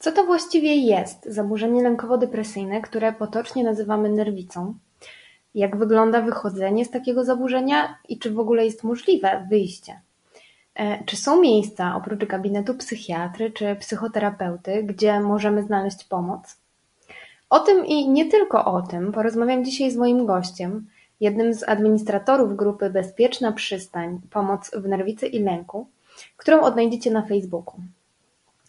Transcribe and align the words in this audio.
Co 0.00 0.12
to 0.12 0.24
właściwie 0.24 0.74
jest 0.74 1.24
zaburzenie 1.24 1.82
lękowo-depresyjne, 1.82 2.80
które 2.80 3.12
potocznie 3.12 3.64
nazywamy 3.64 4.08
nerwicą? 4.08 4.74
Jak 5.54 5.76
wygląda 5.76 6.20
wychodzenie 6.20 6.84
z 6.84 6.90
takiego 6.90 7.24
zaburzenia 7.24 7.98
i 8.08 8.18
czy 8.18 8.30
w 8.30 8.38
ogóle 8.38 8.64
jest 8.64 8.84
możliwe 8.84 9.46
wyjście? 9.50 10.00
E, 10.74 11.04
czy 11.04 11.16
są 11.16 11.40
miejsca 11.40 11.96
oprócz 11.96 12.24
gabinetu 12.24 12.74
psychiatry 12.74 13.50
czy 13.50 13.76
psychoterapeuty, 13.76 14.82
gdzie 14.82 15.20
możemy 15.20 15.62
znaleźć 15.62 16.04
pomoc? 16.04 16.56
O 17.50 17.58
tym 17.58 17.86
i 17.86 18.08
nie 18.08 18.30
tylko 18.30 18.64
o 18.64 18.82
tym 18.82 19.12
porozmawiam 19.12 19.64
dzisiaj 19.64 19.90
z 19.90 19.96
moim 19.96 20.26
gościem, 20.26 20.86
jednym 21.20 21.54
z 21.54 21.68
administratorów 21.68 22.56
grupy 22.56 22.90
Bezpieczna 22.90 23.52
Przystań 23.52 24.20
Pomoc 24.30 24.70
w 24.74 24.88
nerwicy 24.88 25.26
i 25.26 25.38
lęku, 25.38 25.86
którą 26.36 26.60
odnajdziecie 26.60 27.10
na 27.10 27.22
Facebooku. 27.22 27.80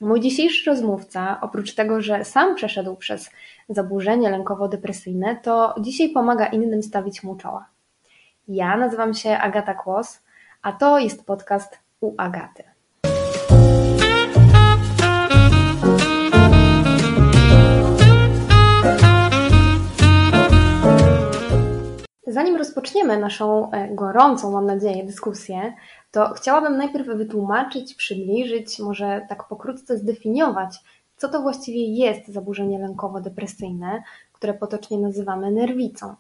Mój 0.02 0.20
dzisiejszy 0.20 0.70
rozmówca, 0.70 1.38
oprócz 1.42 1.76
tego, 1.76 2.02
że 2.02 2.26
sam 2.26 2.56
przeszedł 2.56 2.96
przez 2.96 3.32
zaburzenie 3.70 4.30
lękowo-depresyjne, 4.30 5.36
to 5.36 5.76
dzisiaj 5.80 6.10
pomaga 6.10 6.46
innym 6.46 6.84
stawić 6.84 7.24
mu 7.24 7.36
czoła. 7.36 7.66
Ja 8.48 8.78
nazywam 8.78 9.14
się 9.14 9.30
Agata 9.38 9.74
Kłos, 9.74 10.24
a 10.62 10.72
to 10.72 11.00
jest 11.00 11.26
podcast 11.26 11.80
u 12.00 12.14
Agaty. 12.18 12.71
Zanim 22.32 22.56
rozpoczniemy 22.56 23.18
naszą 23.18 23.72
e, 23.72 23.96
gorącą, 23.96 24.52
mam 24.52 24.66
nadzieję, 24.66 25.04
dyskusję, 25.04 25.74
to 26.12 26.34
chciałabym 26.34 26.78
najpierw 26.78 27.08
wytłumaczyć, 27.08 27.96
przybliżyć, 27.96 28.80
może 28.80 29.26
tak 29.30 29.48
pokrótce 29.48 29.98
zdefiniować, 29.98 30.80
co 31.18 31.30
to 31.30 31.42
właściwie 31.42 31.86
jest 31.86 32.28
zaburzenie 32.28 32.80
lękowo-depresyjne, 32.80 34.04
które 34.34 34.54
potocznie 34.54 34.98
nazywamy 34.98 35.52
nerwicą. 35.52 36.16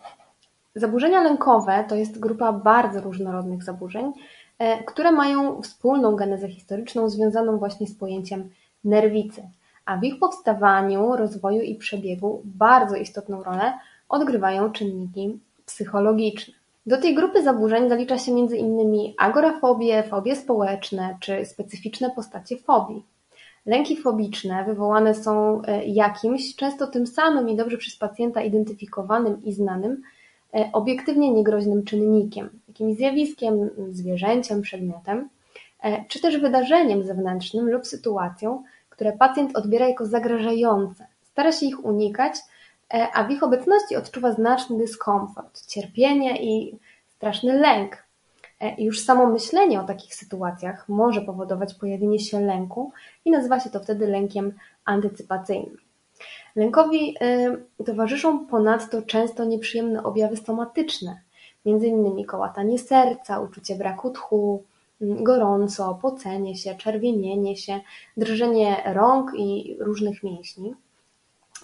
Zaburzenia 0.75 1.21
lękowe 1.21 1.85
to 1.89 1.95
jest 1.95 2.19
grupa 2.19 2.53
bardzo 2.53 3.01
różnorodnych 3.01 3.63
zaburzeń, 3.63 4.13
e, 4.59 4.83
które 4.83 5.11
mają 5.11 5.61
wspólną 5.61 6.15
genezę 6.15 6.49
historyczną 6.49 7.09
związaną 7.09 7.57
właśnie 7.57 7.87
z 7.87 7.95
pojęciem 7.95 8.49
nerwicy, 8.83 9.43
a 9.85 9.97
w 9.97 10.03
ich 10.03 10.19
powstawaniu, 10.19 11.15
rozwoju 11.15 11.61
i 11.61 11.75
przebiegu 11.75 12.41
bardzo 12.45 12.95
istotną 12.95 13.43
rolę 13.43 13.73
odgrywają 14.09 14.71
czynniki 14.71 15.39
psychologiczne. 15.73 16.53
Do 16.85 16.97
tej 16.97 17.15
grupy 17.15 17.43
zaburzeń 17.43 17.89
zalicza 17.89 18.17
się 18.17 18.33
między 18.33 18.57
innymi 18.57 19.15
fobie 20.03 20.35
społeczne 20.35 21.17
czy 21.19 21.45
specyficzne 21.45 22.11
postacie 22.15 22.57
fobii. 22.57 23.03
Lęki 23.65 23.97
fobiczne 23.97 24.65
wywołane 24.65 25.15
są 25.15 25.61
e, 25.61 25.85
jakimś, 25.85 26.55
często 26.55 26.87
tym 26.87 27.07
samym 27.07 27.49
i 27.49 27.55
dobrze 27.55 27.77
przez 27.77 27.95
pacjenta 27.95 28.41
identyfikowanym 28.41 29.43
i 29.43 29.53
znanym, 29.53 30.01
e, 30.53 30.69
obiektywnie 30.73 31.31
niegroźnym 31.31 31.83
czynnikiem, 31.83 32.49
jakimś 32.67 32.95
zjawiskiem, 32.95 33.69
zwierzęciem, 33.91 34.61
przedmiotem, 34.61 35.29
e, 35.83 36.05
czy 36.07 36.21
też 36.21 36.37
wydarzeniem 36.37 37.03
zewnętrznym 37.03 37.69
lub 37.69 37.87
sytuacją, 37.87 38.63
które 38.89 39.11
pacjent 39.11 39.55
odbiera 39.55 39.87
jako 39.87 40.05
zagrażające, 40.05 41.07
stara 41.23 41.51
się 41.51 41.65
ich 41.65 41.85
unikać 41.85 42.35
a 43.13 43.23
w 43.23 43.31
ich 43.31 43.43
obecności 43.43 43.95
odczuwa 43.95 44.31
znaczny 44.31 44.77
dyskomfort, 44.77 45.65
cierpienie 45.67 46.43
i 46.43 46.79
straszny 47.17 47.59
lęk. 47.59 47.97
E, 48.59 48.75
I 48.75 48.83
już 48.83 48.99
samo 48.99 49.27
myślenie 49.27 49.81
o 49.81 49.83
takich 49.83 50.15
sytuacjach 50.15 50.89
może 50.89 51.21
powodować 51.21 51.73
pojawienie 51.73 52.19
się 52.19 52.41
lęku 52.41 52.91
i 53.25 53.31
nazywa 53.31 53.59
się 53.59 53.69
to 53.69 53.79
wtedy 53.79 54.07
lękiem 54.07 54.53
antycypacyjnym. 54.85 55.77
Lękowi 56.55 57.15
e, 57.21 57.57
towarzyszą 57.85 58.45
ponadto 58.45 59.01
często 59.01 59.45
nieprzyjemne 59.45 60.03
objawy 60.03 60.37
somatyczne, 60.37 61.21
m.in. 61.65 62.25
kołatanie 62.25 62.79
serca, 62.79 63.39
uczucie 63.39 63.75
braku 63.75 64.09
tchu, 64.09 64.63
gorąco, 65.01 65.99
pocenie 66.01 66.55
się, 66.55 66.75
czerwienienie 66.75 67.57
się, 67.57 67.79
drżenie 68.17 68.83
rąk 68.85 69.31
i 69.35 69.77
różnych 69.79 70.23
mięśni. 70.23 70.75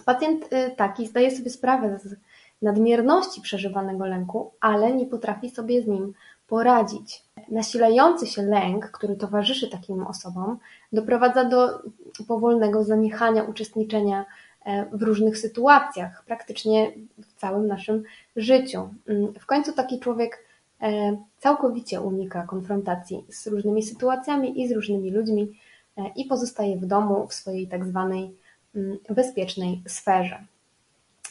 Pacjent 0.08 0.52
y, 0.52 0.70
taki 0.76 1.06
zdaje 1.06 1.30
sobie 1.30 1.50
sprawę 1.50 1.98
z 1.98 2.16
nadmierności 2.62 3.40
przeżywanego 3.40 4.06
lęku, 4.06 4.50
ale 4.60 4.92
nie 4.92 5.06
potrafi 5.06 5.50
sobie 5.50 5.82
z 5.82 5.86
nim 5.86 6.14
poradzić. 6.46 7.22
Nasilający 7.48 8.26
się 8.26 8.42
lęk, 8.42 8.90
który 8.90 9.16
towarzyszy 9.16 9.68
takim 9.68 10.06
osobom, 10.06 10.58
doprowadza 10.92 11.44
do 11.44 11.82
powolnego 12.28 12.84
zaniechania 12.84 13.42
uczestniczenia 13.42 14.24
e, 14.64 14.86
w 14.92 15.02
różnych 15.02 15.38
sytuacjach, 15.38 16.24
praktycznie 16.26 16.92
w 17.18 17.40
całym 17.40 17.66
naszym 17.66 18.02
życiu. 18.36 18.88
Mm, 19.08 19.34
w 19.34 19.46
końcu 19.46 19.72
taki 19.72 20.00
człowiek 20.00 20.44
e, 20.82 21.16
całkowicie 21.38 22.00
unika 22.00 22.42
konfrontacji 22.42 23.24
z 23.28 23.46
różnymi 23.46 23.82
sytuacjami 23.82 24.60
i 24.60 24.68
z 24.68 24.72
różnymi 24.72 25.10
ludźmi 25.10 25.58
e, 25.96 26.10
i 26.16 26.24
pozostaje 26.24 26.76
w 26.76 26.86
domu 26.86 27.26
w 27.26 27.34
swojej 27.34 27.68
tak 27.68 27.86
zwanej 27.86 28.37
bezpiecznej 29.10 29.82
sferze. 29.86 30.44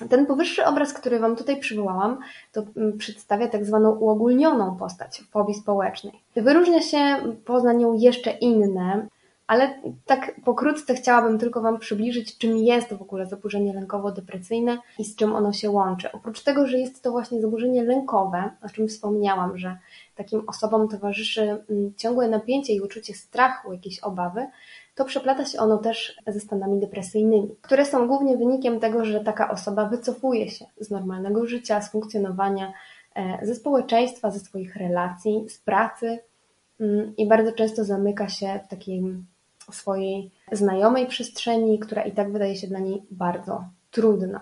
Ten 0.10 0.26
powyższy 0.26 0.66
obraz, 0.66 0.94
który 0.94 1.20
Wam 1.20 1.36
tutaj 1.36 1.60
przywołałam, 1.60 2.20
to 2.52 2.64
mm, 2.78 2.98
przedstawia 2.98 3.48
tak 3.48 3.66
zwaną 3.66 3.92
uogólnioną 3.92 4.76
postać 4.76 5.24
fobii 5.32 5.56
społecznej. 5.56 6.14
Wyróżnia 6.36 6.82
się 6.82 7.18
poza 7.46 7.74
nią 7.74 7.94
jeszcze 7.94 8.32
inne, 8.32 9.08
ale 9.48 9.82
tak 10.06 10.36
pokrótce 10.46 10.96
chciałabym 10.96 11.40
tylko 11.40 11.62
Wam 11.62 11.80
przybliżyć, 11.80 12.38
czym 12.38 12.58
jest 12.58 12.94
w 12.94 13.02
ogóle 13.02 13.26
zaburzenie 13.26 13.74
lękowo-depresyjne 13.74 14.78
i 15.00 15.06
z 15.06 15.16
czym 15.16 15.36
ono 15.36 15.54
się 15.54 15.70
łączy. 15.70 16.12
Oprócz 16.12 16.44
tego, 16.44 16.68
że 16.68 16.78
jest 16.78 17.04
to 17.04 17.12
właśnie 17.12 17.42
zaburzenie 17.42 17.84
lękowe, 17.84 18.52
o 18.66 18.70
czym 18.70 18.88
wspomniałam, 18.88 19.58
że 19.58 19.78
takim 20.16 20.44
osobom 20.48 20.88
towarzyszy 20.88 21.42
mm, 21.42 21.94
ciągłe 21.98 22.30
napięcie 22.30 22.74
i 22.74 22.82
uczucie 22.82 23.14
strachu, 23.14 23.74
jakieś 23.74 24.00
obawy, 24.00 24.48
to 24.98 25.06
przeplata 25.06 25.46
się 25.46 25.60
ono 25.60 25.78
też 25.78 26.18
ze 26.28 26.40
stanami 26.40 26.80
depresyjnymi, 26.80 27.56
które 27.62 27.86
są 27.86 28.08
głównie 28.08 28.38
wynikiem 28.38 28.80
tego, 28.80 29.06
że 29.06 29.20
taka 29.20 29.52
osoba 29.52 29.86
wycofuje 29.86 30.50
się 30.50 30.66
z 30.80 30.90
normalnego 30.90 31.46
życia, 31.46 31.82
z 31.82 31.92
funkcjonowania, 31.92 32.74
e, 33.16 33.46
ze 33.46 33.56
społeczeństwa, 33.56 34.32
ze 34.32 34.40
swoich 34.40 34.76
relacji, 34.76 35.46
z 35.50 35.60
pracy 35.60 36.20
mm, 36.80 37.16
i 37.18 37.28
bardzo 37.28 37.52
często 37.52 37.84
zamyka 37.84 38.30
się 38.30 38.60
w 38.66 38.68
takiej 38.68 39.04
swojej 39.72 40.32
znajomej 40.52 41.08
przestrzeni, 41.08 41.80
która 41.80 42.04
i 42.04 42.12
tak 42.12 42.32
wydaje 42.32 42.56
się 42.56 42.68
dla 42.68 42.80
niej 42.80 43.04
bardzo 43.12 43.64
trudna. 43.92 44.42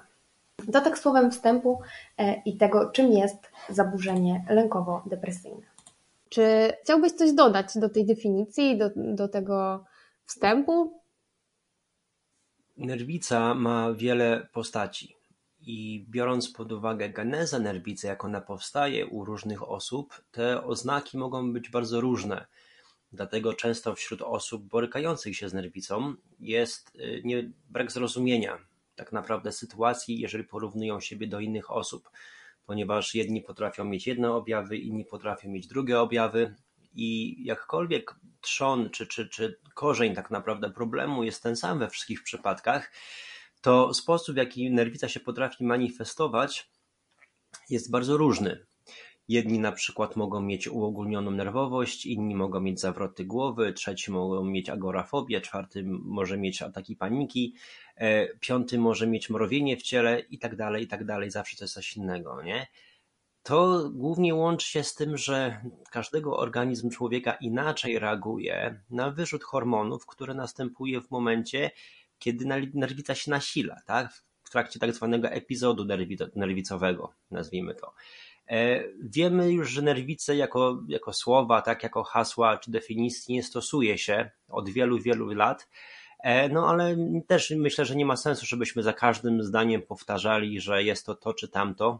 To 0.74 0.82
tak 0.82 1.00
słowem 1.00 1.32
wstępu 1.32 1.80
e, 2.18 2.42
i 2.46 2.58
tego, 2.58 2.90
czym 2.92 3.12
jest 3.12 3.38
zaburzenie 3.70 4.46
lękowo-depresyjne. 4.50 5.66
Czy 6.30 6.74
chciałbyś 6.84 7.12
coś 7.12 7.34
dodać 7.34 7.78
do 7.78 7.90
tej 7.90 8.06
definicji, 8.06 8.78
do, 8.78 8.90
do 8.96 9.28
tego 9.28 9.86
wstępu? 10.26 11.02
Nerwica 12.78 13.54
ma 13.54 13.94
wiele 13.94 14.48
postaci 14.54 15.16
i 15.62 16.06
biorąc 16.10 16.50
pod 16.50 16.72
uwagę 16.72 17.10
genezę 17.10 17.60
nerwicy, 17.60 18.08
jak 18.08 18.26
ona 18.26 18.42
powstaje 18.42 19.06
u 19.06 19.26
różnych 19.26 19.70
osób, 19.70 20.22
te 20.32 20.64
oznaki 20.64 21.18
mogą 21.18 21.54
być 21.54 21.70
bardzo 21.70 22.02
różne. 22.02 22.46
Dlatego 23.12 23.54
często 23.54 23.96
wśród 23.96 24.22
osób 24.22 24.64
borykających 24.64 25.38
się 25.38 25.50
z 25.50 25.54
nerwicą 25.54 26.16
jest 26.40 26.96
y, 26.96 27.22
nie, 27.24 27.52
brak 27.70 27.92
zrozumienia 27.92 28.58
tak 28.96 29.12
naprawdę 29.12 29.52
sytuacji, 29.52 30.20
jeżeli 30.20 30.44
porównują 30.44 31.00
siebie 31.00 31.28
do 31.28 31.40
innych 31.40 31.72
osób, 31.72 32.10
ponieważ 32.66 33.16
jedni 33.16 33.42
potrafią 33.42 33.86
mieć 33.86 34.08
jedne 34.08 34.32
objawy, 34.32 34.78
inni 34.78 35.06
potrafią 35.06 35.50
mieć 35.50 35.68
drugie 35.68 36.00
objawy 36.00 36.56
i 36.96 37.36
jakkolwiek 37.46 38.16
trzon 38.42 38.90
czy, 38.90 39.08
czy, 39.08 39.30
czy 39.30 39.60
korzeń 39.74 40.16
tak 40.16 40.32
naprawdę 40.32 40.70
problemu 40.70 41.24
jest 41.24 41.44
ten 41.44 41.56
sam 41.56 41.80
we 41.80 41.90
wszystkich 41.90 42.24
przypadkach, 42.24 42.92
to 43.62 43.94
sposób, 43.94 44.36
w 44.36 44.38
jaki 44.38 44.72
nerwica 44.72 45.10
się 45.10 45.20
potrafi 45.20 45.64
manifestować, 45.64 46.70
jest 47.70 47.92
bardzo 47.92 48.18
różny. 48.18 48.66
Jedni 49.28 49.60
na 49.60 49.72
przykład 49.72 50.16
mogą 50.16 50.42
mieć 50.42 50.68
uogólnioną 50.68 51.32
nerwowość, 51.32 52.06
inni 52.06 52.36
mogą 52.36 52.60
mieć 52.60 52.80
zawroty 52.80 53.26
głowy, 53.26 53.74
trzeci 53.74 54.12
mogą 54.12 54.46
mieć 54.46 54.70
agorafobię, 54.70 55.42
czwarty 55.42 55.84
może 55.88 56.38
mieć 56.38 56.62
ataki 56.62 56.96
paniki, 56.96 57.56
e, 57.96 58.28
piąty 58.38 58.78
może 58.78 59.08
mieć 59.08 59.30
mrowienie 59.30 59.78
w 59.78 59.82
ciele 59.82 60.20
i 60.20 60.40
tak 60.40 60.56
dalej, 60.56 60.84
i 60.84 60.88
tak 60.88 61.06
dalej. 61.06 61.32
Zawsze 61.32 61.58
to 61.58 61.64
jest 61.64 61.74
coś 61.74 61.98
innego, 61.98 62.44
nie? 62.44 62.68
To 63.46 63.90
głównie 63.94 64.36
łączy 64.36 64.68
się 64.68 64.84
z 64.84 64.96
tym, 64.96 65.18
że 65.18 65.62
każdego 65.92 66.38
organizm 66.38 66.90
człowieka 66.90 67.34
inaczej 67.34 68.00
reaguje 68.00 68.82
na 68.90 69.12
wyrzut 69.12 69.44
hormonów, 69.44 70.06
który 70.06 70.34
następuje 70.34 71.02
w 71.02 71.12
momencie, 71.12 71.72
kiedy 72.20 72.46
nerwica 72.74 73.16
się 73.16 73.32
nasila, 73.32 73.82
tak? 73.86 74.14
w 74.44 74.50
trakcie 74.50 74.80
tak 74.80 74.94
zwanego 74.94 75.28
epizodu 75.28 75.86
nerwicowego, 76.36 77.14
nazwijmy 77.32 77.76
to. 77.76 77.94
E, 78.50 78.84
wiemy 79.02 79.52
już, 79.52 79.70
że 79.70 79.82
nerwice 79.82 80.36
jako, 80.36 80.84
jako 80.88 81.14
słowa, 81.14 81.62
tak 81.62 81.84
jako 81.84 82.04
hasła 82.04 82.58
czy 82.58 82.72
definicji 82.72 83.36
nie 83.36 83.44
stosuje 83.44 83.98
się 83.98 84.32
od 84.50 84.70
wielu, 84.70 85.00
wielu 85.00 85.34
lat, 85.34 85.68
E, 86.20 86.50
no 86.50 86.70
ale 86.70 86.98
też 87.28 87.54
myślę, 87.58 87.86
że 87.86 87.96
nie 87.96 88.06
ma 88.06 88.18
sensu, 88.18 88.46
żebyśmy 88.46 88.84
za 88.84 88.94
każdym 88.94 89.44
zdaniem 89.44 89.82
powtarzali, 89.82 90.60
że 90.60 90.84
jest 90.84 91.06
to 91.06 91.16
to 91.16 91.34
czy 91.34 91.48
tamto 91.48 92.00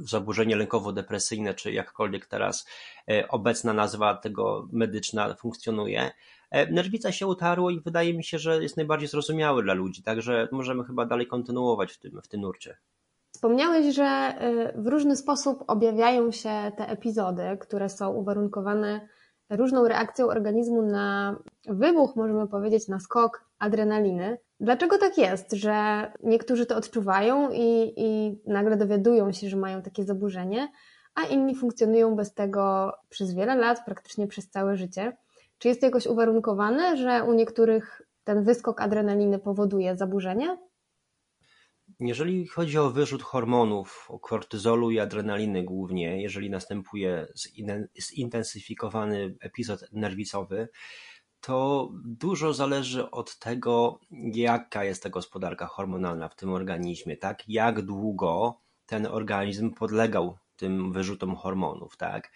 zaburzenie 0.00 0.56
lękowo-depresyjne, 0.56 1.54
czy 1.54 1.72
jakkolwiek 1.72 2.26
teraz 2.26 2.66
e, 3.10 3.28
obecna 3.28 3.72
nazwa 3.72 4.14
tego 4.14 4.68
medyczna 4.72 5.34
funkcjonuje. 5.34 6.10
E, 6.50 6.72
nerwica 6.72 7.12
się 7.12 7.26
utarło 7.26 7.70
i 7.70 7.80
wydaje 7.80 8.14
mi 8.14 8.24
się, 8.24 8.38
że 8.38 8.62
jest 8.62 8.76
najbardziej 8.76 9.08
zrozumiały 9.08 9.62
dla 9.62 9.74
ludzi, 9.74 10.02
także 10.02 10.48
możemy 10.52 10.84
chyba 10.84 11.06
dalej 11.06 11.26
kontynuować 11.26 11.92
w 11.92 11.98
tym, 11.98 12.20
w 12.22 12.28
tym 12.28 12.40
nurcie. 12.40 12.76
Wspomniałeś, 13.34 13.94
że 13.94 14.34
w 14.76 14.86
różny 14.86 15.16
sposób 15.16 15.64
objawiają 15.66 16.32
się 16.32 16.72
te 16.76 16.88
epizody, 16.88 17.42
które 17.60 17.88
są 17.88 18.10
uwarunkowane 18.10 19.08
różną 19.50 19.88
reakcją 19.88 20.26
organizmu 20.26 20.82
na 20.82 21.36
wybuch, 21.66 22.16
możemy 22.16 22.48
powiedzieć, 22.48 22.88
na 22.88 23.00
skok 23.00 23.44
adrenaliny. 23.58 24.38
Dlaczego 24.62 24.98
tak 24.98 25.18
jest, 25.18 25.52
że 25.52 26.06
niektórzy 26.22 26.66
to 26.66 26.76
odczuwają 26.76 27.50
i, 27.52 27.92
i 27.96 28.38
nagle 28.46 28.76
dowiadują 28.76 29.32
się, 29.32 29.48
że 29.48 29.56
mają 29.56 29.82
takie 29.82 30.04
zaburzenie, 30.04 30.72
a 31.14 31.24
inni 31.24 31.54
funkcjonują 31.54 32.16
bez 32.16 32.34
tego 32.34 32.92
przez 33.08 33.34
wiele 33.34 33.56
lat, 33.56 33.84
praktycznie 33.84 34.26
przez 34.26 34.50
całe 34.50 34.76
życie? 34.76 35.16
Czy 35.58 35.68
jest 35.68 35.80
to 35.80 35.86
jakoś 35.86 36.06
uwarunkowane, 36.06 36.96
że 36.96 37.24
u 37.24 37.32
niektórych 37.32 38.02
ten 38.24 38.44
wyskok 38.44 38.80
adrenaliny 38.80 39.38
powoduje 39.38 39.96
zaburzenie? 39.96 40.58
Jeżeli 42.00 42.46
chodzi 42.46 42.78
o 42.78 42.90
wyrzut 42.90 43.22
hormonów, 43.22 44.06
o 44.08 44.18
kortyzolu 44.18 44.90
i 44.90 44.98
adrenaliny 44.98 45.62
głównie, 45.62 46.22
jeżeli 46.22 46.50
następuje 46.50 47.26
zintensyfikowany 48.14 49.34
epizod 49.40 49.84
nerwicowy, 49.92 50.68
to 51.42 51.88
dużo 52.04 52.52
zależy 52.52 53.10
od 53.10 53.38
tego, 53.38 54.00
jaka 54.34 54.84
jest 54.84 55.02
ta 55.02 55.10
gospodarka 55.10 55.66
hormonalna 55.66 56.28
w 56.28 56.36
tym 56.36 56.52
organizmie, 56.52 57.16
tak? 57.16 57.48
Jak 57.48 57.82
długo 57.82 58.60
ten 58.86 59.06
organizm 59.06 59.70
podlegał 59.70 60.38
tym 60.56 60.92
wyrzutom 60.92 61.36
hormonów, 61.36 61.96
tak? 61.96 62.32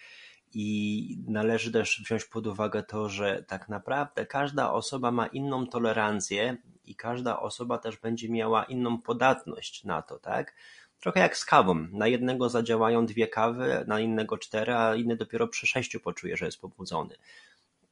I 0.53 1.17
należy 1.27 1.71
też 1.71 2.01
wziąć 2.05 2.25
pod 2.25 2.47
uwagę 2.47 2.83
to, 2.83 3.09
że 3.09 3.43
tak 3.47 3.69
naprawdę 3.69 4.25
każda 4.25 4.71
osoba 4.71 5.11
ma 5.11 5.27
inną 5.27 5.67
tolerancję 5.67 6.57
i 6.85 6.95
każda 6.95 7.39
osoba 7.39 7.77
też 7.77 7.97
będzie 7.97 8.29
miała 8.29 8.63
inną 8.63 9.01
podatność 9.01 9.83
na 9.83 10.01
to, 10.01 10.19
tak? 10.19 10.55
Trochę 10.99 11.19
jak 11.19 11.37
z 11.37 11.45
kawą. 11.45 11.87
Na 11.91 12.07
jednego 12.07 12.49
zadziałają 12.49 13.05
dwie 13.05 13.27
kawy, 13.27 13.83
na 13.87 13.99
innego 13.99 14.37
cztery, 14.37 14.73
a 14.73 14.95
inny 14.95 15.15
dopiero 15.15 15.47
przy 15.47 15.67
sześciu 15.67 15.99
poczuje, 15.99 16.37
że 16.37 16.45
jest 16.45 16.61
pobudzony. 16.61 17.15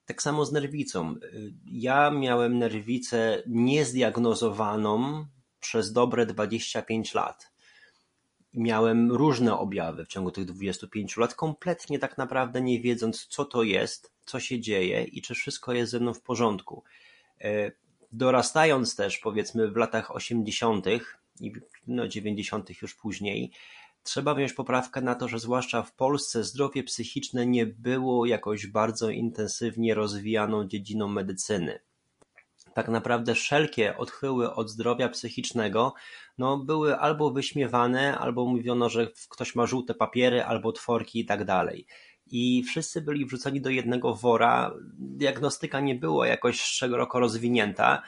Tak 0.06 0.22
samo 0.22 0.46
z 0.46 0.52
nerwicą. 0.52 1.16
Ja 1.66 2.12
miałem 2.12 2.60
nerwicę 2.60 3.44
niezdiagnozowaną 3.48 5.26
przez 5.60 5.94
dobre 5.94 6.26
25 6.26 7.14
lat. 7.14 7.52
Miałem 8.54 9.12
różne 9.12 9.58
objawy 9.58 10.06
w 10.06 10.08
ciągu 10.08 10.32
tych 10.32 10.46
25 10.46 11.18
lat, 11.18 11.36
kompletnie 11.36 12.00
tak 12.00 12.18
naprawdę 12.18 12.62
nie 12.62 12.80
wiedząc, 12.80 13.28
co 13.28 13.46
to 13.46 13.64
jest, 13.64 14.12
co 14.26 14.40
się 14.40 14.60
dzieje 14.60 15.04
i 15.04 15.22
czy 15.22 15.36
wszystko 15.36 15.74
jest 15.74 15.92
ze 15.92 16.00
mną 16.00 16.14
w 16.14 16.22
porządku. 16.22 16.84
E, 17.42 17.72
dorastając 18.12 18.96
też, 18.96 19.18
powiedzmy, 19.18 19.72
w 19.72 19.76
latach 19.76 20.16
80. 20.16 20.86
i 21.40 21.54
no, 21.88 22.08
90. 22.08 22.82
już 22.82 22.96
później, 22.96 23.52
trzeba 24.06 24.36
wziąć 24.36 24.54
poprawkę 24.54 25.02
na 25.02 25.16
to, 25.16 25.28
że 25.28 25.40
zwłaszcza 25.40 25.84
w 25.84 25.96
Polsce 25.96 26.44
zdrowie 26.44 26.84
psychiczne 26.84 27.46
nie 27.46 27.66
było 27.66 28.26
jakoś 28.26 28.68
bardzo 28.68 29.10
intensywnie 29.10 29.94
rozwijaną 29.94 30.68
dziedziną 30.68 31.08
medycyny. 31.08 31.80
Tak 32.74 32.88
naprawdę 32.88 33.36
wszelkie 33.36 33.98
odchyły 33.98 34.54
od 34.54 34.70
zdrowia 34.70 35.10
psychicznego 35.10 35.94
no, 36.38 36.58
były 36.58 36.98
albo 36.98 37.32
wyśmiewane, 37.32 38.18
albo 38.18 38.46
mówiono, 38.46 38.90
że 38.90 39.12
ktoś 39.30 39.56
ma 39.56 39.66
żółte 39.66 39.94
papiery, 39.94 40.44
albo 40.44 40.72
tworki 40.72 41.20
i 41.20 41.26
tak 41.26 41.46
dalej. 41.46 41.86
I 42.28 42.64
wszyscy 42.64 43.02
byli 43.02 43.26
wrzuceni 43.26 43.62
do 43.62 43.70
jednego 43.70 44.16
wora. 44.16 44.74
Diagnostyka 44.98 45.80
nie 45.80 45.96
była 45.96 46.28
jakoś 46.28 46.62
szeroko 46.62 47.20
rozwinięta 47.20 48.02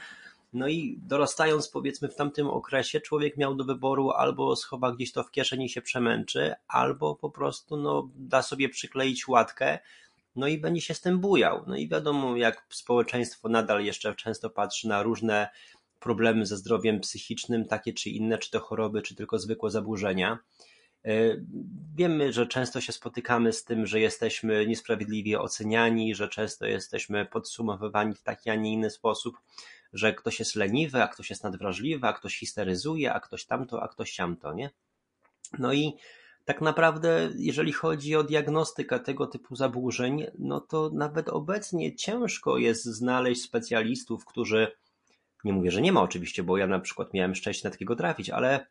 no 0.53 0.67
i 0.67 0.99
dorastając 1.01 1.69
powiedzmy 1.69 2.07
w 2.07 2.15
tamtym 2.15 2.47
okresie, 2.47 3.01
człowiek 3.01 3.37
miał 3.37 3.55
do 3.55 3.63
wyboru 3.63 4.11
albo 4.11 4.55
schowa 4.55 4.91
gdzieś 4.91 5.11
to 5.11 5.23
w 5.23 5.31
kieszeni 5.31 5.65
i 5.65 5.69
się 5.69 5.81
przemęczy, 5.81 6.53
albo 6.67 7.15
po 7.15 7.29
prostu 7.29 7.77
no, 7.77 8.09
da 8.15 8.41
sobie 8.41 8.69
przykleić 8.69 9.27
łatkę, 9.27 9.79
no 10.35 10.47
i 10.47 10.57
będzie 10.57 10.81
się 10.81 10.93
z 10.93 11.01
tym 11.01 11.19
bujał. 11.19 11.63
No 11.67 11.75
i 11.75 11.87
wiadomo, 11.87 12.37
jak 12.37 12.65
społeczeństwo 12.69 13.49
nadal 13.49 13.85
jeszcze 13.85 14.15
często 14.15 14.49
patrzy 14.49 14.87
na 14.87 15.03
różne 15.03 15.49
problemy 15.99 16.45
ze 16.45 16.57
zdrowiem 16.57 16.99
psychicznym, 16.99 17.65
takie 17.65 17.93
czy 17.93 18.09
inne, 18.09 18.37
czy 18.37 18.51
to 18.51 18.59
choroby, 18.59 19.01
czy 19.01 19.15
tylko 19.15 19.39
zwykłe 19.39 19.69
zaburzenia. 19.69 20.39
E, 21.05 21.11
wiemy, 21.95 22.33
że 22.33 22.47
często 22.47 22.81
się 22.81 22.91
spotykamy 22.91 23.53
z 23.53 23.63
tym, 23.63 23.85
że 23.85 23.99
jesteśmy 23.99 24.67
niesprawiedliwie 24.67 25.41
oceniani, 25.41 26.15
że 26.15 26.29
często 26.29 26.65
jesteśmy 26.65 27.25
podsumowywani 27.25 28.15
w 28.15 28.23
taki, 28.23 28.49
a 28.49 28.55
nie 28.55 28.73
inny 28.73 28.89
sposób 28.89 29.37
że 29.97 30.13
ktoś 30.13 30.39
jest 30.39 30.55
leniwy, 30.55 31.03
a 31.03 31.07
ktoś 31.07 31.29
jest 31.29 31.43
nadwrażliwy, 31.43 32.07
a 32.07 32.13
ktoś 32.13 32.39
histeryzuje, 32.39 33.13
a 33.13 33.19
ktoś 33.19 33.45
tamto, 33.45 33.83
a 33.83 33.87
ktoś 33.87 34.11
siamto, 34.11 34.53
nie? 34.53 34.69
No 35.59 35.73
i 35.73 35.93
tak 36.45 36.61
naprawdę, 36.61 37.29
jeżeli 37.35 37.73
chodzi 37.73 38.15
o 38.15 38.23
diagnostykę 38.23 38.99
tego 38.99 39.27
typu 39.27 39.55
zaburzeń, 39.55 40.25
no 40.39 40.61
to 40.61 40.89
nawet 40.93 41.29
obecnie 41.29 41.95
ciężko 41.95 42.57
jest 42.57 42.85
znaleźć 42.85 43.41
specjalistów, 43.41 44.25
którzy, 44.25 44.71
nie 45.43 45.53
mówię, 45.53 45.71
że 45.71 45.81
nie 45.81 45.91
ma 45.91 46.01
oczywiście, 46.01 46.43
bo 46.43 46.57
ja 46.57 46.67
na 46.67 46.79
przykład 46.79 47.13
miałem 47.13 47.35
szczęście 47.35 47.67
na 47.67 47.71
takiego 47.71 47.95
trafić, 47.95 48.29
ale 48.29 48.65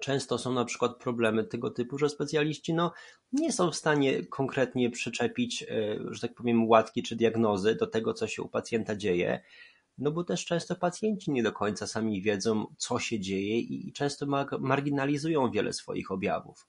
często 0.00 0.38
są 0.38 0.52
na 0.52 0.64
przykład 0.64 0.96
problemy 0.96 1.44
tego 1.44 1.70
typu, 1.70 1.98
że 1.98 2.08
specjaliści 2.08 2.74
no, 2.74 2.92
nie 3.32 3.52
są 3.52 3.70
w 3.70 3.76
stanie 3.76 4.26
konkretnie 4.26 4.90
przyczepić, 4.90 5.62
e, 5.62 5.66
że 6.10 6.20
tak 6.20 6.34
powiem, 6.34 6.68
łatki 6.68 7.02
czy 7.02 7.16
diagnozy 7.16 7.74
do 7.74 7.86
tego, 7.86 8.14
co 8.14 8.26
się 8.26 8.42
u 8.42 8.48
pacjenta 8.48 8.96
dzieje. 8.96 9.40
No 9.98 10.10
bo 10.10 10.24
też 10.24 10.44
często 10.44 10.76
pacjenci 10.76 11.30
nie 11.30 11.42
do 11.42 11.52
końca 11.52 11.86
sami 11.86 12.22
wiedzą, 12.22 12.66
co 12.76 12.98
się 12.98 13.20
dzieje 13.20 13.58
i 13.58 13.92
często 13.92 14.26
marginalizują 14.60 15.50
wiele 15.50 15.72
swoich 15.72 16.10
objawów. 16.10 16.66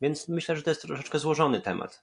Więc 0.00 0.28
myślę, 0.28 0.56
że 0.56 0.62
to 0.62 0.70
jest 0.70 0.82
troszeczkę 0.82 1.18
złożony 1.18 1.60
temat. 1.60 2.02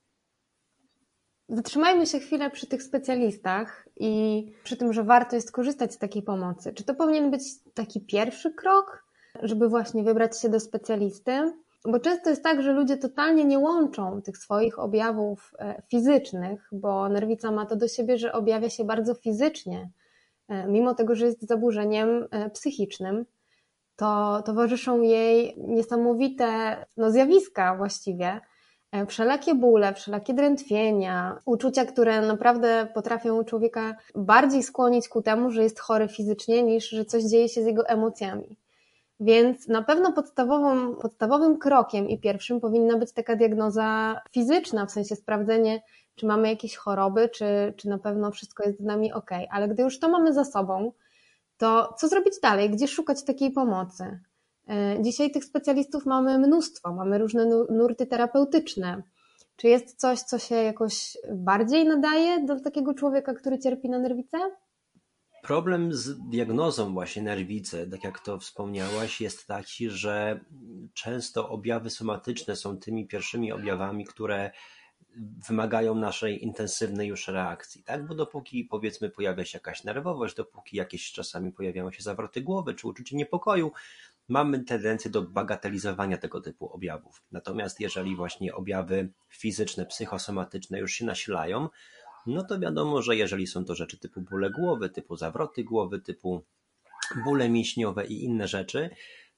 Zatrzymajmy 1.50 2.06
się 2.06 2.19
chwilę 2.19 2.51
przy 2.51 2.68
tych 2.68 2.83
specjalistach 2.83 3.88
i 3.95 4.44
przy 4.63 4.77
tym, 4.77 4.94
że 4.94 5.04
warto 5.04 5.36
jest 5.36 5.51
korzystać 5.51 5.94
z 5.94 5.98
takiej 5.98 6.24
pomocy. 6.24 6.74
Czy 6.74 6.83
to 6.83 6.95
powinien 6.95 7.31
być 7.31 7.44
taki 7.74 8.01
pierwszy 8.01 8.54
krok, 8.54 9.05
żeby 9.44 9.70
właśnie 9.70 10.03
wybrać 10.03 10.41
się 10.41 10.50
do 10.50 10.60
specjalisty? 10.60 11.53
Bo 11.86 12.00
często 12.00 12.29
jest 12.29 12.44
tak, 12.44 12.63
że 12.63 12.74
ludzie 12.74 12.98
totalnie 12.98 13.46
nie 13.46 13.60
łączą 13.60 14.22
tych 14.22 14.38
swoich 14.38 14.79
objawów 14.79 15.53
e, 15.60 15.82
fizycznych, 15.89 16.70
bo 16.72 17.10
nerwica 17.10 17.51
ma 17.51 17.65
to 17.65 17.75
do 17.75 17.88
siebie, 17.88 18.17
że 18.17 18.34
objawia 18.34 18.70
się 18.70 18.84
bardzo 18.84 19.13
fizycznie 19.13 19.89
mimo 20.68 20.94
tego, 20.94 21.16
że 21.16 21.25
jest 21.25 21.48
zaburzeniem 21.48 22.28
e, 22.32 22.50
psychicznym, 22.50 23.25
to 23.96 24.42
towarzyszą 24.46 25.02
jej 25.02 25.56
niesamowite 25.58 26.78
no, 26.98 27.12
zjawiska 27.12 27.75
właściwie, 27.75 28.42
e, 28.92 29.06
wszelakie 29.06 29.56
bóle, 29.56 29.94
wszelakie 29.94 30.34
drętwienia, 30.34 31.42
uczucia, 31.46 31.86
które 31.86 32.22
naprawdę 32.22 32.88
potrafią 32.94 33.44
człowieka 33.44 33.96
bardziej 34.16 34.64
skłonić 34.64 35.10
ku 35.10 35.22
temu, 35.22 35.52
że 35.52 35.64
jest 35.64 35.80
chory 35.80 36.08
fizycznie, 36.08 36.64
niż 36.64 36.90
że 36.90 37.06
coś 37.06 37.24
dzieje 37.24 37.50
się 37.50 37.64
z 37.64 37.66
jego 37.66 37.88
emocjami. 37.88 38.58
Więc 39.19 39.67
na 39.67 39.84
pewno 39.84 40.12
podstawowym, 40.12 40.95
podstawowym 40.95 41.57
krokiem 41.57 42.10
i 42.10 42.19
pierwszym 42.19 42.60
powinna 42.60 42.98
być 42.98 43.12
taka 43.12 43.36
diagnoza 43.36 44.22
fizyczna, 44.31 44.86
w 44.86 44.91
sensie 44.91 45.15
sprawdzenie 45.15 45.81
czy 46.15 46.25
mamy 46.25 46.50
jakieś 46.50 46.75
choroby, 46.75 47.29
czy, 47.29 47.74
czy 47.77 47.89
na 47.89 47.98
pewno 47.98 48.31
wszystko 48.31 48.63
jest 48.63 48.79
z 48.79 48.84
nami 48.84 49.13
ok. 49.13 49.29
Ale 49.51 49.67
gdy 49.67 49.84
już 49.84 50.00
to 50.00 50.10
mamy 50.10 50.34
za 50.34 50.45
sobą, 50.45 50.91
to 51.57 51.93
co 51.98 52.07
zrobić 52.07 52.34
dalej? 52.41 52.69
Gdzie 52.69 52.88
szukać 52.88 53.24
takiej 53.24 53.51
pomocy? 53.51 54.19
E, 54.69 55.01
dzisiaj 55.01 55.31
tych 55.31 55.45
specjalistów 55.45 56.05
mamy 56.05 56.39
mnóstwo, 56.39 56.93
mamy 56.93 57.17
różne 57.17 57.45
nurty 57.69 58.07
terapeutyczne. 58.07 59.03
Czy 59.55 59.67
jest 59.67 60.00
coś, 60.00 60.19
co 60.19 60.39
się 60.39 60.55
jakoś 60.55 61.17
bardziej 61.34 61.86
nadaje 61.86 62.45
do 62.45 62.60
takiego 62.60 62.93
człowieka, 62.93 63.34
który 63.34 63.60
cierpi 63.60 63.89
na 63.89 64.00
nerwicę? 64.00 64.38
Problem 65.46 65.94
z 65.94 66.20
diagnozą 66.30 66.94
właśnie 66.94 67.22
nerwicy, 67.22 67.88
tak 67.92 68.04
jak 68.04 68.20
to 68.20 68.40
wspomniałaś, 68.40 69.22
jest 69.22 69.48
taki, 69.48 69.90
że 69.90 70.40
często 70.94 71.50
objawy 71.50 71.90
somatyczne 71.90 72.56
są 72.56 72.78
tymi 72.78 73.08
pierwszymi 73.08 73.52
objawami, 73.52 74.06
które 74.06 74.52
wymagają 75.48 75.96
naszej 75.96 76.44
intensywnej 76.44 77.08
już 77.08 77.28
reakcji, 77.28 77.84
tak? 77.84 78.08
Bo 78.08 78.16
dopóki 78.16 78.64
powiedzmy 78.64 79.10
pojawia 79.10 79.46
się 79.46 79.58
jakaś 79.58 79.84
nerwowość, 79.84 80.36
dopóki 80.36 80.78
jakieś 80.78 81.12
czasami 81.12 81.52
pojawiają 81.52 81.92
się 81.92 82.04
zawroty 82.04 82.42
głowy 82.42 82.74
czy 82.74 82.88
uczucie 82.88 83.16
niepokoju, 83.16 83.72
mamy 84.28 84.64
tendencję 84.64 85.12
do 85.12 85.22
bagatelizowania 85.22 86.18
tego 86.18 86.42
typu 86.42 86.74
objawów. 86.74 87.24
Natomiast 87.32 87.80
jeżeli 87.80 88.16
właśnie 88.16 88.56
objawy 88.56 89.10
fizyczne, 89.30 89.86
psychosomatyczne 89.86 90.80
już 90.80 90.92
się 90.92 91.06
nasilają, 91.06 91.70
no 92.27 92.44
to 92.44 92.60
wiadomo, 92.60 93.01
że 93.01 93.15
jeżeli 93.15 93.48
są 93.48 93.65
to 93.65 93.75
rzeczy 93.75 93.98
typu 93.98 94.22
bóle 94.22 94.50
głowy, 94.50 94.89
typu 94.89 95.15
zawroty 95.15 95.63
głowy, 95.63 96.01
typu 96.01 96.44
bóle 97.24 97.50
mięśniowe 97.50 98.05
i 98.05 98.24
inne 98.24 98.48
rzeczy, 98.48 98.89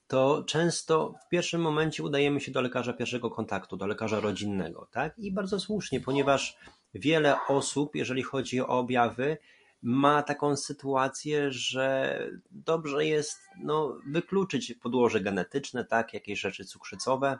to 0.07 0.43
często 0.43 1.15
w 1.25 1.29
pierwszym 1.29 1.61
momencie 1.61 2.03
udajemy 2.03 2.41
się 2.41 2.51
do 2.51 2.61
lekarza 2.61 2.93
pierwszego 2.93 3.31
kontaktu, 3.31 3.77
do 3.77 3.87
lekarza 3.87 4.19
rodzinnego, 4.19 4.87
tak? 4.91 5.19
I 5.19 5.31
bardzo 5.31 5.59
słusznie, 5.59 5.99
ponieważ 5.99 6.57
wiele 6.93 7.35
osób, 7.47 7.95
jeżeli 7.95 8.23
chodzi 8.23 8.61
o 8.61 8.67
objawy, 8.67 9.37
ma 9.81 10.23
taką 10.23 10.55
sytuację, 10.55 11.51
że 11.51 12.19
dobrze 12.51 13.05
jest 13.05 13.39
no, 13.63 13.97
wykluczyć 14.07 14.73
podłoże 14.73 15.21
genetyczne, 15.21 15.85
tak, 15.85 16.13
jakieś 16.13 16.39
rzeczy 16.39 16.65
cukrzycowe, 16.65 17.39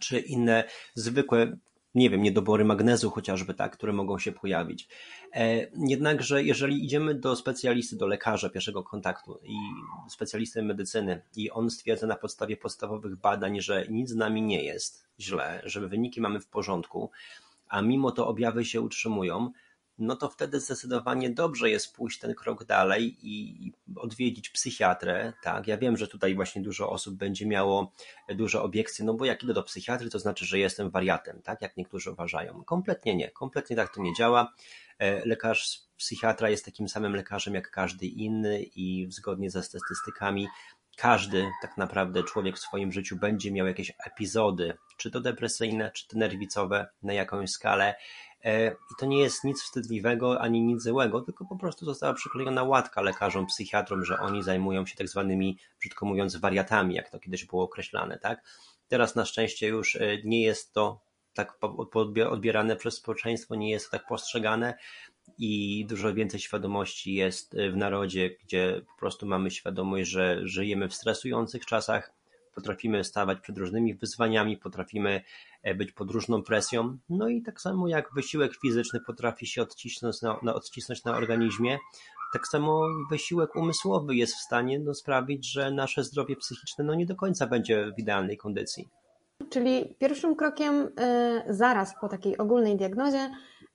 czy 0.00 0.20
inne 0.20 0.64
zwykłe 0.94 1.56
nie 1.94 2.10
wiem, 2.10 2.22
niedobory 2.22 2.64
magnezu 2.64 3.10
chociażby, 3.10 3.54
tak, 3.54 3.72
które 3.72 3.92
mogą 3.92 4.18
się 4.18 4.32
pojawić. 4.32 4.88
E, 5.34 5.66
jednakże 5.88 6.44
jeżeli 6.44 6.84
idziemy 6.84 7.14
do 7.14 7.36
specjalisty, 7.36 7.96
do 7.96 8.06
lekarza 8.06 8.50
pierwszego 8.50 8.82
kontaktu 8.82 9.38
i 9.42 9.56
specjalisty 10.08 10.62
medycyny 10.62 11.22
i 11.36 11.50
on 11.50 11.70
stwierdza 11.70 12.06
na 12.06 12.16
podstawie 12.16 12.56
podstawowych 12.56 13.16
badań, 13.16 13.60
że 13.60 13.86
nic 13.90 14.10
z 14.10 14.16
nami 14.16 14.42
nie 14.42 14.64
jest 14.64 15.06
źle, 15.20 15.62
że 15.64 15.88
wyniki 15.88 16.20
mamy 16.20 16.40
w 16.40 16.46
porządku, 16.46 17.10
a 17.68 17.82
mimo 17.82 18.10
to 18.10 18.26
objawy 18.28 18.64
się 18.64 18.80
utrzymują, 18.80 19.52
no 19.98 20.16
to 20.16 20.28
wtedy 20.28 20.60
zdecydowanie 20.60 21.30
dobrze 21.30 21.70
jest 21.70 21.96
pójść 21.96 22.18
ten 22.18 22.34
krok 22.34 22.64
dalej 22.64 23.16
i 23.22 23.72
odwiedzić 23.96 24.50
psychiatrę, 24.50 25.32
tak? 25.42 25.66
Ja 25.66 25.78
wiem, 25.78 25.96
że 25.96 26.08
tutaj 26.08 26.34
właśnie 26.34 26.62
dużo 26.62 26.90
osób 26.90 27.14
będzie 27.14 27.46
miało 27.46 27.92
duże 28.28 28.62
obiekcje, 28.62 29.04
no 29.04 29.14
bo 29.14 29.24
jak 29.24 29.42
idę 29.42 29.54
do 29.54 29.62
psychiatry, 29.62 30.10
to 30.10 30.18
znaczy, 30.18 30.46
że 30.46 30.58
jestem 30.58 30.90
wariatem, 30.90 31.42
tak? 31.42 31.62
Jak 31.62 31.76
niektórzy 31.76 32.10
uważają. 32.10 32.64
Kompletnie 32.64 33.16
nie, 33.16 33.30
kompletnie 33.30 33.76
tak 33.76 33.94
to 33.94 34.02
nie 34.02 34.14
działa. 34.14 34.52
E, 34.98 35.26
lekarz 35.26 35.80
psychiatra 35.96 36.50
jest 36.50 36.64
takim 36.64 36.88
samym 36.88 37.16
lekarzem 37.16 37.54
jak 37.54 37.70
każdy 37.70 38.06
inny 38.06 38.62
i 38.62 39.06
zgodnie 39.10 39.50
ze 39.50 39.62
statystykami 39.62 40.48
każdy 40.96 41.50
tak 41.62 41.76
naprawdę 41.76 42.22
człowiek 42.22 42.56
w 42.56 42.60
swoim 42.60 42.92
życiu 42.92 43.16
będzie 43.16 43.52
miał 43.52 43.66
jakieś 43.66 43.92
epizody, 44.06 44.74
czy 44.96 45.10
to 45.10 45.20
depresyjne, 45.20 45.90
czy 45.90 46.08
to 46.08 46.18
nerwicowe, 46.18 46.88
na 47.02 47.12
jakąś 47.12 47.50
skalę 47.50 47.94
I 48.44 48.94
to 48.98 49.06
nie 49.06 49.20
jest 49.20 49.44
nic 49.44 49.62
wstydliwego 49.62 50.40
ani 50.40 50.60
nic 50.62 50.82
złego, 50.82 51.20
tylko 51.20 51.44
po 51.44 51.56
prostu 51.56 51.84
została 51.84 52.14
przyklejona 52.14 52.62
łatka 52.62 53.00
lekarzom, 53.00 53.46
psychiatrom, 53.46 54.04
że 54.04 54.18
oni 54.18 54.42
zajmują 54.42 54.86
się 54.86 54.96
tak 54.96 55.08
zwanymi, 55.08 55.58
brzydko 55.80 56.06
mówiąc, 56.06 56.36
wariatami, 56.36 56.94
jak 56.94 57.10
to 57.10 57.18
kiedyś 57.18 57.44
było 57.44 57.62
określane, 57.62 58.18
tak? 58.18 58.42
Teraz 58.88 59.14
na 59.14 59.24
szczęście 59.24 59.68
już 59.68 59.96
e, 59.96 60.18
nie 60.24 60.42
jest 60.42 60.72
to 60.72 61.00
tak 61.34 61.58
odbierane 62.30 62.76
przez 62.76 62.94
społeczeństwo, 62.94 63.54
nie 63.54 63.70
jest 63.70 63.90
to 63.90 63.98
tak 63.98 64.06
postrzegane 64.06 64.74
i 65.38 65.84
dużo 65.88 66.14
więcej 66.14 66.40
świadomości 66.40 67.14
jest 67.14 67.54
e, 67.54 67.70
w 67.70 67.76
narodzie, 67.76 68.30
gdzie 68.30 68.80
po 68.94 68.98
prostu 68.98 69.26
mamy 69.26 69.50
świadomość, 69.50 70.10
że 70.10 70.40
żyjemy 70.48 70.88
w 70.88 70.94
stresujących 70.94 71.66
czasach, 71.66 72.12
potrafimy 72.54 73.04
stawać 73.04 73.40
przed 73.40 73.58
różnymi 73.58 73.94
wyzwaniami, 73.94 74.56
potrafimy 74.56 75.22
e, 75.62 75.74
być 75.74 75.92
pod 75.92 76.10
różną 76.10 76.42
presją. 76.42 76.98
No 77.08 77.28
i 77.28 77.42
tak 77.42 77.60
samo 77.60 77.88
jak 77.88 78.14
wysiłek 78.14 78.56
fizyczny 78.56 79.00
potrafi 79.06 79.46
się 79.46 79.62
odcisnąć 79.62 80.22
na, 80.22 80.38
na, 80.42 80.54
odcisnąć 80.54 81.04
na 81.04 81.16
organizmie, 81.16 81.78
tak 82.32 82.48
samo 82.48 82.82
wysiłek 83.10 83.56
umysłowy 83.56 84.16
jest 84.16 84.34
w 84.34 84.40
stanie 84.40 84.78
no, 84.78 84.94
sprawić, 84.94 85.52
że 85.52 85.70
nasze 85.70 86.04
zdrowie 86.04 86.36
psychiczne 86.36 86.84
no, 86.84 86.94
nie 86.94 87.06
do 87.06 87.16
końca 87.16 87.46
będzie 87.46 87.92
w 87.96 87.98
idealnej 87.98 88.36
kondycji. 88.36 88.88
Czyli 89.50 89.94
pierwszym 89.98 90.36
krokiem 90.36 90.74
y, 90.74 90.90
zaraz 91.48 91.94
po 92.00 92.08
takiej 92.08 92.38
ogólnej 92.38 92.76
diagnozie 92.76 93.30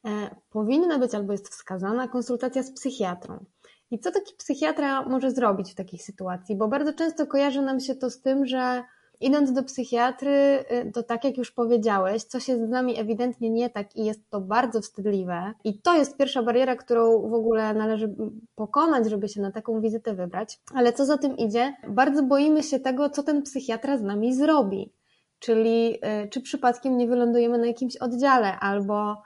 y, 0.08 0.10
powinna 0.50 1.00
być 1.00 1.16
albo 1.16 1.32
jest 1.32 1.50
wskazana 1.50 2.08
konsultacja 2.08 2.64
z 2.64 2.72
psychiatrą. 2.72 3.46
I 3.92 4.00
co 4.00 4.12
taki 4.12 4.36
psychiatra 4.38 5.02
może 5.02 5.32
zrobić 5.32 5.72
w 5.72 5.76
takiej 5.76 6.00
sytuacji? 6.00 6.56
Bo 6.56 6.68
bardzo 6.68 6.94
często 6.94 7.28
kojarzy 7.28 7.62
nam 7.62 7.80
się 7.80 7.96
to 7.96 8.10
z 8.10 8.22
tym, 8.22 8.46
że 8.46 8.84
idąc 9.22 9.54
do 9.54 9.64
psychiatry, 9.64 10.66
y, 10.88 10.92
to 10.92 11.04
tak 11.04 11.24
jak 11.24 11.38
już 11.38 11.52
powiedziałeś, 11.52 12.24
coś 12.24 12.48
jest 12.48 12.62
z 12.62 12.70
nami 12.70 13.00
ewidentnie 13.00 13.50
nie 13.50 13.70
tak 13.70 13.96
i 13.96 14.06
jest 14.06 14.30
to 14.30 14.42
bardzo 14.42 14.82
wstydliwe. 14.82 15.54
I 15.64 15.82
to 15.82 15.96
jest 15.96 16.18
pierwsza 16.18 16.44
bariera, 16.44 16.76
którą 16.76 17.30
w 17.30 17.34
ogóle 17.34 17.74
należy 17.74 18.16
pokonać, 18.56 19.10
żeby 19.10 19.28
się 19.28 19.42
na 19.42 19.52
taką 19.52 19.82
wizytę 19.82 20.14
wybrać. 20.14 20.60
Ale 20.74 20.94
co 20.94 21.06
za 21.06 21.18
tym 21.18 21.38
idzie? 21.38 21.74
Bardzo 21.88 22.24
boimy 22.24 22.64
się 22.64 22.80
tego, 22.80 23.10
co 23.10 23.24
ten 23.24 23.42
psychiatra 23.42 23.98
z 23.98 24.02
nami 24.04 24.36
zrobi. 24.36 24.94
Czyli 25.40 25.96
y, 26.26 26.30
czy 26.30 26.42
przypadkiem 26.42 26.98
nie 26.98 27.08
wylądujemy 27.08 27.58
na 27.58 27.68
jakimś 27.68 27.98
oddziale 27.98 28.60
albo 28.60 29.18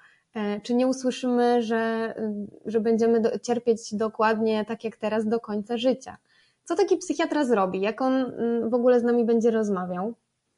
czy 0.64 0.74
nie 0.74 0.88
usłyszymy, 0.88 1.62
że, 1.62 2.14
że 2.66 2.80
będziemy 2.80 3.22
do, 3.22 3.40
cierpieć 3.40 3.96
dokładnie 3.96 4.66
tak 4.66 4.84
jak 4.84 4.98
teraz 4.98 5.28
do 5.28 5.40
końca 5.40 5.78
życia? 5.78 6.18
Co 6.64 6.76
taki 6.76 6.98
psychiatra 6.98 7.46
zrobi? 7.46 7.82
Jak 7.82 8.02
on 8.02 8.14
mm, 8.14 8.70
w 8.70 8.74
ogóle 8.74 9.00
z 9.00 9.04
nami 9.04 9.26
będzie 9.26 9.52
rozmawiał? 9.52 10.16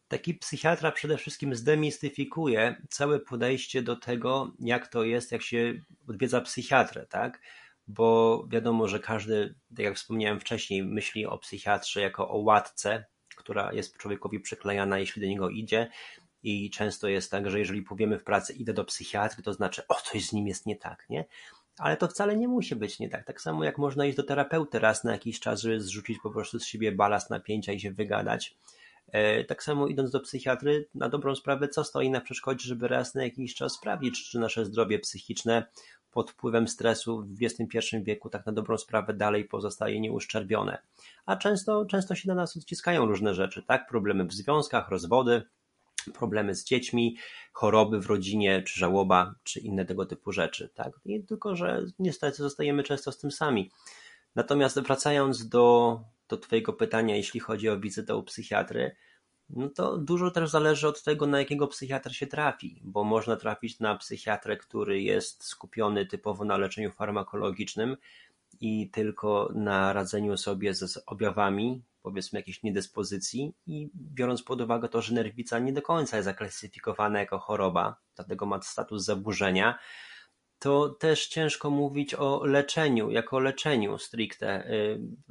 Taki 0.07 0.33
psychiatra 0.33 0.91
przede 0.91 1.17
wszystkim 1.17 1.55
zdemistyfikuje 1.55 2.75
całe 2.89 3.19
podejście 3.19 3.81
do 3.81 3.95
tego, 3.95 4.51
jak 4.59 4.87
to 4.87 5.03
jest, 5.03 5.31
jak 5.31 5.41
się 5.41 5.73
odwiedza 6.09 6.41
psychiatrę, 6.41 7.05
tak? 7.05 7.41
Bo 7.87 8.43
wiadomo, 8.49 8.87
że 8.87 8.99
każdy, 8.99 9.55
tak 9.75 9.85
jak 9.85 9.95
wspomniałem 9.95 10.39
wcześniej, 10.39 10.83
myśli 10.83 11.25
o 11.25 11.37
psychiatrze 11.37 12.01
jako 12.01 12.29
o 12.29 12.37
łatce, 12.37 13.05
która 13.35 13.73
jest 13.73 13.97
człowiekowi 13.97 14.39
przyklejana, 14.39 14.99
jeśli 14.99 15.21
do 15.21 15.27
niego 15.27 15.49
idzie, 15.49 15.89
i 16.43 16.69
często 16.69 17.07
jest 17.07 17.31
tak, 17.31 17.49
że 17.49 17.59
jeżeli 17.59 17.81
powiemy 17.81 18.19
w 18.19 18.23
pracy 18.23 18.53
idę 18.53 18.73
do 18.73 18.85
psychiatry, 18.85 19.43
to 19.43 19.53
znaczy 19.53 19.81
o 19.87 19.95
coś 19.95 20.25
z 20.25 20.33
nim 20.33 20.47
jest 20.47 20.65
nie 20.65 20.75
tak, 20.75 21.05
nie? 21.09 21.25
Ale 21.77 21.97
to 21.97 22.07
wcale 22.07 22.37
nie 22.37 22.47
musi 22.47 22.75
być 22.75 22.99
nie 22.99 23.09
tak. 23.09 23.25
Tak 23.25 23.41
samo 23.41 23.63
jak 23.63 23.77
można 23.77 24.05
iść 24.05 24.17
do 24.17 24.23
terapeuty 24.23 24.79
raz 24.79 25.03
na 25.03 25.11
jakiś 25.11 25.39
czas, 25.39 25.61
żeby 25.61 25.81
zrzucić 25.81 26.19
po 26.23 26.29
prostu 26.29 26.59
z 26.59 26.65
siebie 26.65 26.91
balast 26.91 27.29
napięcia 27.29 27.73
i 27.73 27.79
się 27.79 27.91
wygadać. 27.91 28.55
E, 29.07 29.43
tak 29.43 29.63
samo 29.63 29.87
idąc 29.87 30.11
do 30.11 30.19
psychiatry, 30.19 30.87
na 30.95 31.09
dobrą 31.09 31.35
sprawę, 31.35 31.67
co 31.67 31.83
stoi 31.83 32.09
na 32.09 32.21
przeszkodzie, 32.21 32.67
żeby 32.67 32.87
raz 32.87 33.15
na 33.15 33.23
jakiś 33.23 33.55
czas 33.55 33.73
sprawdzić, 33.73 34.29
czy 34.29 34.39
nasze 34.39 34.65
zdrowie 34.65 34.99
psychiczne 34.99 35.65
pod 36.11 36.31
wpływem 36.31 36.67
stresu 36.67 37.23
w 37.23 37.43
XXI 37.43 37.79
wieku 38.01 38.29
tak 38.29 38.45
na 38.45 38.51
dobrą 38.51 38.77
sprawę 38.77 39.13
dalej 39.13 39.45
pozostaje 39.45 39.99
nieuszczerbione. 39.99 40.77
A 41.25 41.35
często, 41.35 41.85
często 41.85 42.15
się 42.15 42.27
na 42.27 42.35
nas 42.35 42.57
odciskają 42.57 43.05
różne 43.05 43.33
rzeczy, 43.33 43.63
tak? 43.63 43.87
Problemy 43.87 44.25
w 44.25 44.33
związkach, 44.33 44.89
rozwody, 44.89 45.43
problemy 46.11 46.55
z 46.55 46.63
dziećmi, 46.63 47.17
choroby 47.53 47.99
w 47.99 48.05
rodzinie, 48.05 48.63
czy 48.63 48.79
żałoba, 48.79 49.35
czy 49.43 49.59
inne 49.59 49.85
tego 49.85 50.05
typu 50.05 50.31
rzeczy. 50.31 50.69
Tak? 50.75 50.99
I 51.05 51.23
tylko, 51.23 51.55
że 51.55 51.85
niestety 51.99 52.37
zostajemy 52.37 52.83
często 52.83 53.11
z 53.11 53.17
tym 53.17 53.31
sami. 53.31 53.71
Natomiast 54.35 54.79
wracając 54.79 55.49
do, 55.49 55.99
do 56.27 56.37
Twojego 56.37 56.73
pytania, 56.73 57.15
jeśli 57.15 57.39
chodzi 57.39 57.69
o 57.69 57.79
wizytę 57.79 58.15
u 58.15 58.23
psychiatry, 58.23 58.95
no 59.49 59.69
to 59.69 59.97
dużo 59.97 60.31
też 60.31 60.49
zależy 60.49 60.87
od 60.87 61.03
tego, 61.03 61.27
na 61.27 61.39
jakiego 61.39 61.67
psychiatra 61.67 62.13
się 62.13 62.27
trafi, 62.27 62.81
bo 62.83 63.03
można 63.03 63.35
trafić 63.35 63.79
na 63.79 63.95
psychiatrę, 63.97 64.57
który 64.57 65.01
jest 65.01 65.43
skupiony 65.43 66.05
typowo 66.05 66.45
na 66.45 66.57
leczeniu 66.57 66.91
farmakologicznym 66.91 67.97
i 68.61 68.89
tylko 68.89 69.51
na 69.55 69.93
radzeniu 69.93 70.37
sobie 70.37 70.73
z 70.73 71.03
objawami 71.05 71.81
powiedzmy 72.03 72.39
jakiejś 72.39 72.63
niedyspozycji 72.63 73.53
i 73.67 73.89
biorąc 73.95 74.43
pod 74.43 74.61
uwagę 74.61 74.89
to, 74.89 75.01
że 75.01 75.13
nerwica 75.13 75.59
nie 75.59 75.73
do 75.73 75.81
końca 75.81 76.17
jest 76.17 76.25
zaklasyfikowana 76.25 77.19
jako 77.19 77.39
choroba, 77.39 77.95
dlatego 78.15 78.45
ma 78.45 78.61
status 78.61 79.03
zaburzenia, 79.03 79.79
to 80.59 80.89
też 80.89 81.27
ciężko 81.27 81.69
mówić 81.69 82.15
o 82.15 82.45
leczeniu, 82.45 83.11
jako 83.11 83.39
leczeniu 83.39 83.97
stricte 83.97 84.69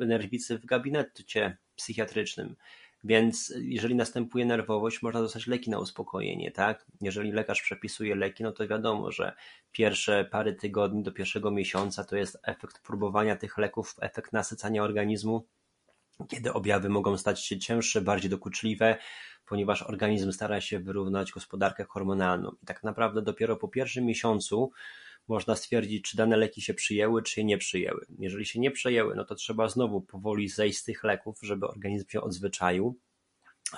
y, 0.01 0.07
nerwicy 0.07 0.59
w 0.59 0.67
gabinecie 0.67 1.57
psychiatrycznym. 1.77 2.57
Więc 3.05 3.55
jeżeli 3.61 3.95
następuje 3.95 4.45
nerwowość, 4.45 5.03
można 5.03 5.21
dostać 5.21 5.47
leki 5.47 5.71
na 5.71 5.79
uspokojenie, 5.79 6.51
tak? 6.51 6.87
Jeżeli 7.01 7.33
lekarz 7.33 7.63
przepisuje 7.63 8.15
leki, 8.15 8.43
no 8.43 8.53
to 8.53 8.69
wiadomo, 8.69 9.13
że 9.13 9.33
pierwsze 9.73 10.25
parę 10.25 10.53
tygodni 10.53 11.03
do 11.03 11.13
pierwszego 11.13 11.51
miesiąca 11.51 12.05
to 12.05 12.17
jest 12.17 12.39
efekt 12.43 12.83
próbowania 12.83 13.37
tych 13.37 13.59
leków, 13.59 13.95
efekt 14.01 14.33
nasycania 14.33 14.83
organizmu 14.83 15.47
kiedy 16.29 16.53
objawy 16.53 16.89
mogą 16.89 17.19
stać 17.19 17.45
się 17.45 17.59
cięższe, 17.59 18.01
bardziej 18.01 18.31
dokuczliwe, 18.31 18.99
ponieważ 19.47 19.83
organizm 19.83 20.33
stara 20.33 20.61
się 20.61 20.81
wyrównać 20.81 21.33
gospodarkę 21.33 21.85
hormonalną. 21.85 22.53
I 22.63 22.67
tak 22.67 22.83
naprawdę 22.83 23.23
dopiero 23.23 23.57
po 23.57 23.69
pierwszym 23.69 24.05
miesiącu 24.05 24.71
można 25.29 25.57
stwierdzić, 25.57 26.05
czy 26.05 26.17
dane 26.17 26.37
leki 26.37 26.63
się 26.63 26.75
przyjęły, 26.75 27.23
czy 27.23 27.45
nie 27.45 27.59
przyjęły. 27.59 28.07
Jeżeli 28.19 28.47
się 28.47 28.61
nie 28.61 28.71
przyjęły, 28.71 29.15
no 29.17 29.25
to 29.25 29.35
trzeba 29.35 29.69
znowu 29.69 30.01
powoli 30.01 30.49
zejść 30.49 30.79
z 30.79 30.85
tych 30.85 31.05
leków, 31.05 31.39
żeby 31.43 31.69
organizm 31.69 32.09
się 32.09 32.21
odzwyczaił, 32.21 32.99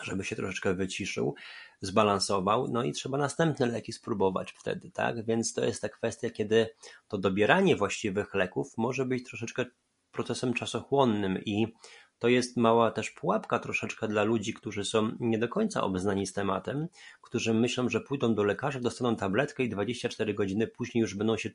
żeby 0.02 0.24
się 0.24 0.36
troszeczkę 0.36 0.74
wyciszył, 0.74 1.34
zbalansował, 1.80 2.68
no 2.68 2.84
i 2.84 2.92
trzeba 2.92 3.18
następne 3.18 3.66
leki 3.66 3.92
spróbować 3.92 4.52
wtedy, 4.52 4.90
tak? 4.90 5.24
Więc 5.24 5.54
to 5.54 5.64
jest 5.64 5.82
ta 5.82 5.88
kwestia, 5.88 6.30
kiedy 6.30 6.68
to 7.08 7.18
dobieranie 7.18 7.76
właściwych 7.76 8.34
leków 8.34 8.72
może 8.76 9.06
być 9.06 9.24
troszeczkę 9.24 9.64
procesem 10.12 10.54
czasochłonnym 10.54 11.38
i 11.44 11.74
to 12.18 12.28
jest 12.28 12.56
mała 12.56 12.90
też 12.90 13.10
pułapka 13.10 13.58
troszeczkę 13.58 14.08
dla 14.08 14.22
ludzi, 14.22 14.54
którzy 14.54 14.84
są 14.84 15.10
nie 15.20 15.38
do 15.38 15.48
końca 15.48 15.82
obeznani 15.82 16.26
z 16.26 16.32
tematem, 16.32 16.88
którzy 17.20 17.54
myślą, 17.54 17.88
że 17.88 18.00
pójdą 18.00 18.34
do 18.34 18.44
lekarza, 18.44 18.80
dostaną 18.80 19.16
tabletkę 19.16 19.64
i 19.64 19.68
24 19.68 20.34
godziny 20.34 20.66
później 20.66 21.02
już 21.02 21.14
będą 21.14 21.36
się 21.36 21.50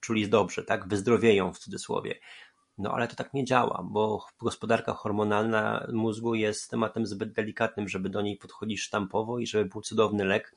czuli 0.00 0.28
dobrze, 0.28 0.64
tak? 0.64 0.88
Wyzdrowieją 0.88 1.52
w 1.52 1.58
cudzysłowie. 1.58 2.14
No 2.78 2.92
ale 2.92 3.08
to 3.08 3.16
tak 3.16 3.34
nie 3.34 3.44
działa, 3.44 3.82
bo 3.90 4.26
gospodarka 4.38 4.92
hormonalna 4.92 5.86
mózgu 5.92 6.34
jest 6.34 6.70
tematem 6.70 7.06
zbyt 7.06 7.32
delikatnym, 7.32 7.88
żeby 7.88 8.08
do 8.08 8.22
niej 8.22 8.36
podchodzić 8.36 8.80
sztampowo 8.80 9.38
i 9.38 9.46
żeby 9.46 9.64
był 9.64 9.80
cudowny 9.80 10.24
lek, 10.24 10.54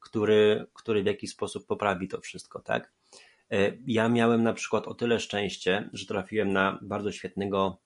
który, 0.00 0.66
który 0.72 1.02
w 1.02 1.06
jakiś 1.06 1.30
sposób 1.30 1.66
poprawi 1.66 2.08
to 2.08 2.20
wszystko, 2.20 2.60
tak? 2.60 2.92
E, 3.50 3.72
ja 3.86 4.08
miałem 4.08 4.42
na 4.42 4.52
przykład 4.52 4.88
o 4.88 4.94
tyle 4.94 5.20
szczęście, 5.20 5.90
że 5.92 6.06
trafiłem 6.06 6.52
na 6.52 6.78
bardzo 6.82 7.12
świetnego 7.12 7.78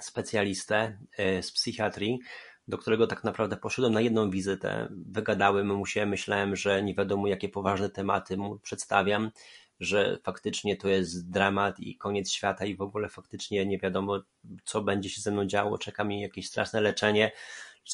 specjalistę 0.00 0.98
e, 1.18 1.42
z 1.42 1.52
psychiatrii, 1.52 2.18
do 2.68 2.78
którego 2.78 3.06
tak 3.06 3.24
naprawdę 3.24 3.56
poszedłem 3.56 3.92
na 3.92 4.00
jedną 4.00 4.30
wizytę, 4.30 4.88
wygadałem 4.90 5.76
mu 5.76 5.86
się, 5.86 6.06
myślałem, 6.06 6.56
że 6.56 6.82
nie 6.82 6.94
wiadomo 6.94 7.26
jakie 7.26 7.48
poważne 7.48 7.90
tematy 7.90 8.36
mu 8.36 8.58
przedstawiam, 8.58 9.30
że 9.80 10.18
faktycznie 10.22 10.76
to 10.76 10.88
jest 10.88 11.30
dramat 11.30 11.80
i 11.80 11.96
koniec 11.96 12.30
świata 12.30 12.64
i 12.64 12.76
w 12.76 12.82
ogóle 12.82 13.08
faktycznie 13.08 13.66
nie 13.66 13.78
wiadomo 13.78 14.20
co 14.64 14.82
będzie 14.82 15.10
się 15.10 15.20
ze 15.20 15.30
mną 15.30 15.46
działo, 15.46 15.78
czeka 15.78 16.04
mi 16.04 16.20
jakieś 16.20 16.48
straszne 16.48 16.80
leczenie, 16.80 17.32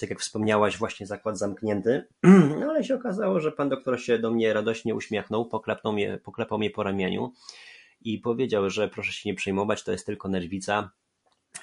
tak 0.01 0.11
jak 0.11 0.21
wspomniałaś 0.21 0.79
właśnie 0.79 1.07
zakład 1.07 1.39
zamknięty, 1.39 2.07
no 2.61 2.67
ale 2.67 2.85
się 2.85 2.95
okazało, 2.95 3.41
że 3.41 3.53
pan 3.53 3.69
doktor 3.69 4.01
się 4.01 4.19
do 4.19 4.31
mnie 4.31 4.53
radośnie 4.53 4.95
uśmiechnął, 4.95 5.47
poklepnął 5.47 5.93
mnie, 5.93 6.19
poklepał 6.25 6.59
mnie 6.59 6.71
po 6.71 6.83
ramieniu 6.83 7.33
i 8.01 8.19
powiedział, 8.19 8.71
że 8.71 8.89
proszę 8.89 9.13
się 9.13 9.29
nie 9.29 9.35
przejmować, 9.35 9.85
to 9.85 9.93
jest 9.93 10.07
tylko 10.07 10.29
nerwica, 10.29 10.91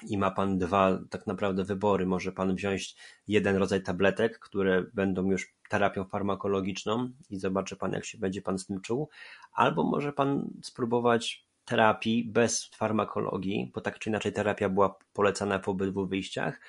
i 0.06 0.18
ma 0.18 0.30
Pan 0.30 0.58
dwa 0.58 0.98
tak 1.10 1.26
naprawdę 1.26 1.64
wybory. 1.64 2.06
Może 2.06 2.32
Pan 2.32 2.54
wziąć 2.54 2.96
jeden 3.28 3.56
rodzaj 3.56 3.82
tabletek, 3.82 4.38
które 4.38 4.84
będą 4.94 5.30
już 5.30 5.54
terapią 5.68 6.04
farmakologiczną 6.04 7.10
i 7.30 7.38
zobaczy 7.38 7.76
Pan, 7.76 7.92
jak 7.92 8.04
się 8.04 8.18
będzie 8.18 8.42
Pan 8.42 8.58
z 8.58 8.66
tym 8.66 8.80
czuł, 8.80 9.08
albo 9.52 9.84
może 9.84 10.12
Pan 10.12 10.50
spróbować 10.62 11.48
terapii 11.64 12.24
bez 12.24 12.70
farmakologii, 12.76 13.70
bo 13.74 13.80
tak 13.80 13.98
czy 13.98 14.10
inaczej 14.10 14.32
terapia 14.32 14.68
była 14.68 14.98
polecana 15.12 15.58
w 15.58 15.68
obydwu 15.68 16.06
wyjściach. 16.06 16.60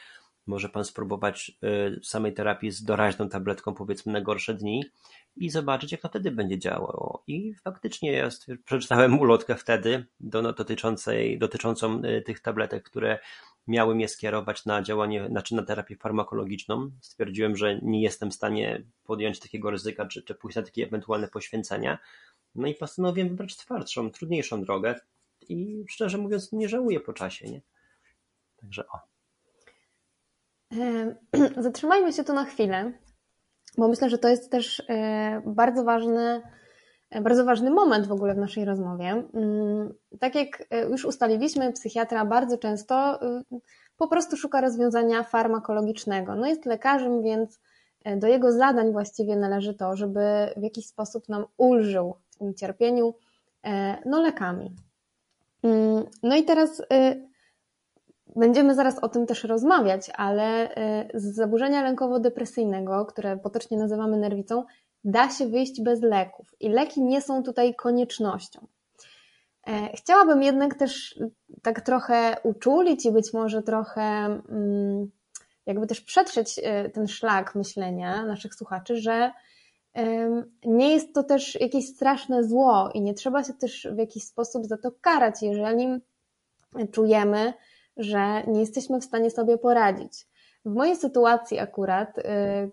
Może 0.47 0.69
Pan 0.69 0.85
spróbować 0.85 1.51
y, 1.97 1.99
samej 2.03 2.33
terapii 2.33 2.71
z 2.71 2.83
doraźną 2.83 3.29
tabletką, 3.29 3.73
powiedzmy 3.73 4.13
na 4.13 4.21
gorsze 4.21 4.53
dni 4.53 4.83
i 5.39 5.49
zobaczyć, 5.49 5.91
jak 5.91 6.01
to 6.01 6.09
wtedy 6.09 6.31
będzie 6.31 6.59
działało. 6.59 7.23
I 7.27 7.53
faktycznie 7.53 8.11
ja 8.11 8.29
przeczytałem 8.65 9.19
ulotkę 9.19 9.55
wtedy 9.55 10.05
do, 10.19 10.53
dotyczącej, 10.53 11.39
dotyczącą 11.39 12.01
y, 12.03 12.21
tych 12.21 12.39
tabletek, 12.39 12.83
które 12.83 13.19
miały 13.67 13.95
mnie 13.95 14.07
skierować 14.07 14.65
na 14.65 14.81
działanie, 14.81 15.27
znaczy 15.27 15.55
na 15.55 15.63
terapię 15.63 15.95
farmakologiczną. 15.95 16.91
Stwierdziłem, 17.01 17.55
że 17.55 17.79
nie 17.81 18.01
jestem 18.01 18.31
w 18.31 18.35
stanie 18.35 18.83
podjąć 19.03 19.39
takiego 19.39 19.71
ryzyka, 19.71 20.05
czy, 20.05 20.23
czy 20.23 20.35
pójść 20.35 20.55
na 20.55 20.63
takie 20.63 20.83
ewentualne 20.83 21.27
poświęcenia. 21.27 21.97
No 22.55 22.67
i 22.67 22.75
postanowiłem 22.75 23.29
wybrać 23.29 23.57
twardszą, 23.57 24.11
trudniejszą 24.11 24.63
drogę 24.63 24.99
i 25.49 25.85
szczerze 25.89 26.17
mówiąc 26.17 26.51
nie 26.51 26.69
żałuję 26.69 26.99
po 26.99 27.13
czasie, 27.13 27.49
nie? 27.49 27.61
Także 28.55 28.83
o. 28.87 28.99
Zatrzymajmy 31.63 32.13
się 32.13 32.23
tu 32.23 32.33
na 32.33 32.45
chwilę, 32.45 32.93
bo 33.77 33.87
myślę, 33.87 34.09
że 34.09 34.17
to 34.17 34.27
jest 34.27 34.51
też 34.51 34.83
e, 34.89 35.41
bardzo 35.45 35.83
ważny, 35.83 36.41
e, 37.09 37.21
bardzo 37.21 37.45
ważny 37.45 37.71
moment 37.71 38.07
w 38.07 38.11
ogóle 38.11 38.33
w 38.33 38.37
naszej 38.37 38.65
rozmowie. 38.65 39.23
Mm, 39.33 39.93
tak 40.19 40.35
jak 40.35 40.63
e, 40.69 40.89
już 40.89 41.05
ustaliliśmy, 41.05 41.73
psychiatra 41.73 42.25
bardzo 42.25 42.57
często 42.57 43.19
po 43.97 44.07
prostu 44.07 44.37
szuka 44.37 44.61
rozwiązania 44.61 45.23
farmakologicznego. 45.23 46.35
No 46.35 46.47
jest 46.47 46.65
lekarzem, 46.65 47.23
więc 47.23 47.59
do 48.17 48.27
jego 48.27 48.51
zadań 48.51 48.91
właściwie 48.91 49.35
należy 49.35 49.73
to, 49.73 49.95
żeby 49.95 50.19
w 50.57 50.63
jakiś 50.63 50.85
sposób 50.87 51.29
nam 51.29 51.45
ulżył 51.57 52.15
w 52.29 52.37
tym 52.37 52.53
cierpieniu 52.53 53.13
no 54.05 54.21
lekami. 54.21 54.75
Mm, 55.63 56.03
no 56.23 56.35
i 56.35 56.43
teraz 56.43 56.81
Będziemy 58.35 58.75
zaraz 58.75 58.99
o 58.99 59.09
tym 59.09 59.25
też 59.25 59.43
rozmawiać, 59.43 60.11
ale 60.15 60.71
y, 61.13 61.19
z 61.19 61.35
zaburzenia 61.35 61.83
lękowo-depresyjnego, 61.83 63.05
które 63.05 63.37
potocznie 63.37 63.77
nazywamy 63.77 64.17
nerwicą, 64.17 64.63
da 65.03 65.29
się 65.29 65.47
wyjść 65.47 65.81
bez 65.81 66.01
leków 66.01 66.55
i 66.59 66.69
leki 66.69 67.01
nie 67.01 67.21
są 67.21 67.43
tutaj 67.43 67.75
koniecznością. 67.75 68.67
E, 69.67 69.89
chciałabym 69.97 70.43
jednak 70.43 70.75
też 70.75 71.19
tak 71.61 71.81
trochę 71.81 72.37
uczulić 72.43 73.05
i 73.05 73.11
być 73.11 73.33
może 73.33 73.63
trochę 73.63 74.01
mm, 74.01 75.11
jakby 75.65 75.87
też 75.87 76.01
przetrzeć 76.01 76.59
y, 76.59 76.89
ten 76.89 77.07
szlak 77.07 77.55
myślenia 77.55 78.25
naszych 78.25 78.55
słuchaczy, 78.55 78.97
że 78.97 79.31
nie 80.65 80.93
jest 80.93 81.13
to 81.13 81.23
też 81.23 81.61
jakieś 81.61 81.87
straszne 81.87 82.43
zło 82.43 82.89
i 82.93 83.01
nie 83.01 83.13
trzeba 83.13 83.43
się 83.43 83.53
też 83.53 83.87
w 83.91 83.97
jakiś 83.97 84.23
sposób 84.23 84.65
za 84.65 84.77
to 84.77 84.91
karać, 85.01 85.41
jeżeli 85.41 85.87
czujemy, 86.91 87.53
że 87.99 88.43
nie 88.47 88.59
jesteśmy 88.59 88.99
w 88.99 89.03
stanie 89.03 89.31
sobie 89.31 89.57
poradzić. 89.57 90.27
W 90.65 90.73
mojej 90.73 90.95
sytuacji 90.95 91.59
akurat, 91.59 92.17
y, 92.17 92.23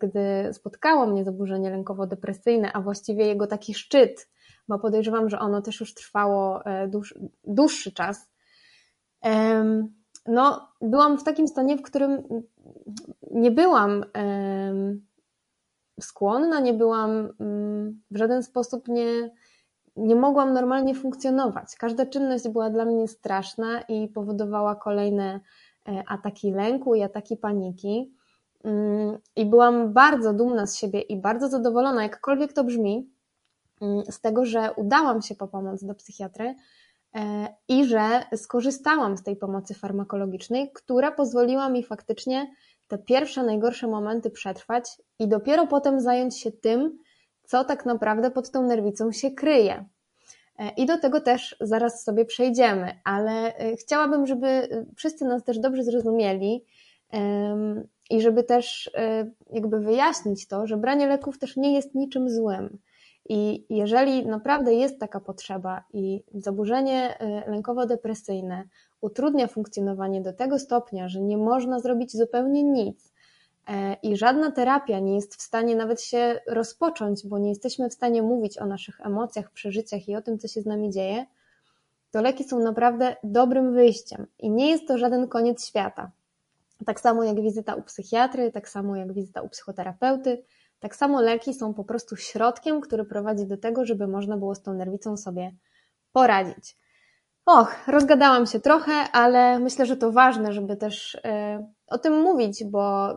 gdy 0.01 0.53
spotkało 0.53 1.07
mnie 1.07 1.25
zaburzenie 1.25 1.71
lękowo-depresyjne, 1.71 2.71
a 2.73 2.81
właściwie 2.81 3.27
jego 3.27 3.47
taki 3.47 3.75
szczyt, 3.75 4.29
bo 4.69 4.79
podejrzewam, 4.79 5.31
że 5.31 5.39
ono 5.39 5.63
też 5.63 5.81
już 5.81 5.95
trwało 5.95 6.65
e, 6.65 6.91
dłuższy 7.45 7.93
czas, 7.93 8.31
no, 10.27 10.69
byłam 10.81 11.19
w 11.19 11.25
takim 11.25 11.49
stanie, 11.49 11.77
w 11.77 11.83
którym 11.83 12.23
nie 13.31 13.51
byłam 13.51 14.05
skłonna, 16.01 16.61
nie 16.61 16.73
byłam 16.73 17.29
mm, 17.41 18.03
w 18.11 18.17
żaden 18.17 18.43
sposób 18.43 18.89
nie, 18.89 19.31
nie 19.97 20.17
mogłam 20.17 20.53
normalnie 20.53 20.95
funkcjonować. 20.95 21.77
Każda 21.77 22.07
czynność 22.07 22.49
była 22.49 22.71
dla 22.71 22.85
mnie 22.85 23.09
straszna 23.09 23.81
i 23.81 24.09
powodowała 24.09 24.75
kolejne 24.75 25.41
e, 25.89 26.03
ataki 26.09 26.51
lęku 26.51 26.95
i 26.95 27.03
ataki 27.03 27.37
paniki. 27.37 28.13
Mm, 28.65 29.19
I 29.37 29.47
byłam 29.47 29.93
bardzo 29.93 30.33
dumna 30.33 30.67
z 30.67 30.77
siebie 30.77 31.01
i 31.01 31.17
bardzo 31.17 31.49
zadowolona, 31.49 32.03
jakkolwiek 32.03 32.53
to 32.53 32.65
brzmi, 32.65 33.11
mm, 33.81 34.05
z 34.11 34.21
tego, 34.21 34.45
że 34.45 34.73
udałam 34.77 35.23
się 35.23 35.35
po 35.35 35.49
pomoc 35.49 35.85
do 35.85 35.95
psychiatry 35.95 36.55
e, 37.15 37.49
i 37.69 37.85
że 37.85 38.23
skorzystałam 38.37 39.17
z 39.17 39.23
tej 39.23 39.37
pomocy 39.37 39.75
farmakologicznej, 39.75 40.73
która 40.73 41.13
pozwoliła 41.13 41.69
mi 41.69 41.83
faktycznie 41.83 42.51
te 42.89 42.99
pierwsze, 42.99 43.43
najgorsze 43.43 43.89
momenty 43.89 44.31
przetrwać 44.31 45.03
i 45.19 45.29
dopiero 45.29 45.67
potem 45.67 46.01
zająć 46.01 46.41
się 46.41 46.53
tym, 46.53 46.99
co 47.47 47.65
tak 47.65 47.87
naprawdę 47.87 48.31
pod 48.31 48.51
tą 48.51 48.63
nerwicą 48.63 49.13
się 49.13 49.31
kryje. 49.31 49.85
E, 50.59 50.71
I 50.77 50.87
do 50.87 50.99
tego 50.99 51.21
też 51.21 51.57
zaraz 51.61 52.05
sobie 52.05 52.25
przejdziemy, 52.25 53.01
ale 53.05 53.57
e, 53.57 53.77
chciałabym, 53.77 54.27
żeby 54.27 54.47
e, 54.47 54.85
wszyscy 54.97 55.25
nas 55.25 55.45
też 55.45 55.59
dobrze 55.59 55.83
zrozumieli 55.83 56.65
i 58.11 58.21
żeby 58.21 58.45
też 58.45 58.91
jakby 59.53 59.81
wyjaśnić 59.81 60.49
to, 60.49 60.67
że 60.67 60.77
branie 60.77 61.07
leków 61.07 61.39
też 61.39 61.57
nie 61.57 61.75
jest 61.75 61.95
niczym 61.95 62.31
złym. 62.31 62.79
I 63.29 63.67
jeżeli 63.71 64.27
naprawdę 64.27 64.75
jest 64.75 65.01
taka 65.01 65.21
potrzeba 65.21 65.85
i 65.93 66.23
zaburzenie 66.35 67.19
lękowo-depresyjne 67.47 68.65
utrudnia 69.01 69.47
funkcjonowanie 69.47 70.21
do 70.21 70.33
tego 70.33 70.59
stopnia, 70.59 71.09
że 71.09 71.21
nie 71.21 71.39
można 71.39 71.81
zrobić 71.81 72.17
zupełnie 72.17 72.63
nic, 72.63 73.13
i 74.03 74.17
żadna 74.17 74.53
terapia 74.53 75.01
nie 75.01 75.15
jest 75.15 75.37
w 75.37 75.43
stanie 75.43 75.77
nawet 75.77 76.03
się 76.03 76.41
rozpocząć, 76.47 77.27
bo 77.27 77.39
nie 77.39 77.49
jesteśmy 77.49 77.89
w 77.89 77.95
stanie 77.95 78.23
mówić 78.23 78.59
o 78.59 78.67
naszych 78.67 79.01
emocjach, 79.01 79.51
przeżyciach 79.51 80.09
i 80.09 80.17
o 80.17 80.23
tym, 80.23 80.39
co 80.39 80.49
się 80.49 80.61
z 80.61 80.67
nami 80.67 80.91
dzieje, 80.91 81.27
to 82.11 82.23
leki 82.23 82.45
są 82.45 82.59
naprawdę 82.59 83.17
dobrym 83.25 83.75
wyjściem 83.75 84.27
i 84.39 84.51
nie 84.51 84.71
jest 84.71 84.89
to 84.89 84.99
żaden 84.99 85.29
koniec 85.29 85.67
świata. 85.67 86.11
Tak 86.87 87.01
samo 87.01 87.25
jak 87.25 87.41
wizyta 87.41 87.75
u 87.75 87.83
psychiatry, 87.83 88.53
tak 88.53 88.69
samo 88.69 88.97
jak 88.97 89.13
wizyta 89.13 89.43
u 89.43 89.49
psychoterapeuty, 89.49 90.43
tak 90.81 90.97
samo 90.97 91.21
leki 91.21 91.55
są 91.55 91.75
po 91.75 91.85
prostu 91.85 92.17
środkiem, 92.17 92.81
który 92.81 93.05
prowadzi 93.05 93.47
do 93.47 93.57
tego, 93.57 93.85
żeby 93.85 94.07
można 94.07 94.37
było 94.37 94.55
z 94.55 94.63
tą 94.63 94.75
nerwicą 94.75 95.17
sobie 95.17 95.53
poradzić. 96.13 96.77
Och, 97.47 97.75
rozgadałam 97.87 98.47
się 98.47 98.61
trochę, 98.61 98.93
ale 98.93 99.59
myślę, 99.59 99.87
że 99.87 99.97
to 99.97 100.13
ważne, 100.13 100.53
żeby 100.53 100.77
też 100.77 101.15
e, 101.25 101.67
o 101.87 101.99
tym 101.99 102.21
mówić, 102.21 102.65
bo 102.65 103.17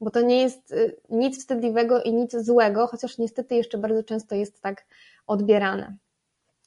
bo 0.00 0.10
to 0.10 0.20
nie 0.20 0.42
jest 0.42 0.72
y, 0.72 0.96
nic 1.10 1.38
wstydliwego 1.38 2.02
i 2.02 2.12
nic 2.12 2.36
złego, 2.36 2.86
chociaż 2.86 3.18
niestety 3.18 3.54
jeszcze 3.54 3.78
bardzo 3.78 4.02
często 4.02 4.34
jest 4.34 4.60
tak 4.60 4.86
odbierane. 5.26 5.96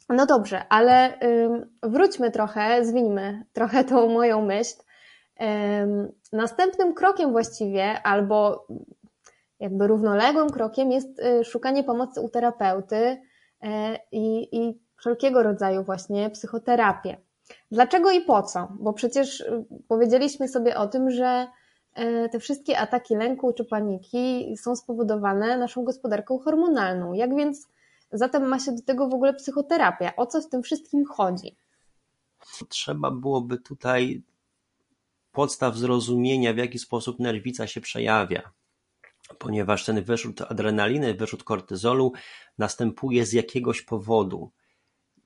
No 0.09 0.25
dobrze, 0.25 0.67
ale 0.69 1.19
wróćmy 1.83 2.31
trochę, 2.31 2.85
zwinьmy 2.85 3.45
trochę 3.53 3.83
tą 3.83 4.09
moją 4.09 4.45
myśl. 4.45 4.75
Następnym 6.33 6.93
krokiem 6.93 7.31
właściwie, 7.31 8.01
albo 8.03 8.67
jakby 9.59 9.87
równoległym 9.87 10.49
krokiem 10.49 10.91
jest 10.91 11.19
y, 11.19 11.43
szukanie 11.43 11.83
pomocy 11.83 12.21
u 12.21 12.29
terapeuty 12.29 12.95
y, 12.95 13.17
i, 14.11 14.57
i 14.57 14.79
wszelkiego 14.97 15.43
rodzaju 15.43 15.83
właśnie 15.83 16.29
psychoterapię. 16.29 17.17
Dlaczego 17.71 18.11
i 18.11 18.21
po 18.21 18.43
co? 18.43 18.67
Bo 18.79 18.93
przecież 18.93 19.45
powiedzieliśmy 19.87 20.47
sobie 20.47 20.77
o 20.77 20.87
tym, 20.87 21.11
że 21.11 21.47
te 22.31 22.39
wszystkie 22.39 22.79
ataki 22.79 23.15
lęku 23.15 23.53
czy 23.53 23.65
paniki 23.65 24.55
są 24.57 24.75
spowodowane 24.75 25.57
naszą 25.57 25.83
gospodarką 25.83 26.39
hormonalną. 26.39 27.13
Jak 27.13 27.35
więc 27.35 27.67
zatem 28.11 28.47
ma 28.47 28.59
się 28.59 28.71
do 28.71 28.81
tego 28.81 29.09
w 29.09 29.13
ogóle 29.13 29.33
psychoterapia? 29.33 30.15
O 30.15 30.25
co 30.25 30.41
w 30.41 30.49
tym 30.49 30.63
wszystkim 30.63 31.05
chodzi? 31.05 31.57
Trzeba 32.69 33.11
byłoby 33.11 33.57
tutaj 33.57 34.23
podstaw 35.31 35.75
zrozumienia, 35.75 36.53
w 36.53 36.57
jaki 36.57 36.79
sposób 36.79 37.19
nerwica 37.19 37.67
się 37.67 37.81
przejawia, 37.81 38.51
ponieważ 39.39 39.85
ten 39.85 40.03
wyrzut 40.03 40.41
adrenaliny, 40.41 41.13
wyrzut 41.13 41.43
kortyzolu 41.43 42.11
następuje 42.57 43.25
z 43.25 43.33
jakiegoś 43.33 43.81
powodu. 43.81 44.51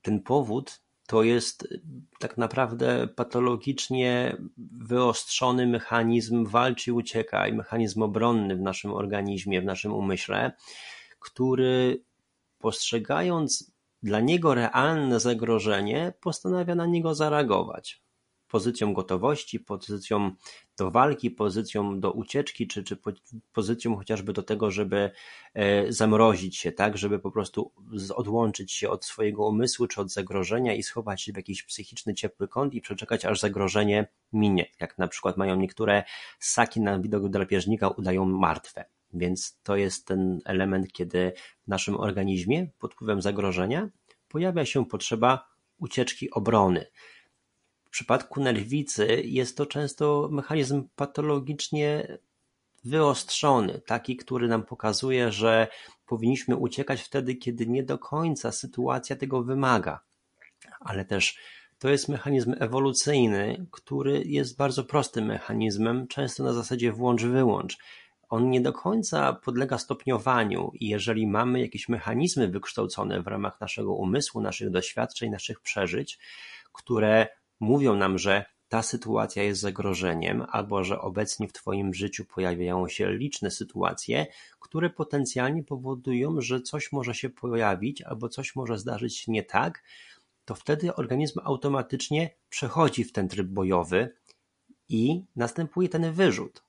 Ten 0.02 0.22
powód 0.22 0.81
to 1.12 1.22
jest 1.22 1.68
tak 2.18 2.38
naprawdę 2.38 3.08
patologicznie 3.08 4.36
wyostrzony 4.80 5.66
mechanizm 5.66 6.46
walcz 6.46 6.86
i 6.86 6.92
uciekaj, 6.92 7.52
mechanizm 7.52 8.02
obronny 8.02 8.56
w 8.56 8.60
naszym 8.60 8.92
organizmie, 8.92 9.62
w 9.62 9.64
naszym 9.64 9.92
umyśle, 9.92 10.52
który 11.20 12.04
postrzegając 12.58 13.72
dla 14.02 14.20
niego 14.20 14.54
realne 14.54 15.20
zagrożenie, 15.20 16.12
postanawia 16.20 16.74
na 16.74 16.86
niego 16.86 17.14
zareagować 17.14 18.02
pozycją 18.52 18.94
gotowości, 18.94 19.60
pozycją 19.60 20.30
do 20.78 20.90
walki, 20.90 21.30
pozycją 21.30 22.00
do 22.00 22.12
ucieczki, 22.12 22.66
czy, 22.66 22.84
czy 22.84 22.96
pozycją 23.52 23.96
chociażby 23.96 24.32
do 24.32 24.42
tego, 24.42 24.70
żeby 24.70 25.10
e, 25.54 25.92
zamrozić 25.92 26.56
się, 26.56 26.72
tak, 26.72 26.98
żeby 26.98 27.18
po 27.18 27.30
prostu 27.30 27.72
odłączyć 28.14 28.72
się 28.72 28.90
od 28.90 29.04
swojego 29.04 29.46
umysłu, 29.48 29.86
czy 29.86 30.00
od 30.00 30.12
zagrożenia 30.12 30.74
i 30.74 30.82
schować 30.82 31.22
się 31.22 31.32
w 31.32 31.36
jakiś 31.36 31.62
psychiczny 31.62 32.14
ciepły 32.14 32.48
kąt 32.48 32.74
i 32.74 32.80
przeczekać, 32.80 33.24
aż 33.24 33.40
zagrożenie 33.40 34.06
minie. 34.32 34.66
Jak 34.80 34.98
na 34.98 35.08
przykład 35.08 35.36
mają 35.36 35.56
niektóre 35.56 36.04
ssaki 36.40 36.80
na 36.80 36.98
widok 36.98 37.28
drapieżnika 37.28 37.88
udają 37.88 38.24
martwe. 38.24 38.84
Więc 39.12 39.60
to 39.62 39.76
jest 39.76 40.06
ten 40.06 40.40
element, 40.44 40.92
kiedy 40.92 41.32
w 41.64 41.68
naszym 41.68 42.00
organizmie 42.00 42.66
pod 42.78 42.94
wpływem 42.94 43.22
zagrożenia 43.22 43.88
pojawia 44.28 44.64
się 44.64 44.86
potrzeba 44.86 45.48
ucieczki 45.78 46.30
obrony. 46.30 46.86
Przypadku 47.92 48.40
nerwicy 48.40 49.22
jest 49.24 49.56
to 49.56 49.66
często 49.66 50.28
mechanizm 50.30 50.88
patologicznie 50.96 52.18
wyostrzony, 52.84 53.80
taki, 53.86 54.16
który 54.16 54.48
nam 54.48 54.62
pokazuje, 54.62 55.32
że 55.32 55.68
powinniśmy 56.06 56.56
uciekać 56.56 57.02
wtedy, 57.02 57.34
kiedy 57.34 57.66
nie 57.66 57.82
do 57.82 57.98
końca 57.98 58.52
sytuacja 58.52 59.16
tego 59.16 59.42
wymaga. 59.42 60.00
Ale 60.80 61.04
też 61.04 61.38
to 61.78 61.88
jest 61.88 62.08
mechanizm 62.08 62.54
ewolucyjny, 62.58 63.66
który 63.70 64.22
jest 64.24 64.56
bardzo 64.56 64.84
prostym 64.84 65.26
mechanizmem, 65.26 66.08
często 66.08 66.44
na 66.44 66.52
zasadzie 66.52 66.92
włącz-wyłącz 66.92 67.78
on 68.32 68.50
nie 68.50 68.60
do 68.60 68.72
końca 68.72 69.32
podlega 69.32 69.78
stopniowaniu 69.78 70.70
i 70.74 70.88
jeżeli 70.88 71.26
mamy 71.26 71.60
jakieś 71.60 71.88
mechanizmy 71.88 72.48
wykształcone 72.48 73.22
w 73.22 73.26
ramach 73.26 73.60
naszego 73.60 73.94
umysłu, 73.94 74.40
naszych 74.40 74.70
doświadczeń, 74.70 75.30
naszych 75.30 75.60
przeżyć, 75.60 76.18
które 76.72 77.28
mówią 77.62 77.96
nam, 77.96 78.18
że 78.18 78.44
ta 78.68 78.82
sytuacja 78.82 79.42
jest 79.42 79.60
zagrożeniem, 79.60 80.46
albo 80.48 80.84
że 80.84 81.00
obecnie 81.00 81.48
w 81.48 81.52
Twoim 81.52 81.94
życiu 81.94 82.24
pojawiają 82.24 82.88
się 82.88 83.12
liczne 83.12 83.50
sytuacje, 83.50 84.26
które 84.60 84.90
potencjalnie 84.90 85.64
powodują, 85.64 86.40
że 86.40 86.60
coś 86.60 86.92
może 86.92 87.14
się 87.14 87.30
pojawić, 87.30 88.02
albo 88.02 88.28
coś 88.28 88.56
może 88.56 88.78
zdarzyć 88.78 89.18
się 89.18 89.32
nie 89.32 89.42
tak, 89.42 89.82
to 90.44 90.54
wtedy 90.54 90.94
organizm 90.94 91.40
automatycznie 91.44 92.30
przechodzi 92.48 93.04
w 93.04 93.12
ten 93.12 93.28
tryb 93.28 93.46
bojowy 93.46 94.14
i 94.88 95.24
następuje 95.36 95.88
ten 95.88 96.12
wyrzut. 96.12 96.64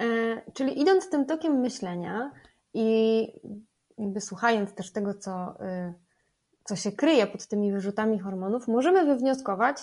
E, 0.00 0.42
czyli 0.52 0.80
idąc 0.80 1.10
tym 1.10 1.26
tokiem 1.26 1.60
myślenia 1.60 2.32
i 2.74 3.26
słuchając 4.20 4.74
też 4.74 4.92
tego, 4.92 5.14
co, 5.14 5.64
y, 5.64 6.07
co 6.68 6.76
się 6.76 6.92
kryje 6.92 7.26
pod 7.26 7.46
tymi 7.46 7.72
wyrzutami 7.72 8.18
hormonów, 8.18 8.68
możemy 8.68 9.04
wywnioskować, 9.04 9.76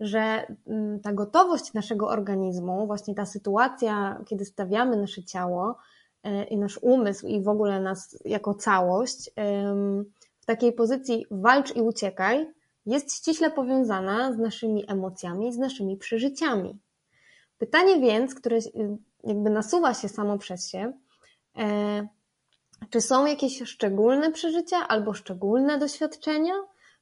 że 0.00 0.46
mm, 0.66 1.00
ta 1.00 1.12
gotowość 1.12 1.72
naszego 1.72 2.08
organizmu, 2.08 2.86
właśnie 2.86 3.14
ta 3.14 3.26
sytuacja, 3.26 4.20
kiedy 4.26 4.44
stawiamy 4.44 4.96
nasze 4.96 5.24
ciało 5.24 5.76
e, 6.22 6.44
i 6.44 6.56
nasz 6.56 6.78
umysł 6.82 7.26
i 7.26 7.42
w 7.42 7.48
ogóle 7.48 7.80
nas 7.80 8.18
jako 8.24 8.54
całość 8.54 9.30
w 10.40 10.46
takiej 10.46 10.72
pozycji 10.72 11.26
walcz 11.30 11.76
i 11.76 11.80
uciekaj, 11.80 12.46
jest 12.86 13.14
ściśle 13.14 13.50
powiązana 13.50 14.32
z 14.32 14.38
naszymi 14.38 14.84
emocjami, 14.88 15.52
z 15.52 15.58
naszymi 15.58 15.96
przeżyciami. 15.96 16.78
Pytanie 17.58 18.00
więc, 18.00 18.34
które 18.34 18.58
jakby 19.24 19.50
nasuwa 19.50 19.94
się 19.94 20.08
samo 20.08 20.38
przez 20.38 20.68
się, 20.68 20.92
czy 22.90 23.00
są 23.00 23.26
jakieś 23.26 23.62
szczególne 23.62 24.32
przeżycia 24.32 24.88
albo 24.88 25.14
szczególne 25.14 25.78
doświadczenia, 25.78 26.54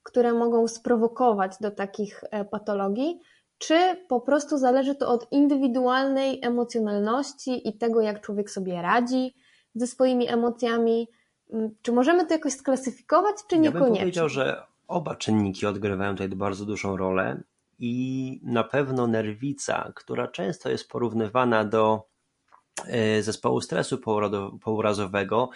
które 0.03 0.33
mogą 0.33 0.69
sprowokować 0.69 1.53
do 1.61 1.71
takich 1.71 2.25
e, 2.31 2.45
patologii, 2.45 3.21
czy 3.59 3.97
po 4.09 4.21
prostu 4.21 4.59
zależy 4.59 4.95
to 4.95 5.09
od 5.09 5.33
indywidualnej 5.33 6.39
emocjonalności 6.43 7.69
i 7.69 7.79
tego, 7.79 8.01
jak 8.01 8.21
człowiek 8.21 8.51
sobie 8.51 8.83
radzi 8.83 9.35
ze 9.75 9.87
swoimi 9.87 10.29
emocjami? 10.29 11.09
Mm, 11.53 11.71
czy 11.83 11.93
możemy 11.93 12.27
to 12.27 12.35
jakoś 12.35 12.53
sklasyfikować, 12.53 13.37
czy 13.49 13.59
niekoniecznie? 13.59 13.89
Ja 13.89 13.91
bym 13.91 14.01
powiedział, 14.01 14.29
że 14.29 14.63
oba 14.89 15.17
czynniki 15.17 15.67
odgrywają 15.67 16.13
tutaj 16.13 16.29
bardzo 16.29 16.65
dużą 16.65 16.97
rolę 16.97 17.43
i 17.79 18.41
na 18.43 18.65
pewno 18.65 19.07
nerwica, 19.07 19.93
która 19.95 20.29
często 20.29 20.71
jest 20.71 20.89
porównywana 20.89 21.65
do 21.65 22.09
zespołu 23.21 23.61
stresu 23.61 23.99
pourazowego 24.63 25.51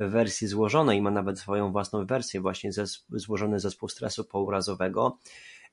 w 0.00 0.10
wersji 0.10 0.46
złożonej, 0.46 1.02
ma 1.02 1.10
nawet 1.10 1.38
swoją 1.38 1.72
własną 1.72 2.06
wersję, 2.06 2.40
właśnie 2.40 2.70
złożony 3.10 3.60
zespół 3.60 3.88
stresu 3.88 4.24
pourazowego. 4.24 5.18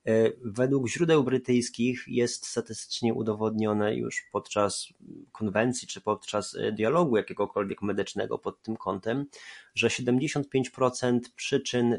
E, 0.08 0.32
według 0.44 0.90
źródeł 0.90 1.24
brytyjskich 1.24 2.04
jest 2.08 2.48
statystycznie 2.48 3.14
udowodnione 3.14 3.96
już 3.96 4.28
podczas 4.32 4.88
konwencji 5.32 5.88
czy 5.88 6.02
podczas 6.02 6.56
e, 6.56 6.72
dialogu 6.72 7.18
jakiegokolwiek 7.18 7.82
medycznego 7.82 8.38
pod 8.38 8.62
tym 8.62 8.78
kątem, 8.78 9.26
że 9.76 9.88
75% 9.88 11.20
przyczyn 11.36 11.98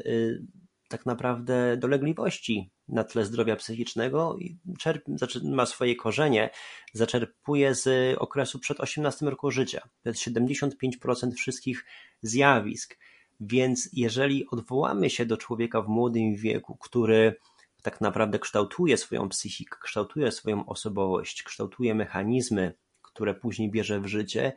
tak 0.87 1.05
naprawdę 1.05 1.77
dolegliwości 1.77 2.71
na 2.87 3.03
tle 3.03 3.25
zdrowia 3.25 3.55
psychicznego 3.55 4.37
czerp, 4.79 5.03
znaczy 5.07 5.41
ma 5.43 5.65
swoje 5.65 5.95
korzenie, 5.95 6.49
zaczerpuje 6.93 7.75
z 7.75 8.15
okresu 8.17 8.59
przed 8.59 8.79
18 8.79 9.25
roku 9.25 9.51
życia. 9.51 9.81
To 10.03 10.09
jest 10.09 10.21
75% 10.21 11.31
wszystkich 11.37 11.85
zjawisk. 12.21 12.97
Więc 13.39 13.89
jeżeli 13.93 14.47
odwołamy 14.47 15.09
się 15.09 15.25
do 15.25 15.37
człowieka 15.37 15.81
w 15.81 15.87
młodym 15.87 16.35
wieku, 16.35 16.77
który 16.77 17.35
tak 17.81 18.01
naprawdę 18.01 18.39
kształtuje 18.39 18.97
swoją 18.97 19.29
psychikę, 19.29 19.77
kształtuje 19.81 20.31
swoją 20.31 20.65
osobowość, 20.65 21.43
kształtuje 21.43 21.95
mechanizmy, 21.95 22.73
które 23.01 23.33
później 23.33 23.71
bierze 23.71 23.99
w 23.99 24.07
życie 24.07 24.53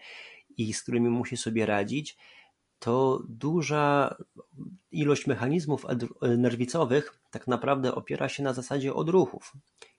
i 0.57 0.73
z 0.73 0.83
którymi 0.83 1.09
musi 1.09 1.37
sobie 1.37 1.67
radzić, 1.67 2.17
to 2.81 3.23
duża 3.29 4.17
ilość 4.91 5.27
mechanizmów 5.27 5.87
nerwicowych 6.39 7.21
tak 7.31 7.47
naprawdę 7.47 7.95
opiera 7.95 8.29
się 8.29 8.43
na 8.43 8.53
zasadzie 8.53 8.95
odruchów. 8.95 9.53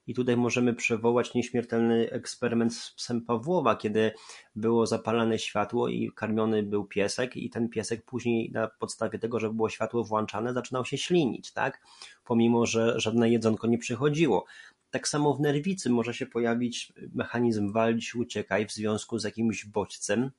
I 0.06 0.14
tutaj 0.14 0.36
możemy 0.36 0.74
przywołać 0.74 1.34
nieśmiertelny 1.34 2.10
eksperyment 2.10 2.74
z 2.74 2.90
psem 2.90 3.20
Pawłowa, 3.20 3.76
kiedy 3.76 4.12
było 4.56 4.86
zapalane 4.86 5.38
światło 5.38 5.88
i 5.88 6.10
karmiony 6.14 6.62
był 6.62 6.84
piesek 6.84 7.36
i 7.36 7.50
ten 7.50 7.68
piesek 7.68 8.04
później 8.04 8.50
na 8.50 8.68
podstawie 8.68 9.18
tego, 9.18 9.40
że 9.40 9.50
było 9.50 9.68
światło 9.68 10.04
włączane, 10.04 10.54
zaczynał 10.54 10.84
się 10.84 10.98
ślinić, 10.98 11.52
tak? 11.52 11.80
Pomimo, 12.24 12.66
że 12.66 13.00
żadne 13.00 13.30
jedzonko 13.30 13.66
nie 13.66 13.78
przychodziło. 13.78 14.44
Tak 14.90 15.08
samo 15.08 15.34
w 15.34 15.40
nerwicy 15.40 15.90
może 15.90 16.14
się 16.14 16.26
pojawić 16.26 16.92
mechanizm 17.14 17.72
walcz 17.72 18.14
uciekaj 18.14 18.66
w 18.66 18.72
związku 18.72 19.18
z 19.18 19.24
jakimś 19.24 19.66
bodźcem, 19.66 20.30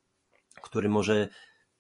który 0.62 0.90
może 0.90 1.30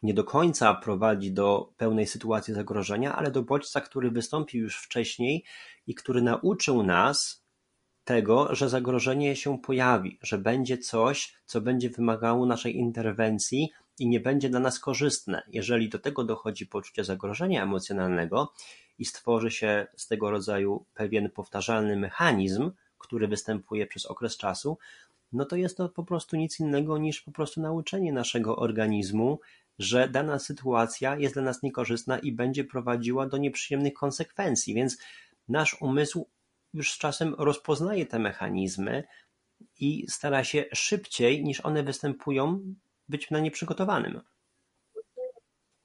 nie 0.03 0.13
do 0.13 0.23
końca 0.23 0.73
prowadzi 0.73 1.31
do 1.31 1.73
pełnej 1.77 2.07
sytuacji 2.07 2.53
zagrożenia, 2.53 3.15
ale 3.15 3.31
do 3.31 3.43
bodźca, 3.43 3.81
który 3.81 4.11
wystąpił 4.11 4.61
już 4.61 4.77
wcześniej 4.77 5.43
i 5.87 5.95
który 5.95 6.21
nauczył 6.21 6.83
nas 6.83 7.43
tego, 8.03 8.55
że 8.55 8.69
zagrożenie 8.69 9.35
się 9.35 9.59
pojawi, 9.59 10.19
że 10.21 10.37
będzie 10.37 10.77
coś, 10.77 11.33
co 11.45 11.61
będzie 11.61 11.89
wymagało 11.89 12.45
naszej 12.45 12.77
interwencji 12.77 13.71
i 13.99 14.07
nie 14.07 14.19
będzie 14.19 14.49
dla 14.49 14.59
nas 14.59 14.79
korzystne. 14.79 15.43
Jeżeli 15.47 15.89
do 15.89 15.99
tego 15.99 16.23
dochodzi 16.23 16.65
poczucie 16.65 17.03
zagrożenia 17.03 17.63
emocjonalnego 17.63 18.53
i 18.99 19.05
stworzy 19.05 19.51
się 19.51 19.87
z 19.95 20.07
tego 20.07 20.31
rodzaju 20.31 20.85
pewien 20.93 21.29
powtarzalny 21.29 21.95
mechanizm, 21.95 22.71
który 22.97 23.27
występuje 23.27 23.87
przez 23.87 24.05
okres 24.05 24.37
czasu, 24.37 24.77
no 25.33 25.45
to 25.45 25.55
jest 25.55 25.77
to 25.77 25.89
po 25.89 26.03
prostu 26.03 26.35
nic 26.35 26.59
innego 26.59 26.97
niż 26.97 27.21
po 27.21 27.31
prostu 27.31 27.61
nauczenie 27.61 28.13
naszego 28.13 28.55
organizmu, 28.55 29.39
że 29.79 30.09
dana 30.09 30.39
sytuacja 30.39 31.17
jest 31.17 31.35
dla 31.35 31.43
nas 31.43 31.63
niekorzystna 31.63 32.19
i 32.19 32.31
będzie 32.31 32.63
prowadziła 32.63 33.27
do 33.27 33.37
nieprzyjemnych 33.37 33.93
konsekwencji, 33.93 34.73
więc 34.73 34.97
nasz 35.47 35.81
umysł 35.81 36.29
już 36.73 36.91
z 36.91 36.97
czasem 36.97 37.35
rozpoznaje 37.37 38.05
te 38.05 38.19
mechanizmy 38.19 39.03
i 39.79 40.05
stara 40.09 40.43
się 40.43 40.65
szybciej 40.73 41.43
niż 41.43 41.61
one 41.61 41.83
występują 41.83 42.59
być 43.09 43.31
na 43.31 43.39
nie 43.39 43.51
przygotowanym. 43.51 44.21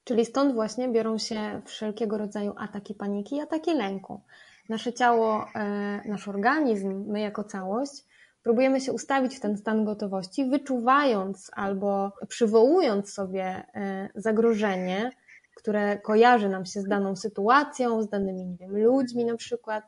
Czyli 0.05 0.25
stąd 0.25 0.55
właśnie 0.55 0.89
biorą 0.89 1.19
się 1.19 1.63
wszelkiego 1.65 2.19
rodzaju 2.19 2.55
ataki 2.59 2.95
paniki 2.95 3.37
i 3.37 3.41
ataki 3.41 3.75
lęku. 3.75 4.23
Nasze 4.69 4.93
ciało, 4.93 5.47
e, 5.55 6.03
nasz 6.09 6.29
organizm, 6.29 7.05
my 7.09 7.21
jako 7.21 7.45
całość, 7.45 8.05
próbujemy 8.43 8.81
się 8.81 8.93
ustawić 8.93 9.37
w 9.37 9.41
ten 9.41 9.57
stan 9.57 9.85
gotowości, 9.85 10.51
wyczuwając 10.51 11.51
albo 11.53 12.13
przywołując 12.29 13.13
sobie 13.13 13.45
e, 13.75 14.09
zagrożenie, 14.15 15.11
które 15.57 15.99
kojarzy 15.99 16.49
nam 16.49 16.67
się 16.67 16.81
z 16.81 16.89
daną 16.89 17.17
sytuacją, 17.17 18.03
z 18.03 18.09
danymi 18.09 18.47
nie 18.47 18.57
wiem, 18.57 18.79
ludźmi 18.79 19.25
na 19.25 19.37
przykład. 19.37 19.85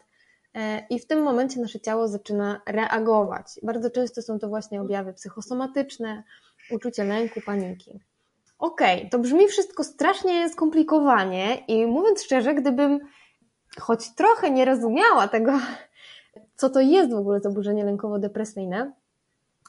E, 0.55 0.87
I 0.91 0.99
w 0.99 1.07
tym 1.07 1.23
momencie 1.23 1.61
nasze 1.61 1.81
ciało 1.81 2.09
zaczyna 2.09 2.61
reagować. 2.67 3.47
Bardzo 3.63 3.91
często 3.91 4.23
są 4.23 4.39
to 4.39 4.49
właśnie 4.49 4.81
objawy 4.81 5.13
psychosomatyczne, 5.13 6.23
uczucie 6.71 7.05
lęku, 7.05 7.41
paniki. 7.41 8.01
Okej, 8.59 8.99
okay, 8.99 9.11
to 9.11 9.19
brzmi 9.19 9.49
wszystko 9.49 9.85
strasznie 9.85 10.49
skomplikowanie 10.49 11.65
i 11.69 11.87
mówiąc 11.87 12.23
szczerze, 12.23 12.55
gdybym 12.55 12.99
choć 13.81 14.15
trochę 14.15 14.51
nie 14.51 14.65
rozumiała 14.65 15.29
tego, 15.29 15.53
co 16.61 16.71
to 16.71 16.81
jest 16.81 17.11
w 17.11 17.19
ogóle 17.19 17.41
zaburzenie 17.41 17.85
lękowo-depresyjne, 17.85 18.93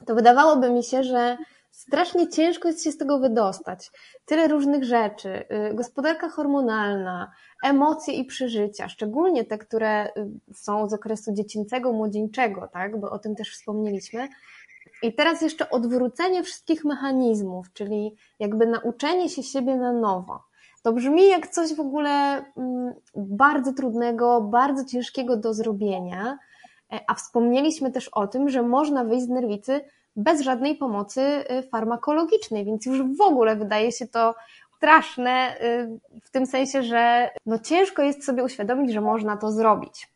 to 0.05 0.15
wydawałoby 0.15 0.71
mi 0.71 0.83
się, 0.83 1.03
że 1.03 1.37
strasznie 1.71 2.29
ciężko 2.29 2.67
jest 2.67 2.83
się 2.83 2.91
z 2.91 2.97
tego 2.97 3.19
wydostać. 3.19 3.91
Tyle 4.25 4.47
różnych 4.47 4.83
rzeczy, 4.83 5.43
y, 5.69 5.73
gospodarka 5.73 6.29
hormonalna, 6.29 7.31
emocje 7.63 8.13
i 8.13 8.25
przeżycia, 8.25 8.89
szczególnie 8.89 9.45
te, 9.45 9.57
które 9.57 10.05
y, 10.07 10.11
są 10.53 10.89
z 10.89 10.93
okresu 10.93 11.33
dziecięcego, 11.33 11.93
młodzieńczego, 11.93 12.67
tak, 12.73 12.99
bo 12.99 13.09
o 13.09 13.19
tym 13.19 13.35
też 13.35 13.51
wspomnieliśmy. 13.51 14.27
I 15.03 15.13
teraz 15.13 15.41
jeszcze 15.41 15.69
odwrócenie 15.69 16.43
wszystkich 16.43 16.85
mechanizmów, 16.85 17.73
czyli 17.73 18.15
jakby 18.39 18.67
nauczenie 18.67 19.29
się 19.29 19.43
siebie 19.43 19.75
na 19.75 19.93
nowo. 19.93 20.43
To 20.83 20.93
brzmi 20.93 21.27
jak 21.27 21.47
coś 21.47 21.73
w 21.73 21.79
ogóle 21.79 22.09
mm, 22.57 22.93
bardzo 23.15 23.73
trudnego, 23.73 24.41
bardzo 24.41 24.85
ciężkiego 24.85 25.37
do 25.37 25.53
zrobienia, 25.53 26.37
a 27.07 27.13
wspomnieliśmy 27.13 27.91
też 27.91 28.07
o 28.07 28.27
tym, 28.27 28.49
że 28.49 28.63
można 28.63 29.03
wyjść 29.03 29.25
z 29.25 29.29
nerwicy 29.29 29.81
bez 30.15 30.41
żadnej 30.41 30.75
pomocy 30.75 31.21
y, 31.21 31.63
farmakologicznej, 31.63 32.65
więc 32.65 32.85
już 32.85 33.17
w 33.17 33.21
ogóle 33.21 33.55
wydaje 33.55 33.91
się 33.91 34.07
to 34.07 34.35
straszne 34.77 35.55
y, 35.61 36.19
w 36.23 36.31
tym 36.31 36.45
sensie, 36.45 36.83
że 36.83 37.29
no 37.45 37.59
ciężko 37.59 38.01
jest 38.01 38.25
sobie 38.25 38.43
uświadomić, 38.43 38.91
że 38.91 39.01
można 39.01 39.37
to 39.37 39.51
zrobić. 39.51 40.11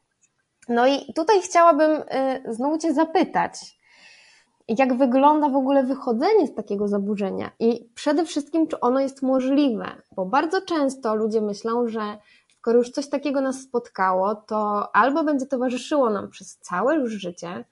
No 0.69 0.87
i 0.87 1.13
tutaj 1.13 1.41
chciałabym 1.41 2.03
znowu 2.49 2.77
Cię 2.77 2.93
zapytać, 2.93 3.75
jak 4.67 4.97
wygląda 4.97 5.49
w 5.49 5.55
ogóle 5.55 5.83
wychodzenie 5.83 6.47
z 6.47 6.55
takiego 6.55 6.87
zaburzenia 6.87 7.51
i 7.59 7.89
przede 7.95 8.25
wszystkim, 8.25 8.67
czy 8.67 8.79
ono 8.79 8.99
jest 8.99 9.21
możliwe, 9.21 9.85
bo 10.15 10.25
bardzo 10.25 10.61
często 10.61 11.15
ludzie 11.15 11.41
myślą, 11.41 11.87
że 11.87 12.17
skoro 12.65 12.77
już 12.77 12.89
coś 12.89 13.09
takiego 13.09 13.41
nas 13.41 13.61
spotkało, 13.61 14.35
to 14.35 14.89
albo 14.95 15.23
będzie 15.23 15.45
towarzyszyło 15.45 16.09
nam 16.09 16.29
przez 16.29 16.57
całe 16.57 16.95
już 16.95 17.11
życie, 17.11 17.65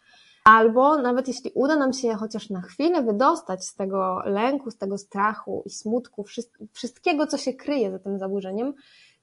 albo 0.43 0.97
nawet 0.97 1.27
jeśli 1.27 1.51
uda 1.55 1.75
nam 1.75 1.93
się 1.93 2.13
chociaż 2.13 2.49
na 2.49 2.61
chwilę 2.61 3.01
wydostać 3.01 3.65
z 3.65 3.75
tego 3.75 4.21
lęku, 4.25 4.71
z 4.71 4.77
tego 4.77 4.97
strachu 4.97 5.63
i 5.65 5.69
smutku, 5.69 6.25
wszystkiego, 6.73 7.27
co 7.27 7.37
się 7.37 7.53
kryje 7.53 7.91
za 7.91 7.99
tym 7.99 8.19
zaburzeniem, 8.19 8.73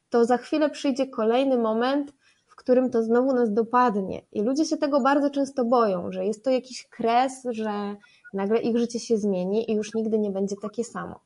to 0.09 0.25
za 0.25 0.37
chwilę 0.37 0.71
przyjdzie 0.71 1.07
kolejny 1.07 1.59
moment, 1.59 2.13
którym 2.61 2.91
to 2.91 3.03
znowu 3.03 3.33
nas 3.33 3.53
dopadnie. 3.53 4.23
I 4.33 4.43
ludzie 4.43 4.65
się 4.65 4.77
tego 4.77 5.01
bardzo 5.01 5.31
często 5.31 5.65
boją, 5.65 6.13
że 6.13 6.27
jest 6.27 6.45
to 6.45 6.51
jakiś 6.51 6.87
kres, 6.87 7.33
że 7.51 7.97
nagle 8.35 8.59
ich 8.61 8.79
życie 8.79 9.01
się 9.01 9.19
zmieni 9.19 9.71
i 9.71 9.75
już 9.75 9.95
nigdy 9.95 10.19
nie 10.19 10.31
będzie 10.31 10.57
takie 10.63 10.85
samo. 10.85 11.21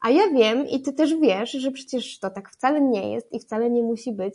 A 0.00 0.10
ja 0.10 0.30
wiem 0.30 0.66
i 0.68 0.82
ty 0.82 0.92
też 0.92 1.14
wiesz, 1.14 1.50
że 1.50 1.70
przecież 1.70 2.18
to 2.18 2.30
tak 2.30 2.50
wcale 2.50 2.80
nie 2.80 3.12
jest 3.12 3.32
i 3.32 3.40
wcale 3.40 3.70
nie 3.70 3.82
musi 3.82 4.12
być, 4.12 4.34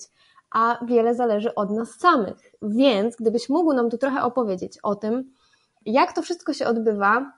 a 0.52 0.86
wiele 0.86 1.16
zależy 1.16 1.56
od 1.56 1.72
nas 1.72 2.00
samych. 2.00 2.38
Więc 2.62 3.16
gdybyś 3.16 3.50
mógł 3.50 3.74
nam 3.74 3.90
tu 3.90 3.98
trochę 3.98 4.22
opowiedzieć 4.24 4.78
o 4.84 4.96
tym, 4.96 5.32
jak 5.86 6.14
to 6.14 6.22
wszystko 6.22 6.54
się 6.54 6.68
odbywa 6.68 7.32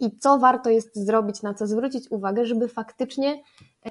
i 0.00 0.18
co 0.18 0.38
warto 0.38 0.70
jest 0.70 0.96
zrobić, 1.06 1.42
na 1.42 1.54
co 1.54 1.66
zwrócić 1.66 2.10
uwagę, 2.10 2.46
żeby 2.46 2.68
faktycznie 2.68 3.42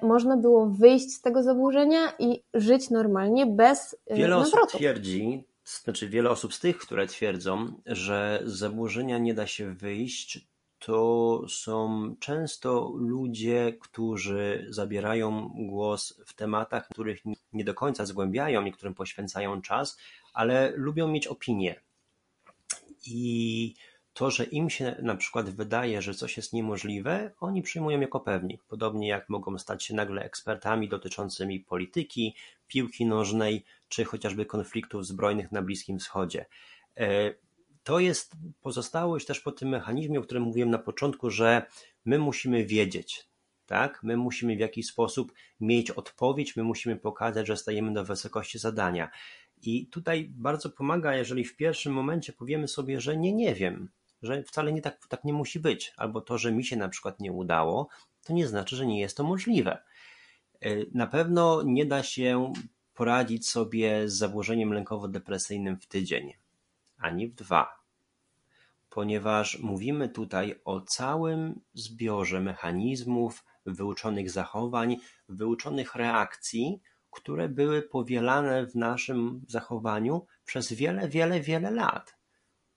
można 0.02 0.38
było 0.38 0.66
wyjść 0.70 1.12
z 1.14 1.22
tego 1.22 1.44
zaburzenia 1.44 2.14
i 2.20 2.44
żyć 2.54 2.90
normalnie 2.90 3.46
bez 3.46 3.96
e, 4.08 4.16
Wiele 4.16 4.36
nawrotu. 4.36 4.58
osób 4.58 4.78
twierdzi, 4.78 5.44
znaczy 5.64 6.10
wiele 6.10 6.30
osób 6.30 6.54
z 6.54 6.60
tych, 6.60 6.78
które 6.78 7.08
twierdzą, 7.08 7.74
że 7.86 8.42
z 8.46 8.54
zaburzenia 8.54 9.18
nie 9.18 9.34
da 9.34 9.48
się 9.48 9.74
wyjść, 9.74 10.48
to 10.86 11.42
są 11.50 12.16
często 12.20 12.92
ludzie, 12.96 13.78
którzy 13.82 14.68
zabierają 14.70 15.50
głos 15.56 16.22
w 16.26 16.34
tematach, 16.34 16.88
których 16.90 17.22
nie 17.54 17.64
do 17.64 17.74
końca 17.74 18.06
zgłębiają, 18.06 18.62
niektórym 18.62 18.94
poświęcają 18.94 19.62
czas, 19.62 19.98
ale 20.34 20.74
lubią 20.76 21.08
mieć 21.08 21.28
opinię. 21.28 21.82
I 23.06 23.74
to, 24.14 24.32
że 24.32 24.44
im 24.44 24.70
się 24.70 24.96
na 25.02 25.16
przykład 25.16 25.50
wydaje, 25.50 26.02
że 26.02 26.14
coś 26.14 26.38
jest 26.38 26.54
niemożliwe, 26.54 27.32
oni 27.40 27.62
przyjmują 27.62 28.00
jako 28.00 28.20
pewnik. 28.20 28.64
Podobnie 28.64 29.08
jak 29.08 29.30
mogą 29.30 29.58
stać 29.58 29.84
się 29.84 29.96
nagle 29.96 30.24
ekspertami 30.24 30.90
dotyczącymi 30.90 31.60
polityki, 31.60 32.36
piłki 32.68 33.06
nożnej, 33.06 33.66
czy 33.88 34.06
chociażby 34.06 34.46
konfliktów 34.46 35.06
zbrojnych 35.06 35.52
na 35.52 35.62
Bliskim 35.62 36.00
Wschodzie. 36.00 36.46
To 37.86 38.00
jest 38.00 38.36
pozostałość 38.62 39.26
też 39.26 39.40
po 39.40 39.52
tym 39.52 39.70
mechanizmie, 39.70 40.20
o 40.20 40.24
którym 40.24 40.44
mówiłem 40.44 40.70
na 40.70 40.78
początku, 40.78 41.30
że 41.30 41.66
my 42.06 42.20
musimy 42.20 42.66
wiedzieć, 42.66 43.30
tak? 43.66 44.04
My 44.04 44.18
musimy 44.18 44.56
w 44.56 44.60
jakiś 44.60 44.88
sposób 44.88 45.34
mieć 45.60 45.92
odpowiedź, 45.92 46.56
my 46.56 46.64
musimy 46.64 46.96
pokazać, 46.96 47.48
że 47.48 47.58
stajemy 47.58 47.94
do 47.94 48.06
wysokości 48.06 48.60
zadania. 48.60 49.10
I 49.62 49.88
tutaj 49.88 50.30
bardzo 50.30 50.70
pomaga, 50.70 51.16
jeżeli 51.16 51.44
w 51.44 51.56
pierwszym 51.56 51.94
momencie 51.94 52.34
powiemy 52.34 52.68
sobie, 52.68 53.02
że 53.02 53.18
nie, 53.18 53.34
nie 53.34 53.56
wiem, 53.56 53.90
że 54.22 54.44
wcale 54.44 54.74
nie 54.74 54.82
tak, 54.82 55.08
tak 55.08 55.24
nie 55.24 55.34
musi 55.34 55.60
być, 55.60 55.94
albo 55.98 56.22
to, 56.22 56.38
że 56.38 56.52
mi 56.52 56.66
się 56.66 56.76
na 56.76 56.90
przykład 56.90 57.20
nie 57.20 57.32
udało, 57.32 57.88
to 58.24 58.34
nie 58.34 58.48
znaczy, 58.48 58.76
że 58.76 58.86
nie 58.86 59.00
jest 59.00 59.18
to 59.18 59.24
możliwe. 59.24 59.84
E, 60.62 60.70
na 60.94 61.08
pewno 61.08 61.64
nie 61.66 61.86
da 61.86 62.04
się 62.04 62.54
poradzić 62.94 63.50
sobie 63.50 64.10
z 64.10 64.14
zaburzeniem 64.14 64.74
lękowo-depresyjnym 64.74 65.80
w 65.80 65.88
tydzień, 65.88 66.34
ani 66.98 67.28
w 67.28 67.36
dwa, 67.36 67.86
ponieważ 68.90 69.60
mówimy 69.60 70.10
tutaj 70.10 70.62
o 70.66 70.82
całym 70.82 71.62
zbiorze 71.74 72.42
mechanizmów, 72.42 73.44
wyuczonych 73.66 74.32
zachowań, 74.32 74.98
wyuczonych 75.30 75.96
reakcji, 75.96 76.82
które 77.12 77.50
były 77.50 77.82
powielane 77.82 78.66
w 78.66 78.76
naszym 78.76 79.42
zachowaniu 79.48 80.26
przez 80.46 80.74
wiele, 80.74 81.10
wiele, 81.10 81.42
wiele 81.42 81.72
lat. 81.72 82.16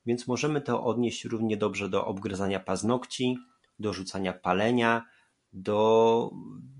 Więc 0.07 0.27
możemy 0.27 0.61
to 0.61 0.85
odnieść 0.85 1.25
równie 1.25 1.57
dobrze 1.57 1.89
do 1.89 2.07
obgryzania 2.07 2.61
paznokci, 2.61 3.39
do 3.79 3.93
rzucania 3.93 4.33
palenia, 4.33 5.05
do 5.53 6.31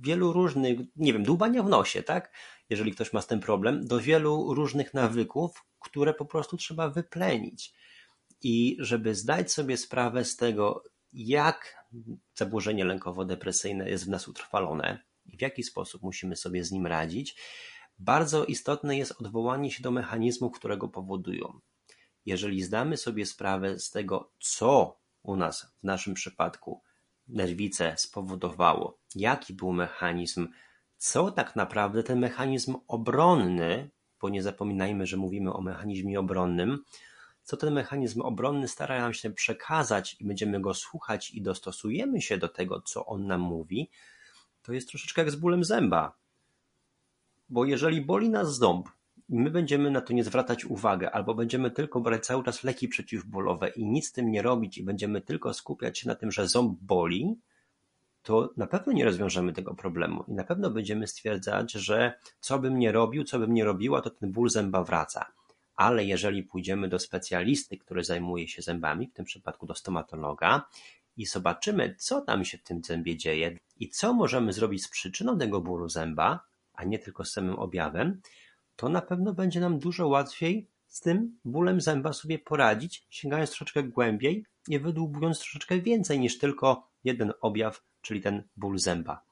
wielu 0.01 0.33
różnych, 0.33 0.79
nie 0.97 1.13
wiem, 1.13 1.23
dłubania 1.23 1.63
w 1.63 1.69
nosie, 1.69 2.03
tak? 2.03 2.33
Jeżeli 2.71 2.93
ktoś 2.93 3.13
ma 3.13 3.21
z 3.21 3.27
tym 3.27 3.41
problem, 3.41 3.87
do 3.87 4.01
wielu 4.01 4.55
różnych 4.55 4.95
nawyków, 4.95 5.65
które 5.81 6.15
po 6.15 6.25
prostu 6.25 6.57
trzeba 6.57 6.89
wyplenić. 6.89 7.73
I 8.43 8.77
żeby 8.81 9.15
zdać 9.15 9.53
sobie 9.53 9.77
sprawę 9.77 10.25
z 10.25 10.37
tego, 10.37 10.85
jak 11.13 11.87
zaburzenie 12.35 12.85
lękowo-depresyjne 12.85 13.89
jest 13.89 14.05
w 14.05 14.09
nas 14.09 14.29
utrwalone 14.29 15.03
i 15.27 15.37
w 15.37 15.43
jaki 15.43 15.63
sposób 15.63 16.03
musimy 16.03 16.37
sobie 16.37 16.65
z 16.65 16.73
nim 16.73 16.87
radzić, 16.87 17.37
bardzo 17.99 18.45
istotne 18.45 18.99
jest 18.99 19.21
odwołanie 19.21 19.71
się 19.71 19.83
do 19.83 19.91
mechanizmów, 19.91 20.53
które 20.59 20.77
go 20.77 20.89
powodują. 20.89 21.61
Jeżeli 22.27 22.63
zdamy 22.63 22.97
sobie 22.97 23.27
sprawę 23.27 23.79
z 23.79 23.91
tego, 23.91 24.33
co 24.41 25.01
u 25.23 25.37
nas 25.37 25.75
w 25.81 25.85
naszym 25.85 26.15
przypadku 26.15 26.83
nerwice 27.29 27.95
spowodowało, 27.99 28.99
jaki 29.15 29.55
był 29.55 29.73
mechanizm, 29.73 30.49
co 30.99 31.31
tak 31.31 31.57
naprawdę 31.57 32.03
ten 32.03 32.19
mechanizm 32.19 32.77
obronny, 32.89 33.91
bo 34.21 34.29
nie 34.29 34.43
zapominajmy, 34.43 35.07
że 35.07 35.17
mówimy 35.17 35.53
o 35.53 35.61
mechanizmie 35.61 36.21
obronnym, 36.21 36.85
co 37.43 37.57
ten 37.57 37.75
mechanizm 37.75 38.21
obronny 38.21 38.69
stara 38.69 39.01
nam 39.01 39.15
się 39.15 39.31
przekazać 39.31 40.17
i 40.21 40.25
będziemy 40.25 40.61
go 40.61 40.75
słuchać 40.75 41.31
i 41.31 41.43
dostosujemy 41.43 42.23
się 42.23 42.39
do 42.39 42.49
tego, 42.49 42.81
co 42.81 43.07
on 43.07 43.27
nam 43.27 43.41
mówi, 43.41 43.91
to 44.63 44.73
jest 44.73 44.89
troszeczkę 44.89 45.23
jak 45.23 45.31
z 45.31 45.37
bólem 45.37 45.65
zęba. 45.65 46.13
Bo 47.49 47.65
jeżeli 47.65 48.01
boli 48.01 48.31
nas 48.31 48.57
ząb, 48.57 48.89
i 49.29 49.39
my 49.39 49.51
będziemy 49.51 49.91
na 49.91 50.01
to 50.01 50.13
nie 50.13 50.25
zwracać 50.25 50.65
uwagi, 50.65 51.07
albo 51.07 51.35
będziemy 51.35 51.71
tylko 51.71 52.01
brać 52.01 52.27
cały 52.27 52.45
czas 52.45 52.65
leki 52.65 52.89
przeciwbólowe 52.89 53.69
i 53.69 53.87
nic 53.87 54.09
z 54.09 54.13
tym 54.13 54.31
nie 54.31 54.43
robić 54.43 54.79
i 54.79 54.85
będziemy 54.85 55.21
tylko 55.21 55.55
skupiać 55.55 55.99
się 55.99 56.09
na 56.09 56.15
tym, 56.15 56.33
że 56.33 56.49
ząb 56.49 56.79
boli, 56.81 57.39
to 58.29 58.51
na 58.57 58.67
pewno 58.67 58.93
nie 58.93 59.05
rozwiążemy 59.05 59.53
tego 59.53 59.75
problemu 59.75 60.25
i 60.29 60.33
na 60.33 60.45
pewno 60.45 60.71
będziemy 60.71 61.07
stwierdzać, 61.07 61.73
że 61.73 62.13
co 62.41 62.59
bym 62.59 62.79
nie 62.79 62.93
robił, 62.93 63.25
co 63.25 63.39
bym 63.39 63.55
nie 63.55 63.65
robiła, 63.65 64.01
to 64.01 64.11
ten 64.11 64.33
ból 64.33 64.51
zęba 64.51 64.85
wraca. 64.85 65.33
Ale 65.77 66.05
jeżeli 66.05 66.43
pójdziemy 66.43 66.89
do 66.89 66.99
specjalisty, 66.99 67.79
który 67.79 68.05
zajmuje 68.05 68.49
się 68.49 68.63
zębami, 68.63 69.07
w 69.07 69.13
tym 69.13 69.25
przypadku 69.25 69.67
do 69.67 69.75
stomatologa, 69.75 70.69
i 71.17 71.27
zobaczymy, 71.27 71.95
co 71.99 72.21
tam 72.21 72.45
się 72.45 72.59
w 72.59 72.63
tym 72.63 72.85
zębie 72.85 73.17
dzieje, 73.17 73.59
i 73.77 73.89
co 73.89 74.15
możemy 74.15 74.53
zrobić 74.53 74.85
z 74.85 74.89
przyczyną 74.89 75.39
tego 75.39 75.61
bólu 75.61 75.89
zęba, 75.89 76.41
a 76.73 76.85
nie 76.85 76.99
tylko 76.99 77.25
z 77.25 77.33
samym 77.33 77.59
objawem, 77.59 78.21
to 78.77 78.89
na 78.89 79.03
pewno 79.03 79.35
będzie 79.35 79.61
nam 79.61 79.79
dużo 79.79 80.09
łatwiej 80.09 80.69
z 80.87 81.01
tym 81.01 81.39
bólem 81.45 81.81
zęba 81.81 82.13
sobie 82.13 82.39
poradzić, 82.39 83.07
sięgając 83.11 83.51
troszeczkę 83.51 83.83
głębiej 83.83 84.45
i 84.69 84.79
wydłubując 84.79 85.39
troszeczkę 85.39 85.79
więcej 85.79 86.21
niż 86.21 86.39
tylko 86.39 86.89
jeden 87.05 87.33
objaw, 87.41 87.88
czyli 88.03 88.21
ten 88.21 88.49
ból 88.57 88.79
zęba. 88.79 89.23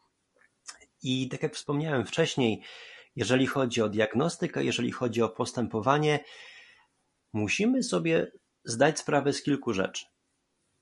I 1.02 1.28
tak 1.28 1.42
jak 1.42 1.54
wspomniałem 1.54 2.06
wcześniej, 2.06 2.62
jeżeli 3.16 3.46
chodzi 3.46 3.82
o 3.82 3.88
diagnostykę, 3.88 4.64
jeżeli 4.64 4.92
chodzi 4.92 5.22
o 5.22 5.28
postępowanie, 5.28 6.24
musimy 7.32 7.82
sobie 7.82 8.32
zdać 8.64 8.98
sprawę 8.98 9.32
z 9.32 9.42
kilku 9.42 9.72
rzeczy. 9.72 10.06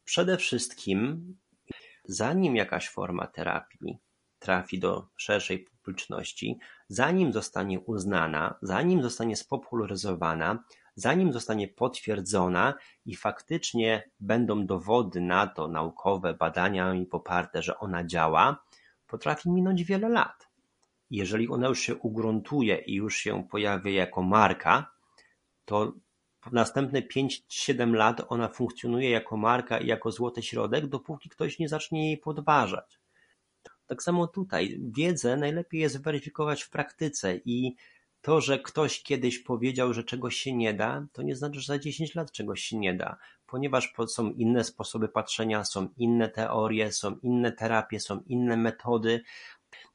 Przede 0.05 0.37
wszystkim, 0.37 1.35
zanim 2.05 2.57
jakaś 2.57 2.89
forma 2.89 3.27
terapii 3.27 3.99
trafi 4.39 4.79
do 4.79 5.09
szerszej 5.17 5.59
publiczności, 5.59 6.59
zanim 6.89 7.33
zostanie 7.33 7.81
uznana, 7.81 8.59
zanim 8.63 9.03
zostanie 9.03 9.37
spopularyzowana, 9.37 10.65
zanim 10.95 11.33
zostanie 11.33 11.69
potwierdzona 11.69 12.75
i 13.07 13.17
faktycznie 13.17 14.11
będą 14.21 14.67
dowody 14.67 15.21
na 15.21 15.47
to, 15.47 15.69
naukowe, 15.69 16.35
badaniami 16.35 17.07
poparte, 17.07 17.63
że 17.63 17.79
ona 17.79 18.05
działa, 18.05 18.65
potrafi 19.07 19.51
minąć 19.51 19.85
wiele 19.85 20.09
lat. 20.09 20.49
Jeżeli 21.11 21.49
ona 21.49 21.69
już 21.69 21.81
się 21.81 21.95
ugruntuje 21.97 22.77
i 22.77 22.95
już 22.95 23.17
się 23.17 23.49
pojawia 23.49 23.93
jako 23.93 24.23
marka, 24.23 24.91
to 25.65 25.93
następne 26.53 27.03
pięć, 27.03 27.45
siedem 27.49 27.95
lat 27.95 28.23
ona 28.29 28.49
funkcjonuje 28.49 29.11
jako 29.11 29.37
marka 29.37 29.79
i 29.79 29.87
jako 29.87 30.11
złoty 30.11 30.43
środek, 30.43 30.87
dopóki 30.87 31.29
ktoś 31.29 31.59
nie 31.59 31.69
zacznie 31.69 32.07
jej 32.07 32.19
podważać. 32.19 33.01
Tak 33.87 34.03
samo 34.03 34.27
tutaj. 34.27 34.79
Wiedzę 34.97 35.37
najlepiej 35.37 35.81
jest 35.81 36.03
weryfikować 36.03 36.63
w 36.63 36.71
praktyce 36.71 37.37
i 37.45 37.77
to, 38.25 38.41
że 38.41 38.59
ktoś 38.59 39.03
kiedyś 39.03 39.39
powiedział, 39.39 39.93
że 39.93 40.05
czegoś 40.05 40.37
się 40.37 40.53
nie 40.53 40.75
da, 40.75 41.07
to 41.13 41.23
nie 41.23 41.37
znaczy, 41.37 41.61
że 41.61 41.67
za 41.67 41.79
10 41.79 42.15
lat 42.15 42.33
czegoś 42.33 42.61
się 42.61 42.79
nie 42.79 42.95
da, 42.95 43.17
ponieważ 43.47 43.95
są 44.09 44.31
inne 44.31 44.65
sposoby 44.65 45.09
patrzenia, 45.09 45.65
są 45.65 45.89
inne 45.97 46.29
teorie, 46.29 46.93
są 46.93 47.17
inne 47.23 47.53
terapie, 47.53 48.01
są 48.01 48.21
inne 48.27 48.57
metody. 48.57 49.23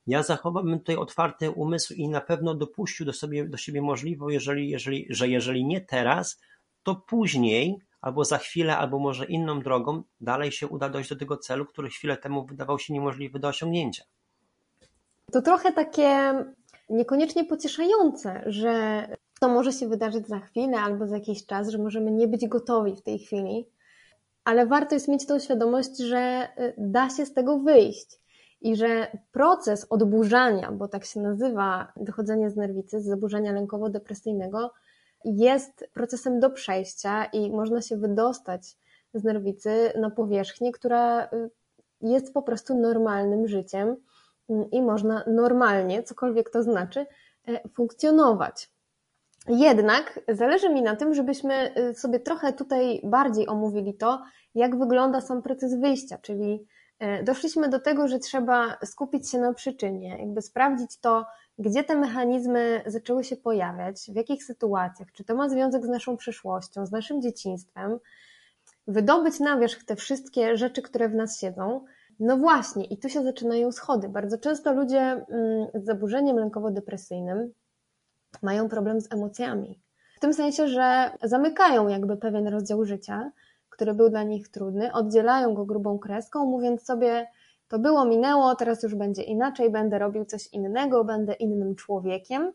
Ja 0.08 0.24
zachowałbym 0.24 0.80
tutaj 0.80 0.96
otwarty 0.96 1.52
umysł 1.52 1.94
i 1.94 2.10
na 2.10 2.22
pewno 2.22 2.56
dopuścił 2.56 3.06
do, 3.06 3.14
sobie, 3.14 3.46
do 3.46 3.58
siebie 3.58 3.82
możliwość, 3.82 4.34
jeżeli, 4.34 4.70
jeżeli, 4.70 5.08
że 5.10 5.28
jeżeli 5.28 5.66
nie 5.66 5.82
teraz, 5.82 6.42
to 6.84 6.96
później, 6.96 7.78
albo 8.02 8.26
za 8.26 8.38
chwilę, 8.38 8.78
albo 8.78 9.00
może 9.00 9.26
inną 9.26 9.62
drogą, 9.62 10.04
dalej 10.22 10.52
się 10.52 10.68
uda 10.68 10.90
dojść 10.90 11.10
do 11.10 11.16
tego 11.16 11.38
celu, 11.38 11.66
który 11.66 11.90
chwilę 11.90 12.18
temu 12.18 12.46
wydawał 12.46 12.80
się 12.80 12.94
niemożliwy 12.94 13.40
do 13.40 13.48
osiągnięcia. 13.48 14.04
To 15.32 15.42
trochę 15.42 15.74
takie 15.74 16.34
niekoniecznie 16.90 17.46
pocieszające, 17.46 18.44
że 18.46 19.04
to 19.40 19.50
może 19.50 19.72
się 19.72 19.88
wydarzyć 19.88 20.28
za 20.28 20.40
chwilę 20.40 20.78
albo 20.78 21.08
za 21.08 21.16
jakiś 21.16 21.46
czas, 21.46 21.70
że 21.70 21.78
możemy 21.78 22.12
nie 22.12 22.28
być 22.28 22.48
gotowi 22.48 22.96
w 22.96 23.02
tej 23.02 23.20
chwili, 23.20 23.70
ale 24.44 24.66
warto 24.66 24.96
jest 24.96 25.08
mieć 25.08 25.26
tą 25.26 25.40
świadomość, 25.40 25.98
że 25.98 26.48
y, 26.60 26.74
da 26.78 27.10
się 27.10 27.26
z 27.26 27.34
tego 27.34 27.60
wyjść 27.60 28.20
i 28.62 28.76
że 28.76 29.18
proces 29.32 29.88
odburzania, 29.90 30.72
bo 30.72 30.88
tak 30.88 31.06
się 31.06 31.20
nazywa 31.20 31.94
dochodzenie 31.96 32.50
z 32.50 32.56
nerwicy, 32.56 33.02
z 33.02 33.06
zaburzenia 33.06 33.52
lękowo-depresyjnego, 33.52 34.72
jest 35.26 35.90
procesem 35.94 36.40
do 36.40 36.50
przejścia 36.50 37.26
i 37.26 37.52
można 37.52 37.82
się 37.82 37.98
wydostać 37.98 38.78
z 39.14 39.24
nerwicy 39.24 39.92
na 40.00 40.10
powierzchnię, 40.10 40.72
która 40.72 41.26
y, 41.26 41.50
jest 42.02 42.34
po 42.34 42.42
prostu 42.42 42.80
normalnym 42.80 43.48
życiem 43.48 43.96
i 44.72 44.82
można 44.82 45.24
normalnie, 45.28 46.04
cokolwiek 46.04 46.50
to 46.50 46.64
znaczy, 46.64 47.06
e, 47.48 47.70
funkcjonować. 47.70 48.70
Jednak 49.48 50.20
zależy 50.28 50.70
mi 50.70 50.82
na 50.82 50.96
tym, 50.96 51.14
żebyśmy 51.14 51.76
y, 51.78 51.94
sobie 51.94 52.20
trochę 52.20 52.54
tutaj 52.54 53.02
bardziej 53.04 53.48
omówili 53.48 53.94
to, 53.94 54.22
jak 54.56 54.80
wygląda 54.80 55.22
sam 55.22 55.42
proces 55.42 55.80
wyjścia, 55.80 56.18
czyli 56.18 56.68
e, 57.00 57.24
doszliśmy 57.24 57.70
do 57.70 57.80
tego, 57.80 58.08
że 58.08 58.20
trzeba 58.20 58.78
skupić 58.86 59.32
się 59.32 59.40
na 59.40 59.54
przyczynie, 59.54 60.18
jakby 60.20 60.42
sprawdzić 60.42 60.98
to, 60.98 61.26
gdzie 61.60 61.84
te 61.84 61.96
mechanizmy 61.96 62.82
zaczęły 62.86 63.24
się 63.24 63.36
pojawiać, 63.36 64.12
w 64.12 64.16
jakich 64.16 64.44
sytuacjach, 64.44 65.12
czy 65.12 65.24
to 65.24 65.36
ma 65.36 65.50
związek 65.50 65.86
z 65.86 65.90
naszą 65.90 66.18
przeszłością, 66.18 66.86
z 66.86 66.92
naszym 66.92 67.22
dzieciństwem, 67.22 68.00
wydobyć 68.88 69.40
na 69.40 69.58
wierzch 69.58 69.84
te 69.84 69.96
wszystkie 69.96 70.58
rzeczy, 70.58 70.82
które 70.82 71.10
w 71.10 71.16
nas 71.16 71.40
siedzą. 71.40 71.86
No 72.20 72.38
właśnie, 72.38 72.86
i 72.86 72.98
tu 72.98 73.10
się 73.10 73.24
zaczynają 73.24 73.72
schody. 73.72 74.10
Bardzo 74.10 74.38
często 74.38 74.74
ludzie 74.74 75.00
mm, 75.00 75.68
z 75.74 75.86
zaburzeniem 75.86 76.38
lękowo-depresyjnym 76.38 77.50
mają 78.42 78.70
problem 78.70 79.02
z 79.02 79.14
emocjami. 79.14 79.80
W 80.16 80.20
tym 80.20 80.34
sensie, 80.34 80.68
że 80.68 81.12
zamykają 81.24 81.88
jakby 81.88 82.18
pewien 82.18 82.48
rozdział 82.48 82.86
życia, 82.86 83.32
który 83.70 83.94
był 83.94 84.10
dla 84.10 84.24
nich 84.24 84.48
trudny, 84.48 84.94
oddzielają 84.94 85.54
go 85.54 85.66
grubą 85.66 86.00
kreską, 86.00 86.46
mówiąc 86.46 86.84
sobie, 86.84 87.28
to 87.68 87.80
było, 87.80 88.06
minęło, 88.06 88.56
teraz 88.56 88.84
już 88.84 88.96
będzie 88.96 89.24
inaczej, 89.24 89.72
będę 89.72 90.00
robił 90.00 90.26
coś 90.26 90.48
innego, 90.48 91.04
będę 91.04 91.34
innym 91.34 91.76
człowiekiem. 91.76 92.52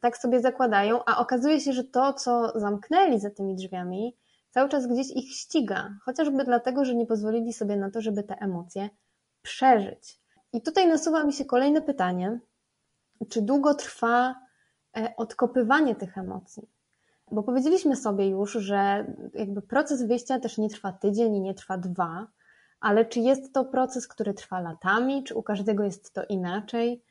Tak 0.00 0.16
sobie 0.16 0.40
zakładają, 0.40 1.00
a 1.06 1.18
okazuje 1.18 1.60
się, 1.60 1.72
że 1.72 1.84
to, 1.84 2.12
co 2.12 2.60
zamknęli 2.60 3.20
za 3.20 3.30
tymi 3.30 3.54
drzwiami, 3.54 4.16
cały 4.50 4.68
czas 4.68 4.86
gdzieś 4.86 5.10
ich 5.10 5.32
ściga, 5.32 5.94
chociażby 6.04 6.44
dlatego, 6.44 6.84
że 6.84 6.94
nie 6.94 7.06
pozwolili 7.06 7.52
sobie 7.52 7.76
na 7.76 7.90
to, 7.90 8.00
żeby 8.00 8.22
te 8.22 8.36
emocje 8.36 8.90
przeżyć. 9.42 10.20
I 10.52 10.62
tutaj 10.62 10.88
nasuwa 10.88 11.24
mi 11.24 11.32
się 11.32 11.44
kolejne 11.44 11.82
pytanie: 11.82 12.40
czy 13.28 13.42
długo 13.42 13.74
trwa 13.74 14.34
e, 14.96 15.14
odkopywanie 15.16 15.94
tych 15.94 16.18
emocji? 16.18 16.68
Bo 17.32 17.42
powiedzieliśmy 17.42 17.96
sobie 17.96 18.28
już, 18.28 18.52
że 18.52 19.06
jakby 19.34 19.62
proces 19.62 20.02
wyjścia 20.02 20.40
też 20.40 20.58
nie 20.58 20.68
trwa 20.68 20.92
tydzień 20.92 21.36
i 21.36 21.40
nie 21.40 21.54
trwa 21.54 21.78
dwa, 21.78 22.26
ale 22.80 23.04
czy 23.04 23.20
jest 23.20 23.52
to 23.52 23.64
proces, 23.64 24.08
który 24.08 24.34
trwa 24.34 24.60
latami, 24.60 25.24
czy 25.24 25.34
u 25.34 25.42
każdego 25.42 25.84
jest 25.84 26.12
to 26.12 26.24
inaczej? 26.24 27.02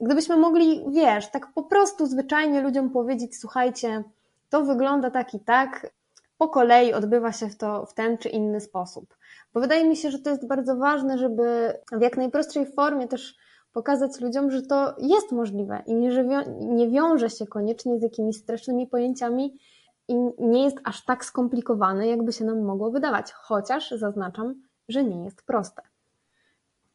Gdybyśmy 0.00 0.36
mogli, 0.36 0.84
wiesz, 0.92 1.30
tak 1.30 1.52
po 1.54 1.62
prostu 1.62 2.06
zwyczajnie 2.06 2.60
ludziom 2.60 2.90
powiedzieć, 2.90 3.38
słuchajcie, 3.38 4.04
to 4.48 4.64
wygląda 4.64 5.10
tak 5.10 5.34
i 5.34 5.40
tak, 5.40 5.92
po 6.38 6.48
kolei 6.48 6.92
odbywa 6.92 7.32
się 7.32 7.50
to 7.50 7.86
w 7.86 7.94
ten 7.94 8.18
czy 8.18 8.28
inny 8.28 8.60
sposób. 8.60 9.16
Bo 9.54 9.60
wydaje 9.60 9.88
mi 9.88 9.96
się, 9.96 10.10
że 10.10 10.18
to 10.18 10.30
jest 10.30 10.46
bardzo 10.46 10.76
ważne, 10.76 11.18
żeby 11.18 11.74
w 11.92 12.00
jak 12.00 12.16
najprostszej 12.16 12.72
formie 12.72 13.08
też 13.08 13.36
pokazać 13.72 14.20
ludziom, 14.20 14.50
że 14.50 14.62
to 14.62 14.96
jest 14.98 15.32
możliwe 15.32 15.82
i 15.86 15.94
nie 16.60 16.90
wiąże 16.90 17.30
się 17.30 17.46
koniecznie 17.46 17.98
z 17.98 18.02
jakimiś 18.02 18.36
strasznymi 18.36 18.86
pojęciami 18.86 19.60
i 20.08 20.14
nie 20.38 20.64
jest 20.64 20.76
aż 20.84 21.04
tak 21.04 21.24
skomplikowane, 21.24 22.08
jakby 22.08 22.32
się 22.32 22.44
nam 22.44 22.62
mogło 22.62 22.90
wydawać. 22.90 23.32
Chociaż 23.32 23.90
zaznaczam, 23.90 24.54
że 24.88 25.04
nie 25.04 25.24
jest 25.24 25.42
proste. 25.42 25.82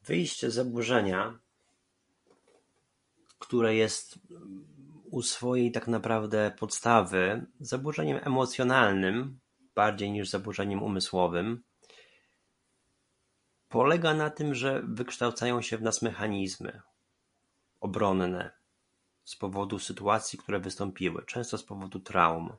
Wyjście 0.04 0.52
z 0.52 0.54
zaburzenia, 0.54 1.40
które 3.40 3.76
jest 3.76 4.16
u 5.12 5.22
swojej 5.22 5.72
tak 5.72 5.88
naprawdę 5.88 6.52
podstawy 6.60 7.46
zaburzeniem 7.60 8.20
emocjonalnym, 8.24 9.40
bardziej 9.76 10.12
niż 10.12 10.30
zaburzeniem 10.30 10.84
umysłowym, 10.84 11.64
polega 13.70 14.14
na 14.14 14.30
tym, 14.30 14.56
że 14.56 14.82
wykształcają 14.88 15.62
się 15.62 15.78
w 15.78 15.82
nas 15.82 16.02
mechanizmy 16.02 16.82
obronne 17.80 18.52
z 19.24 19.36
powodu 19.36 19.80
sytuacji, 19.80 20.40
które 20.40 20.60
wystąpiły, 20.60 21.26
często 21.26 21.58
z 21.58 21.64
powodu 21.64 22.00
traum. 22.00 22.54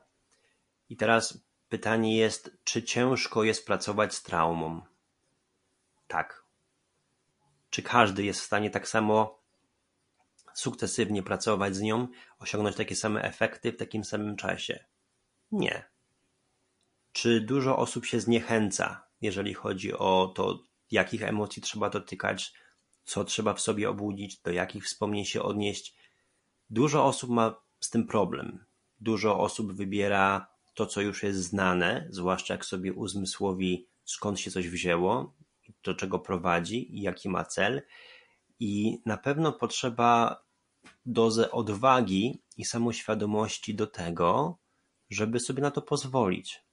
I 0.89 0.97
teraz 0.97 1.43
pytanie 1.69 2.17
jest, 2.17 2.57
czy 2.63 2.83
ciężko 2.83 3.43
jest 3.43 3.65
pracować 3.65 4.15
z 4.15 4.23
traumą? 4.23 4.81
Tak. 6.07 6.43
Czy 7.69 7.81
każdy 7.81 8.23
jest 8.23 8.41
w 8.41 8.45
stanie 8.45 8.69
tak 8.69 8.87
samo 8.87 9.40
sukcesywnie 10.53 11.23
pracować 11.23 11.75
z 11.75 11.81
nią, 11.81 12.07
osiągnąć 12.39 12.75
takie 12.75 12.95
same 12.95 13.23
efekty 13.23 13.71
w 13.71 13.77
takim 13.77 14.03
samym 14.03 14.35
czasie? 14.35 14.85
Nie. 15.51 15.83
Czy 17.11 17.41
dużo 17.41 17.77
osób 17.77 18.05
się 18.05 18.19
zniechęca, 18.19 19.07
jeżeli 19.21 19.53
chodzi 19.53 19.93
o 19.93 20.33
to, 20.35 20.63
jakich 20.91 21.23
emocji 21.23 21.61
trzeba 21.61 21.89
dotykać, 21.89 22.53
co 23.03 23.23
trzeba 23.23 23.53
w 23.53 23.61
sobie 23.61 23.89
obudzić, 23.89 24.37
do 24.37 24.51
jakich 24.51 24.85
wspomnień 24.85 25.25
się 25.25 25.41
odnieść? 25.41 25.95
Dużo 26.69 27.05
osób 27.05 27.29
ma 27.29 27.55
z 27.79 27.89
tym 27.89 28.07
problem. 28.07 28.65
Dużo 28.99 29.39
osób 29.39 29.73
wybiera 29.73 30.47
to, 30.73 30.85
co 30.85 31.01
już 31.01 31.23
jest 31.23 31.39
znane, 31.39 32.07
zwłaszcza 32.09 32.53
jak 32.53 32.65
sobie 32.65 32.93
uzmysłowi, 32.93 33.87
skąd 34.03 34.39
się 34.39 34.51
coś 34.51 34.69
wzięło, 34.69 35.35
do 35.83 35.93
czego 35.93 36.19
prowadzi 36.19 36.97
i 36.97 37.01
jaki 37.01 37.29
ma 37.29 37.43
cel. 37.45 37.81
I 38.63 39.01
na 39.05 39.17
pewno 39.17 39.51
potrzeba 39.51 40.43
dozę 41.05 41.51
odwagi 41.51 42.41
i 42.57 42.65
samoświadomości 42.65 43.75
do 43.75 43.87
tego, 43.87 44.57
żeby 45.09 45.39
sobie 45.39 45.61
na 45.61 45.71
to 45.71 45.81
pozwolić. 45.81 46.63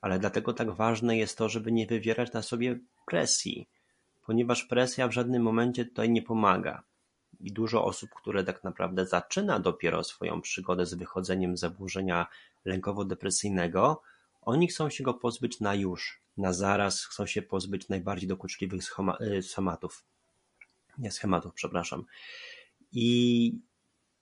Ale 0.00 0.18
dlatego 0.18 0.52
tak 0.52 0.70
ważne 0.70 1.16
jest 1.16 1.38
to, 1.38 1.48
żeby 1.48 1.72
nie 1.72 1.86
wywierać 1.86 2.32
na 2.32 2.42
sobie 2.42 2.78
presji, 3.06 3.68
ponieważ 4.22 4.64
presja 4.64 5.08
w 5.08 5.12
żadnym 5.12 5.42
momencie 5.42 5.84
tutaj 5.84 6.10
nie 6.10 6.22
pomaga. 6.22 6.82
I 7.40 7.52
dużo 7.52 7.84
osób, 7.84 8.10
które 8.16 8.44
tak 8.44 8.64
naprawdę 8.64 9.06
zaczyna 9.06 9.60
dopiero 9.60 10.04
swoją 10.04 10.40
przygodę 10.40 10.86
z 10.86 10.94
wychodzeniem 10.94 11.56
z 11.56 11.60
zaburzenia 11.60 12.26
lękowo-depresyjnego, 12.64 14.00
oni 14.40 14.68
chcą 14.68 14.90
się 14.90 15.04
go 15.04 15.14
pozbyć 15.14 15.60
na 15.60 15.74
już, 15.74 16.20
na 16.36 16.52
zaraz, 16.52 17.04
chcą 17.04 17.26
się 17.26 17.42
pozbyć 17.42 17.88
najbardziej 17.88 18.28
dokuczliwych 18.28 18.82
y, 19.20 19.42
schematów. 19.42 20.04
Nie 21.00 21.10
schematów, 21.10 21.54
przepraszam. 21.54 22.04
I 22.92 23.52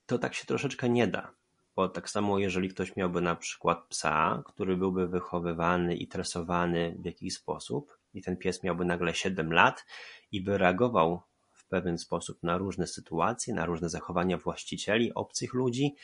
to 0.06 0.18
tak 0.18 0.34
się 0.34 0.46
troszeczkę 0.46 0.88
nie 0.88 1.06
da. 1.06 1.34
Bo 1.76 1.88
tak 1.88 2.10
samo, 2.10 2.38
jeżeli 2.38 2.68
ktoś 2.68 2.96
miałby 2.96 3.20
na 3.20 3.36
przykład 3.36 3.86
psa, 3.88 4.42
który 4.46 4.76
byłby 4.76 5.08
wychowywany 5.08 5.96
i 5.96 6.08
tresowany 6.08 6.96
w 6.98 7.04
jakiś 7.04 7.34
sposób, 7.34 7.98
i 8.14 8.22
ten 8.22 8.36
pies 8.36 8.62
miałby 8.62 8.84
nagle 8.84 9.14
7 9.14 9.52
lat 9.52 9.86
i 10.32 10.40
by 10.40 10.58
reagował 10.58 11.22
w 11.52 11.68
pewien 11.68 11.98
sposób 11.98 12.42
na 12.42 12.58
różne 12.58 12.86
sytuacje, 12.86 13.54
na 13.54 13.66
różne 13.66 13.88
zachowania 13.88 14.38
właścicieli, 14.38 15.14
obcych 15.14 15.54
ludzi, 15.54 15.94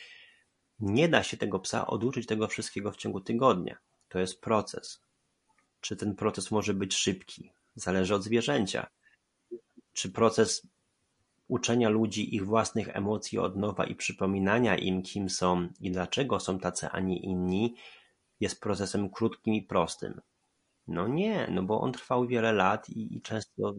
nie 0.79 1.09
da 1.09 1.23
się 1.23 1.37
tego 1.37 1.59
psa 1.59 1.87
oduczyć 1.87 2.25
tego 2.27 2.47
wszystkiego 2.47 2.91
w 2.91 2.97
ciągu 2.97 3.21
tygodnia. 3.21 3.77
To 4.09 4.19
jest 4.19 4.41
proces. 4.41 5.01
Czy 5.81 5.95
ten 5.95 6.15
proces 6.15 6.51
może 6.51 6.73
być 6.73 6.95
szybki? 6.95 7.51
Zależy 7.75 8.15
od 8.15 8.23
zwierzęcia. 8.23 8.87
Czy 9.95 10.11
proces 10.11 10.67
uczenia 11.47 11.89
ludzi 11.89 12.35
ich 12.35 12.45
własnych 12.45 12.95
emocji 12.95 13.39
od 13.39 13.57
nowa 13.57 13.85
i 13.85 13.95
przypominania 13.95 14.77
im, 14.77 15.01
kim 15.01 15.29
są 15.29 15.67
i 15.79 15.91
dlaczego 15.91 16.39
są 16.39 16.59
tacy, 16.59 16.87
a 16.89 16.99
nie 16.99 17.17
inni, 17.17 17.75
jest 18.39 18.61
procesem 18.61 19.09
krótkim 19.09 19.53
i 19.53 19.61
prostym. 19.61 20.21
No 20.87 21.07
nie, 21.07 21.47
no 21.51 21.63
bo 21.63 21.81
on 21.81 21.91
trwał 21.91 22.27
wiele 22.27 22.53
lat 22.53 22.89
i, 22.89 23.17
i 23.17 23.21
często 23.21 23.75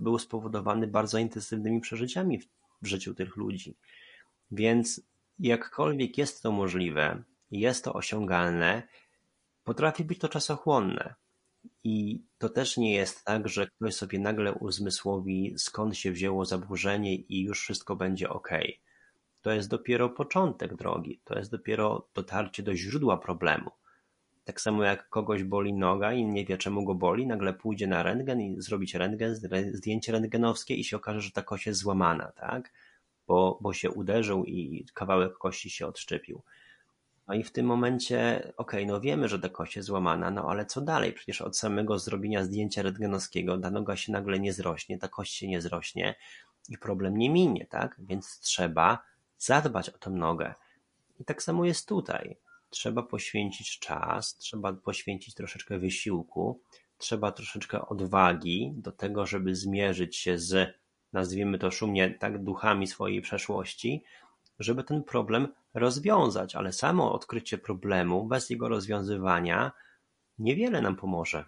był 0.00 0.18
spowodowany 0.18 0.86
bardzo 0.86 1.18
intensywnymi 1.18 1.80
przeżyciami 1.80 2.38
w, 2.38 2.48
w 2.82 2.86
życiu 2.86 3.14
tych 3.14 3.36
ludzi. 3.36 3.76
Więc 4.50 5.00
jakkolwiek 5.38 6.18
jest 6.18 6.42
to 6.42 6.52
możliwe, 6.52 7.22
jest 7.50 7.84
to 7.84 7.92
osiągalne, 7.92 8.82
potrafi 9.64 10.04
być 10.04 10.18
to 10.18 10.28
czasochłonne. 10.28 11.14
I 11.84 12.22
to 12.38 12.48
też 12.48 12.76
nie 12.76 12.94
jest 12.94 13.24
tak, 13.24 13.48
że 13.48 13.66
ktoś 13.66 13.94
sobie 13.94 14.18
nagle 14.18 14.52
uzmysłowi, 14.52 15.54
skąd 15.56 15.96
się 15.96 16.12
wzięło 16.12 16.44
zaburzenie 16.44 17.14
i 17.14 17.42
już 17.42 17.60
wszystko 17.60 17.96
będzie 17.96 18.28
ok. 18.28 18.48
To 19.42 19.50
jest 19.50 19.68
dopiero 19.68 20.08
początek 20.08 20.76
drogi, 20.76 21.20
to 21.24 21.38
jest 21.38 21.50
dopiero 21.50 22.08
dotarcie 22.14 22.62
do 22.62 22.76
źródła 22.76 23.16
problemu. 23.16 23.70
Tak 24.44 24.60
samo 24.60 24.84
jak 24.84 25.08
kogoś 25.08 25.44
boli 25.44 25.72
noga 25.72 26.12
i 26.12 26.26
nie 26.26 26.44
wie 26.44 26.58
czemu 26.58 26.84
go 26.84 26.94
boli, 26.94 27.26
nagle 27.26 27.54
pójdzie 27.54 27.86
na 27.86 28.02
rentgen 28.02 28.40
i 28.40 28.60
zrobić 28.62 28.94
rentgen, 28.94 29.34
zdjęcie 29.72 30.12
rentgenowskie 30.12 30.74
i 30.74 30.84
się 30.84 30.96
okaże, 30.96 31.20
że 31.20 31.30
ta 31.30 31.42
kość 31.42 31.66
jest 31.66 31.80
złamana, 31.80 32.32
tak? 32.32 32.72
Bo, 33.26 33.58
bo 33.60 33.72
się 33.72 33.90
uderzył 33.90 34.44
i 34.44 34.86
kawałek 34.94 35.38
kości 35.38 35.70
się 35.70 35.86
odszczepił. 35.86 36.42
No 37.28 37.34
i 37.34 37.42
w 37.42 37.52
tym 37.52 37.66
momencie, 37.66 38.52
okej, 38.56 38.86
no 38.86 39.00
wiemy, 39.00 39.28
że 39.28 39.38
ta 39.38 39.48
kość 39.48 39.76
jest 39.76 39.88
złamana, 39.88 40.30
no 40.30 40.50
ale 40.50 40.66
co 40.66 40.80
dalej? 40.80 41.12
Przecież 41.12 41.42
od 41.42 41.58
samego 41.58 41.98
zrobienia 41.98 42.44
zdjęcia 42.44 42.82
rentgenowskiego 42.82 43.58
ta 43.58 43.70
noga 43.70 43.96
się 43.96 44.12
nagle 44.12 44.38
nie 44.38 44.52
zrośnie, 44.52 44.98
ta 44.98 45.08
kość 45.08 45.34
się 45.34 45.48
nie 45.48 45.60
zrośnie 45.60 46.14
i 46.68 46.78
problem 46.78 47.18
nie 47.18 47.30
minie, 47.30 47.66
tak? 47.66 47.96
Więc 47.98 48.40
trzeba 48.40 48.98
zadbać 49.38 49.90
o 49.90 49.98
tę 49.98 50.10
nogę. 50.10 50.54
I 51.20 51.24
tak 51.24 51.42
samo 51.42 51.64
jest 51.64 51.88
tutaj. 51.88 52.36
Trzeba 52.70 53.02
poświęcić 53.02 53.78
czas, 53.78 54.36
trzeba 54.36 54.72
poświęcić 54.72 55.34
troszeczkę 55.34 55.78
wysiłku, 55.78 56.60
trzeba 56.98 57.32
troszeczkę 57.32 57.88
odwagi 57.88 58.72
do 58.76 58.92
tego, 58.92 59.26
żeby 59.26 59.54
zmierzyć 59.54 60.16
się 60.16 60.38
z, 60.38 60.74
nazwijmy 61.12 61.58
to 61.58 61.70
szumnie, 61.70 62.10
tak, 62.10 62.44
duchami 62.44 62.86
swojej 62.86 63.22
przeszłości, 63.22 64.02
żeby 64.58 64.84
ten 64.84 65.02
problem 65.02 65.48
rozwiązać, 65.74 66.56
ale 66.56 66.72
samo 66.72 67.12
odkrycie 67.12 67.58
problemu 67.58 68.24
bez 68.24 68.50
jego 68.50 68.68
rozwiązywania 68.68 69.72
niewiele 70.38 70.82
nam 70.82 70.96
pomoże. 70.96 71.44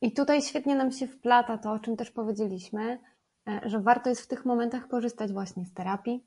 I 0.00 0.12
tutaj 0.12 0.42
świetnie 0.42 0.76
nam 0.76 0.92
się 0.92 1.06
wplata 1.06 1.58
to, 1.58 1.72
o 1.72 1.78
czym 1.78 1.96
też 1.96 2.10
powiedzieliśmy, 2.10 2.98
e, 3.48 3.60
że 3.64 3.80
warto 3.80 4.08
jest 4.08 4.22
w 4.22 4.26
tych 4.26 4.44
momentach 4.44 4.88
korzystać 4.88 5.32
właśnie 5.32 5.64
z 5.64 5.74
terapii, 5.74 6.24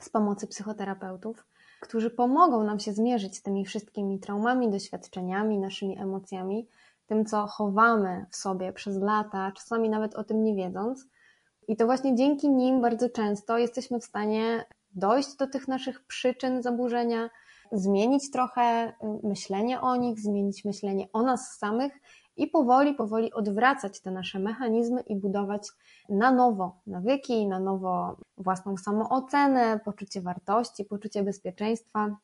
z 0.00 0.08
pomocy 0.08 0.46
psychoterapeutów, 0.46 1.46
którzy 1.80 2.10
pomogą 2.10 2.64
nam 2.64 2.80
się 2.80 2.92
zmierzyć 2.92 3.36
z 3.36 3.42
tymi 3.42 3.64
wszystkimi 3.64 4.20
traumami, 4.20 4.70
doświadczeniami, 4.70 5.58
naszymi 5.58 5.98
emocjami, 5.98 6.68
tym, 7.06 7.24
co 7.24 7.46
chowamy 7.46 8.26
w 8.30 8.36
sobie 8.36 8.72
przez 8.72 8.96
lata, 8.96 9.52
czasami 9.52 9.88
nawet 9.88 10.14
o 10.14 10.24
tym 10.24 10.44
nie 10.44 10.54
wiedząc, 10.54 11.06
i 11.68 11.76
to 11.76 11.86
właśnie 11.86 12.14
dzięki 12.14 12.50
nim 12.50 12.80
bardzo 12.80 13.10
często 13.10 13.58
jesteśmy 13.58 14.00
w 14.00 14.04
stanie 14.04 14.64
dojść 14.94 15.36
do 15.36 15.46
tych 15.46 15.68
naszych 15.68 16.06
przyczyn 16.06 16.62
zaburzenia, 16.62 17.30
zmienić 17.72 18.30
trochę 18.30 18.88
y, 18.88 18.92
myślenie 19.26 19.80
o 19.80 19.96
nich, 19.96 20.20
zmienić 20.20 20.64
myślenie 20.64 21.06
o 21.12 21.22
nas 21.22 21.58
samych 21.58 21.92
i 22.36 22.46
powoli, 22.46 22.94
powoli 22.94 23.32
odwracać 23.32 24.00
te 24.00 24.10
nasze 24.10 24.38
mechanizmy 24.38 25.00
i 25.00 25.16
budować 25.16 25.68
na 26.08 26.30
nowo 26.30 26.80
nawyki, 26.86 27.46
na 27.46 27.60
nowo 27.60 28.16
własną 28.38 28.76
samoocenę, 28.76 29.80
poczucie 29.84 30.20
wartości, 30.20 30.84
poczucie 30.84 31.22
bezpieczeństwa. 31.22 32.16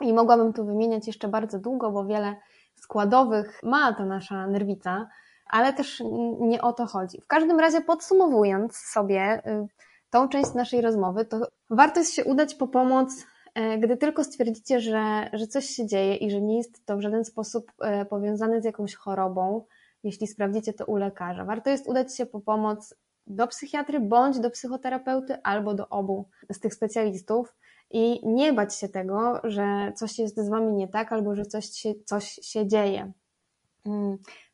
I 0.00 0.12
mogłabym 0.12 0.52
tu 0.52 0.64
wymieniać 0.64 1.06
jeszcze 1.06 1.28
bardzo 1.28 1.58
długo, 1.58 1.90
bo 1.90 2.04
wiele 2.04 2.36
składowych 2.74 3.60
ma 3.62 3.92
ta 3.92 4.04
nasza 4.04 4.46
nerwica, 4.46 5.08
ale 5.50 5.72
też 5.72 6.02
nie 6.40 6.62
o 6.62 6.72
to 6.72 6.86
chodzi. 6.86 7.20
W 7.20 7.26
każdym 7.26 7.60
razie 7.60 7.80
podsumowując 7.80 8.76
sobie 8.76 9.42
y, 9.46 9.66
tą 10.10 10.28
część 10.28 10.54
naszej 10.54 10.80
rozmowy, 10.80 11.24
to 11.24 11.46
warto 11.70 12.00
jest 12.00 12.14
się 12.14 12.24
udać 12.24 12.54
po 12.54 12.68
pomoc, 12.68 13.26
e, 13.54 13.78
gdy 13.78 13.96
tylko 13.96 14.24
stwierdzicie, 14.24 14.80
że, 14.80 15.30
że 15.32 15.46
coś 15.46 15.66
się 15.66 15.86
dzieje 15.86 16.16
i 16.16 16.30
że 16.30 16.40
nie 16.40 16.56
jest 16.56 16.86
to 16.86 16.96
w 16.96 17.00
żaden 17.00 17.24
sposób 17.24 17.72
e, 17.80 18.04
powiązane 18.04 18.62
z 18.62 18.64
jakąś 18.64 18.94
chorobą, 18.94 19.64
jeśli 20.04 20.26
sprawdzicie 20.26 20.72
to 20.72 20.84
u 20.84 20.96
lekarza. 20.96 21.44
Warto 21.44 21.70
jest 21.70 21.88
udać 21.88 22.16
się 22.16 22.26
po 22.26 22.40
pomoc 22.40 22.94
do 23.26 23.46
psychiatry 23.46 24.00
bądź 24.00 24.38
do 24.38 24.50
psychoterapeuty 24.50 25.42
albo 25.42 25.74
do 25.74 25.88
obu 25.88 26.28
z 26.52 26.60
tych 26.60 26.74
specjalistów 26.74 27.54
i 27.90 28.28
nie 28.28 28.52
bać 28.52 28.74
się 28.74 28.88
tego, 28.88 29.40
że 29.44 29.92
coś 29.96 30.18
jest 30.18 30.36
z 30.36 30.48
wami 30.48 30.72
nie 30.72 30.88
tak 30.88 31.12
albo 31.12 31.34
że 31.34 31.44
coś 31.44 31.70
się, 31.70 31.92
coś 32.04 32.24
się 32.42 32.66
dzieje. 32.66 33.12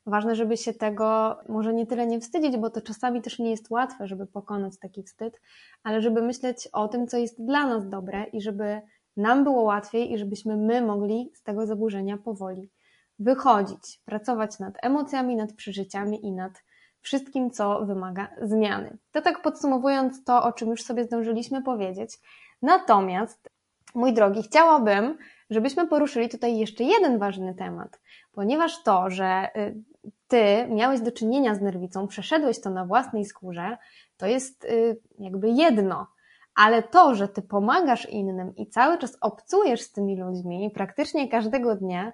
Ważne, 0.06 0.34
żeby 0.34 0.56
się 0.56 0.74
tego 0.74 1.38
może 1.48 1.74
nie 1.74 1.86
tyle 1.86 2.06
nie 2.06 2.20
wstydzić, 2.20 2.56
bo 2.56 2.70
to 2.70 2.80
czasami 2.80 3.22
też 3.22 3.38
nie 3.38 3.50
jest 3.50 3.70
łatwe, 3.70 4.06
żeby 4.06 4.26
pokonać 4.26 4.78
taki 4.78 5.02
wstyd, 5.02 5.40
ale 5.82 6.02
żeby 6.02 6.22
myśleć 6.22 6.68
o 6.72 6.88
tym, 6.88 7.06
co 7.06 7.16
jest 7.16 7.44
dla 7.44 7.66
nas 7.66 7.88
dobre 7.88 8.24
i 8.24 8.40
żeby 8.40 8.80
nam 9.16 9.44
było 9.44 9.62
łatwiej 9.62 10.12
i 10.12 10.18
żebyśmy 10.18 10.56
my 10.56 10.82
mogli 10.82 11.30
z 11.34 11.42
tego 11.42 11.66
zaburzenia 11.66 12.16
powoli 12.18 12.70
wychodzić, 13.18 14.00
pracować 14.04 14.58
nad 14.58 14.74
emocjami, 14.82 15.36
nad 15.36 15.52
przeżyciami 15.52 16.26
i 16.26 16.32
nad 16.32 16.62
wszystkim, 17.00 17.50
co 17.50 17.84
wymaga 17.84 18.28
zmiany. 18.42 18.98
To 19.12 19.22
tak 19.22 19.42
podsumowując 19.42 20.24
to, 20.24 20.44
o 20.44 20.52
czym 20.52 20.68
już 20.68 20.82
sobie 20.82 21.04
zdążyliśmy 21.04 21.62
powiedzieć. 21.62 22.18
Natomiast, 22.62 23.50
mój 23.94 24.12
drogi, 24.12 24.42
chciałabym, 24.42 25.18
żebyśmy 25.50 25.86
poruszyli 25.86 26.28
tutaj 26.28 26.58
jeszcze 26.58 26.84
jeden 26.84 27.18
ważny 27.18 27.54
temat, 27.54 28.00
ponieważ 28.32 28.82
to, 28.82 29.10
że 29.10 29.48
y, 29.56 29.82
ty 30.28 30.66
miałeś 30.68 31.00
do 31.00 31.12
czynienia 31.12 31.54
z 31.54 31.60
nerwicą, 31.60 32.06
przeszedłeś 32.06 32.60
to 32.60 32.70
na 32.70 32.84
własnej 32.84 33.24
skórze, 33.24 33.76
to 34.16 34.26
jest 34.26 34.64
y, 34.64 35.00
jakby 35.18 35.50
jedno. 35.50 36.06
Ale 36.54 36.82
to, 36.82 37.14
że 37.14 37.28
ty 37.28 37.42
pomagasz 37.42 38.10
innym 38.10 38.56
i 38.56 38.66
cały 38.66 38.98
czas 38.98 39.18
obcujesz 39.20 39.80
z 39.80 39.92
tymi 39.92 40.20
ludźmi 40.20 40.70
praktycznie 40.74 41.28
każdego 41.28 41.74
dnia, 41.74 42.12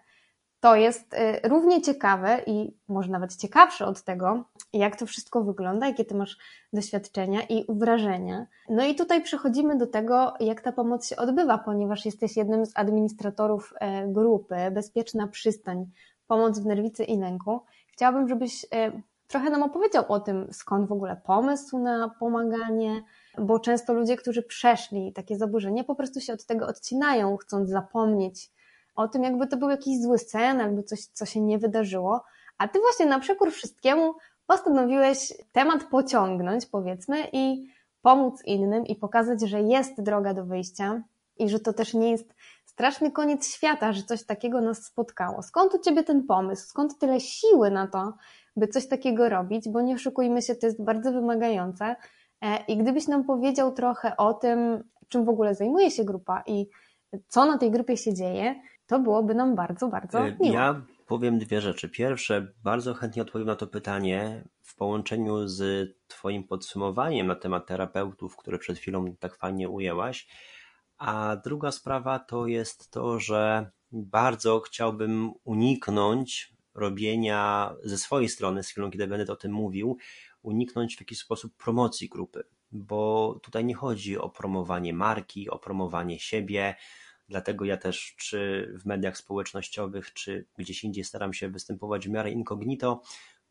to 0.60 0.76
jest 0.76 1.14
y, 1.14 1.48
równie 1.48 1.82
ciekawe 1.82 2.40
i 2.46 2.76
może 2.88 3.10
nawet 3.10 3.36
ciekawsze 3.36 3.86
od 3.86 4.02
tego, 4.02 4.44
jak 4.72 4.96
to 4.96 5.06
wszystko 5.06 5.44
wygląda, 5.44 5.86
jakie 5.86 6.04
ty 6.04 6.14
masz 6.14 6.38
doświadczenia 6.72 7.40
i 7.42 7.64
wrażenia. 7.68 8.46
No 8.68 8.84
i 8.84 8.94
tutaj 8.94 9.22
przechodzimy 9.22 9.76
do 9.76 9.86
tego, 9.86 10.34
jak 10.40 10.60
ta 10.60 10.72
pomoc 10.72 11.08
się 11.08 11.16
odbywa, 11.16 11.58
ponieważ 11.58 12.04
jesteś 12.04 12.36
jednym 12.36 12.66
z 12.66 12.72
administratorów 12.74 13.74
e, 13.80 14.08
grupy 14.08 14.54
Bezpieczna 14.70 15.28
Przystań 15.28 15.86
Pomoc 16.26 16.58
w 16.58 16.66
Nerwicy 16.66 17.04
i 17.04 17.18
Lęku. 17.18 17.60
Chciałabym, 17.92 18.28
żebyś 18.28 18.66
e, 18.74 19.02
trochę 19.28 19.50
nam 19.50 19.62
opowiedział 19.62 20.04
o 20.08 20.20
tym, 20.20 20.48
skąd 20.52 20.88
w 20.88 20.92
ogóle 20.92 21.20
pomysł 21.26 21.78
na 21.78 22.10
pomaganie, 22.20 23.02
bo 23.38 23.58
często 23.58 23.92
ludzie, 23.92 24.16
którzy 24.16 24.42
przeszli 24.42 25.12
takie 25.12 25.36
zaburzenie, 25.36 25.84
po 25.84 25.94
prostu 25.94 26.20
się 26.20 26.32
od 26.32 26.46
tego 26.46 26.66
odcinają, 26.66 27.36
chcąc 27.36 27.70
zapomnieć 27.70 28.50
o 28.94 29.08
tym, 29.08 29.22
jakby 29.22 29.46
to 29.46 29.56
był 29.56 29.70
jakiś 29.70 30.02
zły 30.02 30.18
sen, 30.18 30.60
albo 30.60 30.82
coś, 30.82 31.04
co 31.04 31.26
się 31.26 31.40
nie 31.40 31.58
wydarzyło, 31.58 32.24
a 32.58 32.68
ty 32.68 32.78
właśnie 32.80 33.06
na 33.06 33.20
przekór 33.20 33.50
wszystkiemu 33.50 34.14
postanowiłeś 34.46 35.32
temat 35.52 35.84
pociągnąć, 35.84 36.66
powiedzmy, 36.66 37.28
i 37.32 37.72
pomóc 38.02 38.42
innym 38.44 38.86
i 38.86 38.96
pokazać, 38.96 39.40
że 39.40 39.60
jest 39.60 40.02
droga 40.02 40.34
do 40.34 40.44
wyjścia 40.44 41.02
i 41.36 41.48
że 41.48 41.60
to 41.60 41.72
też 41.72 41.94
nie 41.94 42.10
jest 42.10 42.34
straszny 42.72 43.12
koniec 43.12 43.54
świata, 43.54 43.92
że 43.92 44.02
coś 44.02 44.24
takiego 44.24 44.60
nas 44.60 44.84
spotkało. 44.84 45.42
Skąd 45.42 45.74
u 45.74 45.78
ciebie 45.78 46.04
ten 46.04 46.26
pomysł? 46.26 46.66
Skąd 46.66 46.98
tyle 46.98 47.20
siły 47.20 47.70
na 47.70 47.86
to, 47.86 48.14
by 48.56 48.68
coś 48.68 48.88
takiego 48.88 49.28
robić, 49.28 49.68
bo 49.68 49.80
nie 49.80 49.94
oszukujmy 49.94 50.42
się, 50.42 50.54
to 50.54 50.66
jest 50.66 50.84
bardzo 50.84 51.12
wymagające. 51.12 51.96
E, 52.40 52.64
I 52.68 52.76
gdybyś 52.76 53.08
nam 53.08 53.24
powiedział 53.24 53.72
trochę 53.72 54.16
o 54.16 54.34
tym, 54.34 54.84
czym 55.08 55.24
w 55.24 55.28
ogóle 55.28 55.54
zajmuje 55.54 55.90
się 55.90 56.04
grupa 56.04 56.42
i 56.46 56.66
co 57.28 57.44
na 57.46 57.58
tej 57.58 57.70
grupie 57.70 57.96
się 57.96 58.14
dzieje, 58.14 58.54
to 58.86 58.98
byłoby 58.98 59.34
nam 59.34 59.54
bardzo, 59.54 59.88
bardzo 59.88 60.18
E, 60.18 60.36
miło. 60.40 60.54
Ja 60.54 60.82
powiem 61.06 61.38
dwie 61.38 61.60
rzeczy. 61.60 61.88
Pierwsze, 61.88 62.52
bardzo 62.64 62.94
chętnie 62.94 63.22
odpowiem 63.22 63.46
na 63.46 63.56
to 63.56 63.66
pytanie 63.66 64.44
w 64.62 64.76
połączeniu 64.76 65.48
z 65.48 65.90
Twoim 66.06 66.44
podsumowaniem 66.44 67.26
na 67.26 67.34
temat 67.34 67.66
terapeutów, 67.66 68.36
które 68.36 68.58
przed 68.58 68.78
chwilą 68.78 69.14
tak 69.20 69.36
fajnie 69.36 69.68
ujęłaś. 69.68 70.28
A 71.04 71.36
druga 71.36 71.72
sprawa 71.72 72.18
to 72.18 72.46
jest 72.46 72.90
to, 72.90 73.20
że 73.20 73.70
bardzo 73.92 74.60
chciałbym 74.60 75.32
uniknąć 75.44 76.54
robienia 76.74 77.74
ze 77.84 77.98
swojej 77.98 78.28
strony, 78.28 78.62
z 78.62 78.68
chwilą, 78.68 78.90
kiedy 78.90 79.06
będę 79.06 79.32
o 79.32 79.36
tym 79.36 79.52
mówił, 79.52 79.96
uniknąć 80.42 80.96
w 80.96 81.00
jakiś 81.00 81.18
sposób 81.18 81.56
promocji 81.56 82.08
grupy, 82.08 82.44
bo 82.72 83.40
tutaj 83.42 83.64
nie 83.64 83.74
chodzi 83.74 84.18
o 84.18 84.28
promowanie 84.30 84.94
marki, 84.94 85.50
o 85.50 85.58
promowanie 85.58 86.20
siebie. 86.20 86.74
Dlatego 87.28 87.64
ja 87.64 87.76
też, 87.76 88.14
czy 88.18 88.72
w 88.78 88.86
mediach 88.86 89.16
społecznościowych, 89.16 90.12
czy 90.12 90.46
gdzieś 90.58 90.84
indziej 90.84 91.04
staram 91.04 91.34
się 91.34 91.48
występować 91.48 92.08
w 92.08 92.10
miarę 92.10 92.30
incognito, 92.30 93.02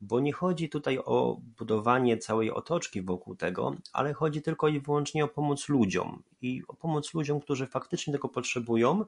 bo 0.01 0.19
nie 0.19 0.33
chodzi 0.33 0.69
tutaj 0.69 0.97
o 1.05 1.37
budowanie 1.57 2.17
całej 2.17 2.51
otoczki 2.51 3.01
wokół 3.01 3.35
tego, 3.35 3.75
ale 3.93 4.13
chodzi 4.13 4.41
tylko 4.41 4.67
i 4.67 4.79
wyłącznie 4.79 5.25
o 5.25 5.27
pomoc 5.27 5.69
ludziom 5.69 6.23
i 6.41 6.61
o 6.67 6.73
pomoc 6.73 7.13
ludziom, 7.13 7.39
którzy 7.39 7.67
faktycznie 7.67 8.13
tego 8.13 8.29
potrzebują 8.29 9.05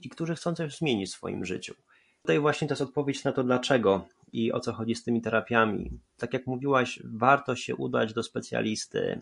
i 0.00 0.08
którzy 0.08 0.34
chcą 0.34 0.54
coś 0.54 0.76
zmienić 0.76 1.10
w 1.10 1.12
swoim 1.12 1.44
życiu. 1.44 1.74
Tutaj 2.22 2.40
właśnie 2.40 2.68
to 2.68 2.72
jest 2.72 2.82
odpowiedź 2.82 3.24
na 3.24 3.32
to, 3.32 3.44
dlaczego 3.44 4.08
i 4.32 4.52
o 4.52 4.60
co 4.60 4.72
chodzi 4.72 4.94
z 4.94 5.04
tymi 5.04 5.22
terapiami. 5.22 5.90
Tak 6.16 6.32
jak 6.32 6.46
mówiłaś, 6.46 7.00
warto 7.04 7.56
się 7.56 7.76
udać 7.76 8.12
do 8.12 8.22
specjalisty. 8.22 9.20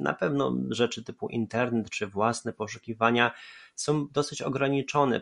Na 0.00 0.14
pewno 0.14 0.56
rzeczy 0.70 1.04
typu 1.04 1.28
internet 1.28 1.90
czy 1.90 2.06
własne 2.06 2.52
poszukiwania 2.52 3.32
są 3.74 4.08
dosyć 4.12 4.42
ograniczone. 4.42 5.20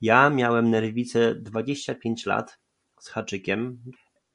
Ja 0.00 0.30
miałem 0.30 0.70
nerwicę 0.70 1.34
25 1.34 2.26
lat 2.26 2.58
z 3.00 3.08
haczykiem 3.08 3.78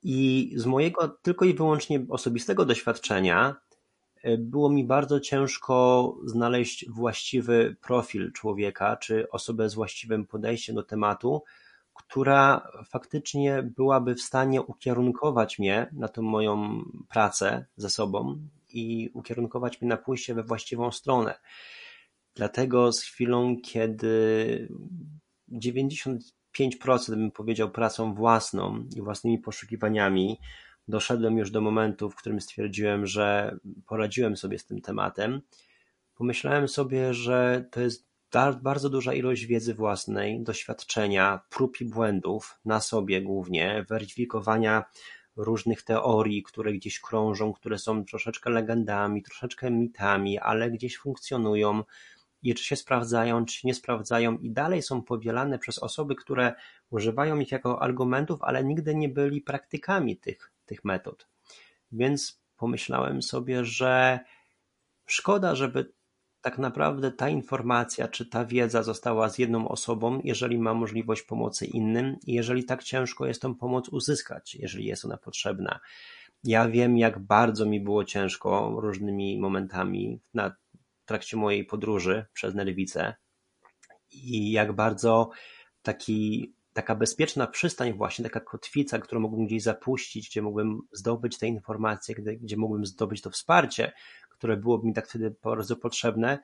i 0.03 0.51
z 0.55 0.65
mojego 0.65 1.07
tylko 1.07 1.45
i 1.45 1.53
wyłącznie 1.53 2.05
osobistego 2.09 2.65
doświadczenia 2.65 3.55
e, 4.23 4.37
było 4.37 4.69
mi 4.69 4.83
bardzo 4.83 5.19
ciężko 5.19 6.15
znaleźć 6.25 6.89
właściwy 6.89 7.75
profil 7.81 8.31
człowieka, 8.31 8.97
czy 8.97 9.29
osobę 9.29 9.69
z 9.69 9.73
właściwym 9.73 10.25
podejściem 10.25 10.75
do 10.75 10.83
tematu, 10.83 11.43
która 11.93 12.71
faktycznie 12.85 13.63
byłaby 13.77 14.15
w 14.15 14.21
stanie 14.21 14.61
ukierunkować 14.61 15.59
mnie 15.59 15.89
na 15.93 16.07
tą 16.07 16.21
moją 16.21 16.83
pracę 17.09 17.65
ze 17.77 17.89
sobą 17.89 18.39
i 18.73 19.09
ukierunkować 19.13 19.81
mnie 19.81 19.89
na 19.89 19.97
pójście 19.97 20.33
we 20.33 20.43
właściwą 20.43 20.91
stronę. 20.91 21.39
Dlatego 22.35 22.91
z 22.91 23.01
chwilą, 23.01 23.55
kiedy 23.63 24.69
95% 26.57 27.09
bym 27.09 27.31
powiedział 27.31 27.71
pracą 27.71 28.13
własną 28.13 28.85
i 28.95 29.01
własnymi 29.01 29.39
poszukiwaniami, 29.39 30.39
doszedłem 30.87 31.37
już 31.37 31.51
do 31.51 31.61
momentu, 31.61 32.09
w 32.09 32.15
którym 32.15 32.41
stwierdziłem, 32.41 33.05
że 33.05 33.57
poradziłem 33.85 34.37
sobie 34.37 34.59
z 34.59 34.65
tym 34.65 34.81
tematem. 34.81 35.41
Pomyślałem 36.15 36.67
sobie, 36.67 37.13
że 37.13 37.65
to 37.71 37.81
jest 37.81 38.09
bardzo 38.61 38.89
duża 38.89 39.13
ilość 39.13 39.45
wiedzy 39.45 39.73
własnej, 39.73 40.43
doświadczenia, 40.43 41.39
prób 41.49 41.81
i 41.81 41.85
błędów 41.85 42.59
na 42.65 42.81
sobie 42.81 43.21
głównie, 43.21 43.85
weryfikowania 43.89 44.83
różnych 45.35 45.81
teorii, 45.83 46.43
które 46.43 46.73
gdzieś 46.73 46.99
krążą, 46.99 47.53
które 47.53 47.77
są 47.77 48.05
troszeczkę 48.05 48.49
legendami, 48.49 49.23
troszeczkę 49.23 49.71
mitami, 49.71 50.39
ale 50.39 50.71
gdzieś 50.71 50.97
funkcjonują 50.97 51.83
i 52.41 52.55
czy 52.55 52.63
się 52.63 52.75
sprawdzają, 52.75 53.45
czy 53.45 53.55
się 53.55 53.67
nie 53.67 53.73
sprawdzają 53.73 54.37
i 54.37 54.51
dalej 54.51 54.81
są 54.81 55.01
powielane 55.01 55.59
przez 55.59 55.79
osoby, 55.79 56.15
które 56.15 56.53
używają 56.89 57.39
ich 57.39 57.51
jako 57.51 57.81
argumentów, 57.81 58.43
ale 58.43 58.63
nigdy 58.63 58.95
nie 58.95 59.09
byli 59.09 59.41
praktykami 59.41 60.17
tych, 60.17 60.51
tych 60.65 60.85
metod. 60.85 61.27
Więc 61.91 62.41
pomyślałem 62.57 63.21
sobie, 63.21 63.65
że 63.65 64.19
szkoda, 65.05 65.55
żeby 65.55 65.91
tak 66.41 66.57
naprawdę 66.57 67.11
ta 67.11 67.29
informacja 67.29 68.07
czy 68.07 68.25
ta 68.25 68.45
wiedza 68.45 68.83
została 68.83 69.29
z 69.29 69.37
jedną 69.37 69.67
osobą, 69.67 70.21
jeżeli 70.23 70.59
ma 70.59 70.73
możliwość 70.73 71.21
pomocy 71.21 71.65
innym 71.65 72.17
i 72.23 72.33
jeżeli 72.33 72.63
tak 72.63 72.83
ciężko 72.83 73.25
jest 73.25 73.41
tą 73.41 73.55
pomoc 73.55 73.89
uzyskać, 73.89 74.55
jeżeli 74.55 74.85
jest 74.85 75.05
ona 75.05 75.17
potrzebna. 75.17 75.79
Ja 76.43 76.69
wiem, 76.69 76.97
jak 76.97 77.19
bardzo 77.19 77.65
mi 77.65 77.79
było 77.79 78.05
ciężko 78.05 78.75
różnymi 78.81 79.39
momentami 79.39 80.19
na 80.33 80.55
trakcie 81.09 81.37
mojej 81.37 81.65
podróży 81.65 82.25
przez 82.33 82.55
Nerwicę 82.55 83.15
i 84.11 84.51
jak 84.51 84.73
bardzo 84.73 85.29
taki, 85.81 86.53
taka 86.73 86.95
bezpieczna 86.95 87.47
przystań 87.47 87.93
właśnie, 87.93 88.23
taka 88.23 88.39
kotwica, 88.39 88.99
którą 88.99 89.21
mógłbym 89.21 89.45
gdzieś 89.45 89.63
zapuścić, 89.63 90.29
gdzie 90.29 90.41
mógłbym 90.41 90.81
zdobyć 90.91 91.37
te 91.37 91.47
informacje, 91.47 92.15
gdzie, 92.15 92.35
gdzie 92.35 92.57
mógłbym 92.57 92.85
zdobyć 92.85 93.21
to 93.21 93.29
wsparcie, 93.29 93.91
które 94.29 94.57
byłoby 94.57 94.87
mi 94.87 94.93
tak 94.93 95.07
wtedy 95.07 95.35
bardzo 95.43 95.75
potrzebne, 95.75 96.39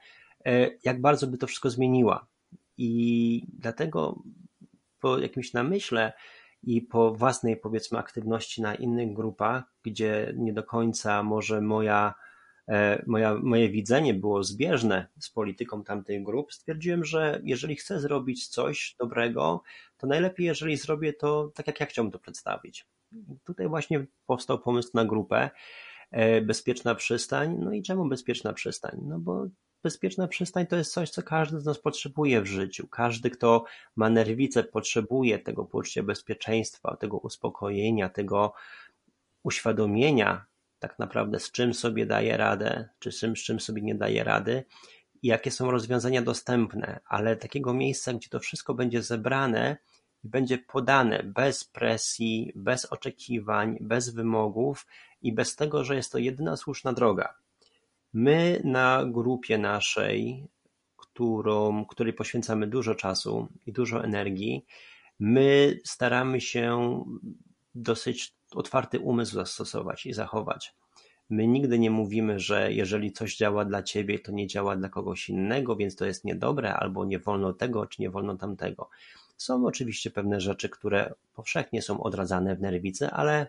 e, 0.46 0.70
jak 0.84 1.02
bardzo 1.02 1.28
by 1.28 1.38
to 1.38 1.48
wszystko 1.48 1.70
zmieniła. 1.70 2.28
I 2.78 3.42
dlatego 3.48 4.24
po 5.00 5.18
jakimś 5.18 5.54
namyśle 5.54 6.14
i 6.64 6.82
po 6.82 7.16
własnej 7.16 7.58
powiedzmy 7.58 7.98
aktywności 7.98 8.62
na 8.62 8.76
innych 8.76 9.14
grupach, 9.14 9.64
gdzie 9.84 10.34
nie 10.38 10.54
do 10.54 10.64
końca 10.64 11.24
może 11.24 11.62
moja, 11.62 12.14
moja, 13.08 13.36
moje 13.36 13.70
widzenie 13.70 14.14
było 14.14 14.44
zbieżne 14.44 15.08
z 15.20 15.30
polityką 15.30 15.84
tamtych 15.84 16.24
grup, 16.24 16.54
stwierdziłem, 16.54 17.06
że 17.06 17.42
jeżeli 17.44 17.76
chcę 17.76 18.00
zrobić 18.00 18.48
coś 18.48 18.96
dobrego, 19.00 19.64
to 19.98 20.08
najlepiej, 20.08 20.46
jeżeli 20.46 20.78
zrobię 20.78 21.14
to 21.14 21.52
tak, 21.56 21.68
jak 21.68 21.80
ja 21.80 21.86
chciałbym 21.86 22.12
to 22.12 22.20
przedstawić. 22.20 22.86
Tutaj 23.44 23.68
właśnie 23.68 24.06
powstał 24.26 24.60
pomysł 24.60 24.90
na 24.94 25.06
grupę, 25.06 25.50
E, 26.12 26.42
bezpieczna 26.42 26.96
przystań. 26.96 27.58
No 27.60 27.74
i 27.74 27.82
czemu 27.82 28.06
bezpieczna 28.06 28.54
przystań? 28.54 29.00
No 29.02 29.20
bo 29.20 29.48
bezpieczna 29.84 30.28
przystań 30.28 30.68
to 30.68 30.76
jest 30.76 30.94
coś, 30.94 31.10
co 31.10 31.24
każdy 31.24 31.60
z 31.60 31.66
nas 31.66 31.80
potrzebuje 31.80 32.42
w 32.42 32.46
życiu. 32.46 32.88
Każdy, 32.88 33.30
kto 33.30 33.66
ma 33.96 34.10
nerwicę, 34.10 34.64
potrzebuje 34.64 35.40
tego 35.40 35.66
poczucia 35.66 36.04
bezpieczeństwa, 36.04 36.98
tego 36.98 37.18
uspokojenia, 37.18 38.10
tego 38.10 38.54
uświadomienia 39.44 40.46
tak 40.88 41.00
naprawdę 41.00 41.40
z 41.40 41.52
czym 41.52 41.74
sobie 41.74 42.06
daje 42.06 42.38
radę, 42.38 42.90
czy 43.00 43.12
z 43.12 43.20
czym, 43.20 43.36
z 43.36 43.40
czym 43.40 43.60
sobie 43.60 43.82
nie 43.82 43.96
daje 43.96 44.24
rady 44.24 44.64
i 45.22 45.28
jakie 45.28 45.52
są 45.52 45.72
rozwiązania 45.72 46.22
dostępne, 46.22 47.00
ale 47.06 47.36
takiego 47.36 47.74
miejsca, 47.74 48.14
gdzie 48.14 48.30
to 48.30 48.40
wszystko 48.40 48.74
będzie 48.74 49.04
zebrane 49.04 49.78
i 50.24 50.30
będzie 50.30 50.58
podane 50.58 51.24
bez 51.24 51.64
presji, 51.64 52.52
bez 52.56 52.86
oczekiwań, 52.86 53.78
bez 53.82 54.10
wymogów 54.10 54.88
i 55.22 55.34
bez 55.34 55.56
tego, 55.56 55.84
że 55.84 55.96
jest 55.96 56.12
to 56.12 56.18
jedyna 56.18 56.58
słuszna 56.58 56.94
droga. 56.94 57.34
My 58.14 58.62
na 58.64 59.06
grupie 59.06 59.58
naszej, 59.58 60.48
którą, 60.98 61.86
której 61.86 62.14
poświęcamy 62.14 62.68
dużo 62.68 62.96
czasu 62.96 63.48
i 63.66 63.74
dużo 63.74 64.04
energii, 64.04 64.66
my 65.20 65.80
staramy 65.86 66.42
się 66.42 67.04
dosyć 67.76 68.34
otwarty 68.52 69.00
umysł 69.00 69.36
zastosować 69.36 70.06
i 70.06 70.14
zachować. 70.14 70.76
My 71.30 71.48
nigdy 71.48 71.80
nie 71.80 71.92
mówimy, 71.92 72.40
że 72.40 72.74
jeżeli 72.74 73.12
coś 73.12 73.38
działa 73.38 73.66
dla 73.66 73.84
ciebie, 73.84 74.20
to 74.20 74.32
nie 74.32 74.48
działa 74.48 74.76
dla 74.76 74.90
kogoś 74.90 75.30
innego, 75.30 75.76
więc 75.76 75.96
to 75.96 76.06
jest 76.06 76.26
niedobre, 76.26 76.74
albo 76.74 77.06
nie 77.06 77.20
wolno 77.20 77.54
tego, 77.54 77.86
czy 77.86 78.02
nie 78.02 78.10
wolno 78.10 78.38
tamtego. 78.38 78.90
Są 79.38 79.66
oczywiście 79.66 80.12
pewne 80.12 80.42
rzeczy, 80.42 80.70
które 80.70 81.14
powszechnie 81.34 81.82
są 81.82 82.04
odradzane 82.04 82.56
w 82.56 82.62
nerwicy, 82.62 83.10
ale 83.10 83.48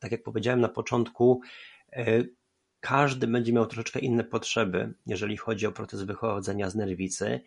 tak 0.00 0.12
jak 0.12 0.22
powiedziałem 0.22 0.60
na 0.60 0.68
początku, 0.68 1.40
e, 1.92 2.24
każdy 2.80 3.26
będzie 3.26 3.52
miał 3.52 3.66
troszeczkę 3.66 4.00
inne 4.00 4.24
potrzeby, 4.24 4.94
jeżeli 5.06 5.36
chodzi 5.36 5.66
o 5.66 5.72
proces 5.72 6.02
wychodzenia 6.02 6.70
z 6.70 6.74
nerwicy 6.74 7.40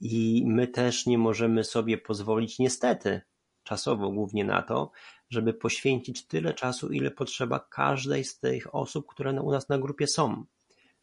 i 0.00 0.44
my 0.46 0.68
też 0.68 1.06
nie 1.06 1.18
możemy 1.18 1.64
sobie 1.64 1.98
pozwolić 1.98 2.58
niestety, 2.58 3.20
czasowo 3.64 4.10
głównie 4.10 4.44
na 4.44 4.62
to, 4.62 4.90
żeby 5.30 5.54
poświęcić 5.54 6.26
tyle 6.26 6.54
czasu, 6.54 6.92
ile 6.92 7.10
potrzeba 7.10 7.66
każdej 7.70 8.24
z 8.24 8.38
tych 8.38 8.74
osób, 8.74 9.06
które 9.06 9.42
u 9.42 9.50
nas 9.50 9.68
na 9.68 9.78
grupie 9.78 10.06
są. 10.06 10.44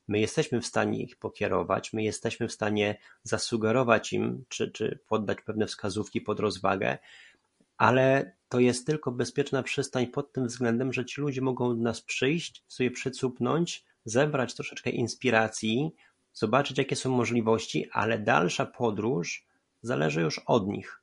My 0.08 0.20
jesteśmy 0.20 0.62
w 0.62 0.66
stanie 0.66 1.04
ich 1.04 1.16
pokierować, 1.16 1.94
my 1.94 2.04
jesteśmy 2.04 2.48
w 2.48 2.52
stanie 2.52 2.98
zasugerować 3.24 4.14
im, 4.14 4.44
czy, 4.48 4.72
czy 4.72 5.00
poddać 5.08 5.42
pewne 5.42 5.68
wskazówki 5.68 6.22
pod 6.22 6.40
rozwagę, 6.40 6.98
ale 7.78 8.36
to 8.50 8.60
jest 8.60 8.86
tylko 8.86 9.12
bezpieczna 9.12 9.64
przystań 9.64 10.08
pod 10.08 10.34
tym 10.34 10.48
względem, 10.48 10.94
że 10.94 11.06
ci 11.06 11.22
ludzie 11.22 11.42
mogą 11.42 11.78
do 11.78 11.84
nas 11.84 12.02
przyjść, 12.02 12.64
sobie 12.68 12.92
przycupnąć, 12.92 13.86
zebrać 14.06 14.54
troszeczkę 14.54 14.90
inspiracji, 14.90 15.92
zobaczyć 16.34 16.78
jakie 16.78 16.96
są 16.96 17.10
możliwości, 17.12 17.90
ale 17.92 18.20
dalsza 18.20 18.66
podróż 18.66 19.48
zależy 19.82 20.22
już 20.22 20.40
od 20.46 20.68
nich. 20.68 20.99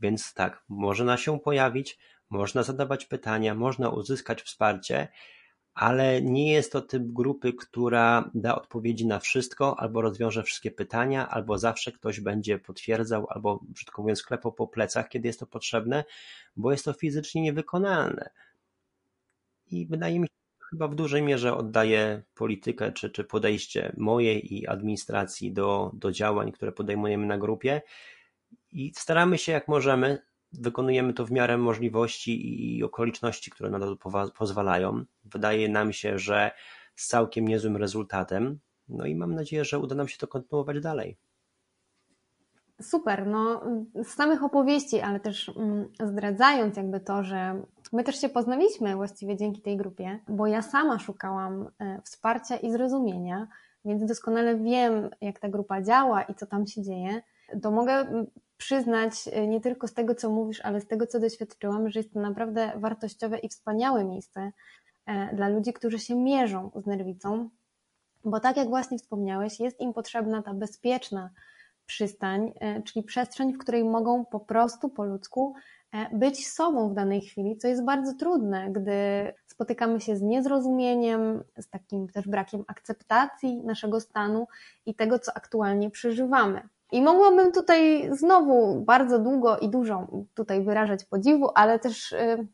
Więc 0.00 0.34
tak, 0.34 0.64
może 0.68 1.04
na 1.04 1.16
się 1.16 1.40
pojawić, 1.40 1.98
można 2.30 2.62
zadawać 2.62 3.06
pytania, 3.06 3.54
można 3.54 3.88
uzyskać 3.88 4.42
wsparcie, 4.42 5.08
ale 5.74 6.22
nie 6.22 6.52
jest 6.52 6.72
to 6.72 6.80
typ 6.80 7.02
grupy, 7.06 7.52
która 7.52 8.30
da 8.34 8.54
odpowiedzi 8.54 9.06
na 9.06 9.18
wszystko, 9.18 9.80
albo 9.80 10.02
rozwiąże 10.02 10.42
wszystkie 10.42 10.70
pytania, 10.70 11.28
albo 11.28 11.58
zawsze 11.58 11.92
ktoś 11.92 12.20
będzie 12.20 12.58
potwierdzał, 12.58 13.26
albo 13.30 13.60
brzydko 13.62 14.02
mówiąc, 14.02 14.22
klepał 14.22 14.52
po 14.52 14.66
plecach, 14.68 15.08
kiedy 15.08 15.28
jest 15.28 15.40
to 15.40 15.46
potrzebne, 15.46 16.04
bo 16.56 16.72
jest 16.72 16.84
to 16.84 16.92
fizycznie 16.92 17.42
niewykonalne. 17.42 18.30
I 19.66 19.86
wydaje 19.86 20.20
mi 20.20 20.26
się, 20.26 20.34
chyba 20.70 20.88
w 20.88 20.94
dużej 20.94 21.22
mierze 21.22 21.56
oddaje 21.56 22.22
politykę 22.34 22.92
czy, 22.92 23.10
czy 23.10 23.24
podejście 23.24 23.92
mojej 23.96 24.54
i 24.54 24.66
administracji 24.66 25.52
do, 25.52 25.90
do 25.94 26.12
działań, 26.12 26.52
które 26.52 26.72
podejmujemy 26.72 27.26
na 27.26 27.38
grupie. 27.38 27.82
I 28.72 28.92
staramy 28.96 29.38
się 29.38 29.52
jak 29.52 29.68
możemy 29.68 30.18
wykonujemy 30.52 31.12
to 31.12 31.26
w 31.26 31.30
miarę 31.30 31.58
możliwości 31.58 32.76
i 32.76 32.84
okoliczności, 32.84 33.50
które 33.50 33.70
na 33.70 33.78
to 33.78 33.96
pozwalają. 34.38 35.04
Wydaje 35.24 35.68
nam 35.68 35.92
się, 35.92 36.18
że 36.18 36.50
z 36.94 37.06
całkiem 37.06 37.48
niezłym 37.48 37.76
rezultatem. 37.76 38.58
No 38.88 39.06
i 39.06 39.14
mam 39.14 39.34
nadzieję, 39.34 39.64
że 39.64 39.78
uda 39.78 39.94
nam 39.94 40.08
się 40.08 40.18
to 40.18 40.26
kontynuować 40.26 40.80
dalej. 40.80 41.16
Super, 42.82 43.26
no 43.26 43.62
z 44.04 44.08
samych 44.08 44.44
opowieści, 44.44 45.00
ale 45.00 45.20
też 45.20 45.48
mm, 45.48 45.88
zdradzając 46.04 46.76
jakby 46.76 47.00
to, 47.00 47.24
że 47.24 47.62
my 47.92 48.04
też 48.04 48.20
się 48.20 48.28
poznaliśmy 48.28 48.96
właściwie 48.96 49.36
dzięki 49.36 49.62
tej 49.62 49.76
grupie, 49.76 50.18
bo 50.28 50.46
ja 50.46 50.62
sama 50.62 50.98
szukałam 50.98 51.70
e, 51.78 52.00
wsparcia 52.04 52.56
i 52.56 52.72
zrozumienia, 52.72 53.48
więc 53.84 54.04
doskonale 54.04 54.56
wiem, 54.56 55.10
jak 55.20 55.38
ta 55.38 55.48
grupa 55.48 55.82
działa 55.82 56.22
i 56.22 56.34
co 56.34 56.46
tam 56.46 56.66
się 56.66 56.82
dzieje, 56.82 57.22
to 57.62 57.70
mogę 57.70 58.06
przyznać 58.60 59.12
e, 59.32 59.46
nie 59.46 59.60
tylko 59.60 59.88
z 59.88 59.94
tego, 59.94 60.14
co 60.14 60.30
mówisz, 60.30 60.60
ale 60.60 60.80
z 60.80 60.86
tego, 60.86 61.06
co 61.06 61.20
doświadczyłam, 61.20 61.90
że 61.90 62.00
jest 62.00 62.12
to 62.12 62.20
naprawdę 62.20 62.72
wartościowe 62.76 63.38
i 63.38 63.48
wspaniałe 63.48 64.04
miejsce 64.04 64.52
e, 65.06 65.36
dla 65.36 65.48
ludzi, 65.48 65.72
którzy 65.72 65.98
się 65.98 66.14
mierzą 66.14 66.70
z 66.74 66.86
nerwicą, 66.86 67.50
bo 68.24 68.40
tak 68.40 68.56
jak 68.56 68.68
właśnie 68.68 68.98
wspomniałeś, 68.98 69.60
jest 69.60 69.80
im 69.80 69.92
potrzebna 69.92 70.42
ta 70.42 70.54
bezpieczna 70.54 71.30
przystań, 71.86 72.52
e, 72.60 72.82
czyli 72.82 73.02
przestrzeń, 73.02 73.52
w 73.52 73.58
której 73.58 73.84
mogą 73.84 74.24
po 74.24 74.40
prostu 74.40 74.88
po 74.88 75.04
ludzku 75.04 75.54
być 76.12 76.48
sobą 76.48 76.90
w 76.90 76.94
danej 76.94 77.20
chwili, 77.20 77.56
co 77.56 77.68
jest 77.68 77.84
bardzo 77.84 78.14
trudne, 78.14 78.70
gdy 78.70 78.92
spotykamy 79.46 80.00
się 80.00 80.16
z 80.16 80.22
niezrozumieniem, 80.22 81.44
z 81.58 81.68
takim 81.68 82.08
też 82.08 82.28
brakiem 82.28 82.64
akceptacji 82.66 83.62
naszego 83.62 84.00
stanu 84.00 84.46
i 84.86 84.94
tego, 84.94 85.18
co 85.18 85.32
aktualnie 85.36 85.90
przeżywamy. 85.90 86.68
I 86.92 87.02
mogłabym 87.02 87.52
tutaj 87.52 88.10
znowu 88.12 88.80
bardzo 88.80 89.18
długo 89.18 89.58
i 89.58 89.68
dużo 89.68 90.06
tutaj 90.34 90.64
wyrażać 90.64 91.04
podziwu, 91.04 91.50
ale 91.54 91.78
też 91.78 92.12
y, 92.12 92.46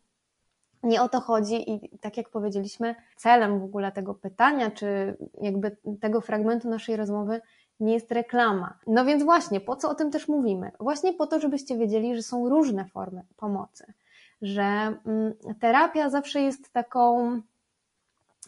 nie 0.82 1.03
o 1.03 1.09
to 1.09 1.20
chodzi 1.20 1.72
i 1.72 1.99
tak 1.99 2.16
jak 2.16 2.30
powiedzieliśmy, 2.30 2.95
celem 3.16 3.61
w 3.61 3.64
ogóle 3.64 3.93
tego 3.93 4.14
pytania, 4.14 4.70
czy 4.70 5.16
jakby 5.43 5.76
tego 6.01 6.20
fragmentu 6.20 6.68
naszej 6.68 6.97
rozmowy 6.97 7.41
nie 7.80 7.95
jest 7.95 8.12
reklama. 8.12 8.78
No 8.87 9.05
więc 9.05 9.22
właśnie, 9.22 9.61
po 9.61 9.76
co 9.76 9.91
o 9.91 9.95
tym 9.95 10.11
też 10.11 10.28
mówimy? 10.28 10.72
Właśnie 10.80 11.12
po 11.12 11.26
to, 11.26 11.41
żebyście 11.41 11.78
wiedzieli, 11.78 12.16
że 12.16 12.22
są 12.22 12.49
różne 12.49 12.84
formy 12.84 13.22
pomocy, 13.37 13.93
że 14.43 14.62
mm, 14.62 15.34
terapia 15.61 16.11
zawsze 16.11 16.41
jest 16.41 16.72
taką 16.72 17.41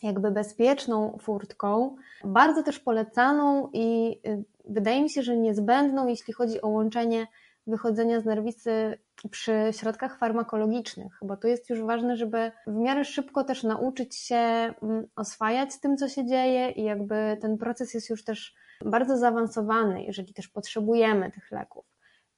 jakby 0.02 0.30
bezpieczną 0.30 1.18
furtką, 1.20 1.96
bardzo 2.24 2.62
też 2.62 2.78
polecaną 2.78 3.70
i 3.72 4.18
y, 4.26 4.44
wydaje 4.68 5.02
mi 5.02 5.10
się, 5.10 5.22
że 5.22 5.36
niezbędną, 5.36 6.06
jeśli 6.06 6.34
chodzi 6.34 6.62
o 6.62 6.68
łączenie 6.68 7.26
wychodzenia 7.66 8.20
z 8.20 8.24
nerwicy 8.24 8.98
przy 9.30 9.52
środkach 9.70 10.18
farmakologicznych, 10.18 11.18
bo 11.22 11.36
tu 11.36 11.48
jest 11.48 11.70
już 11.70 11.82
ważne, 11.82 12.16
żeby 12.16 12.52
w 12.66 12.74
miarę 12.74 13.04
szybko 13.04 13.44
też 13.44 13.62
nauczyć 13.62 14.16
się 14.16 14.36
mm, 14.36 15.06
oswajać 15.16 15.72
z 15.72 15.80
tym, 15.80 15.96
co 15.96 16.08
się 16.08 16.26
dzieje 16.26 16.70
i 16.70 16.84
jakby 16.84 17.36
ten 17.40 17.58
proces 17.58 17.94
jest 17.94 18.10
już 18.10 18.24
też 18.24 18.54
bardzo 18.84 19.16
zaawansowany, 19.16 20.04
jeżeli 20.04 20.34
też 20.34 20.48
potrzebujemy 20.48 21.30
tych 21.30 21.50
leków. 21.50 21.84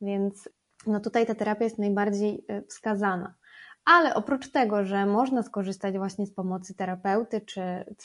Więc 0.00 0.48
no 0.86 1.00
tutaj 1.00 1.26
ta 1.26 1.34
terapia 1.34 1.64
jest 1.64 1.78
najbardziej 1.78 2.44
y, 2.50 2.62
wskazana. 2.68 3.34
Ale 3.84 4.14
oprócz 4.14 4.50
tego, 4.50 4.84
że 4.84 5.06
można 5.06 5.42
skorzystać 5.42 5.98
właśnie 5.98 6.26
z 6.26 6.34
pomocy 6.34 6.74
terapeuty 6.74 7.40
czy, 7.40 7.62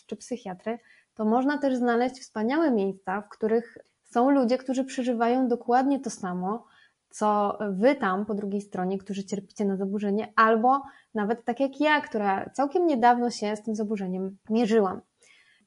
czy 0.07 0.15
psychiatry, 0.15 0.79
to 1.13 1.25
można 1.25 1.57
też 1.57 1.75
znaleźć 1.75 2.21
wspaniałe 2.21 2.71
miejsca, 2.71 3.21
w 3.21 3.29
których 3.29 3.77
są 4.15 4.29
ludzie, 4.29 4.57
którzy 4.57 4.83
przeżywają 4.83 5.47
dokładnie 5.47 5.99
to 5.99 6.09
samo, 6.09 6.65
co 7.09 7.57
wy 7.71 7.95
tam 7.95 8.25
po 8.25 8.33
drugiej 8.33 8.61
stronie, 8.61 8.97
którzy 8.97 9.23
cierpicie 9.25 9.65
na 9.65 9.77
zaburzenie, 9.77 10.33
albo 10.35 10.81
nawet 11.13 11.45
tak 11.45 11.59
jak 11.59 11.79
ja, 11.79 12.01
która 12.01 12.49
całkiem 12.49 12.87
niedawno 12.87 13.29
się 13.29 13.55
z 13.55 13.63
tym 13.63 13.75
zaburzeniem 13.75 14.37
mierzyłam. 14.49 15.01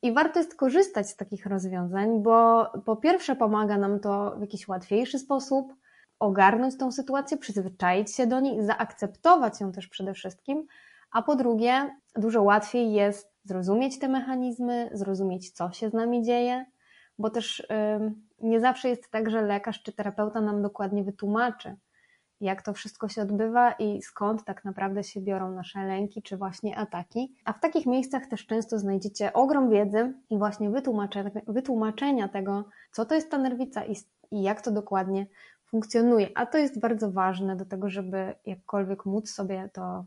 I 0.03 0.13
warto 0.13 0.39
jest 0.39 0.55
korzystać 0.55 1.11
z 1.11 1.17
takich 1.17 1.47
rozwiązań, 1.47 2.23
bo 2.23 2.67
po 2.85 2.97
pierwsze 2.97 3.37
pomaga 3.37 3.79
nam 3.79 4.01
to 4.01 4.35
w 4.39 4.41
jakiś 4.41 4.69
łatwiejszy 4.69 5.19
sposób 5.19 5.75
ogarnąć 6.19 6.79
tą 6.79 6.93
sytuację, 6.93 7.37
przyzwyczaić 7.37 8.15
się 8.15 8.27
do 8.27 8.41
niej, 8.41 8.65
zaakceptować 8.65 9.61
ją 9.61 9.73
też 9.73 9.89
przede 9.89 10.15
wszystkim, 10.15 10.67
a 11.11 11.23
po 11.23 11.37
drugie, 11.37 11.97
dużo 12.17 12.43
łatwiej 12.43 12.93
jest 12.93 13.33
zrozumieć 13.45 13.99
te 13.99 14.09
mechanizmy, 14.09 14.91
zrozumieć, 14.93 15.51
co 15.51 15.71
się 15.71 15.91
z 15.91 15.93
nami 15.93 16.23
dzieje, 16.23 16.67
bo 17.19 17.31
też 17.31 17.67
nie 18.41 18.61
zawsze 18.61 18.89
jest 18.89 19.11
tak, 19.11 19.31
że 19.31 19.43
lekarz 19.43 19.83
czy 19.83 19.93
terapeuta 19.93 20.41
nam 20.41 20.63
dokładnie 20.63 21.05
wytłumaczy, 21.05 21.77
jak 22.41 22.63
to 22.63 22.73
wszystko 22.73 23.09
się 23.09 23.23
odbywa 23.23 23.73
i 23.73 24.03
skąd 24.03 24.45
tak 24.45 24.65
naprawdę 24.65 25.05
się 25.05 25.21
biorą 25.21 25.51
nasze 25.51 25.85
lęki 25.85 26.23
czy 26.23 26.37
właśnie 26.37 26.79
ataki. 26.79 27.35
A 27.45 27.53
w 27.53 27.61
takich 27.61 27.87
miejscach 27.87 28.27
też 28.27 28.47
często 28.47 28.79
znajdziecie 28.79 29.33
ogrom 29.33 29.71
wiedzy 29.71 30.15
i 30.31 30.39
właśnie 30.39 30.71
wytłumaczenia 31.47 32.29
tego, 32.29 32.65
co 32.93 33.05
to 33.05 33.15
jest 33.15 33.31
ta 33.31 33.39
nerwica 33.39 33.85
i, 33.85 33.97
jak 34.43 34.63
to 34.63 34.71
dokładnie 34.71 35.27
funkcjonuje. 35.65 36.29
A 36.35 36.47
to 36.47 36.59
jest 36.59 36.81
bardzo 36.81 37.11
ważne 37.11 37.57
do 37.57 37.65
tego, 37.65 37.91
żeby 37.91 38.35
jakkolwiek 38.47 39.07
móc 39.07 39.31
sobie 39.31 39.71
to 39.73 40.05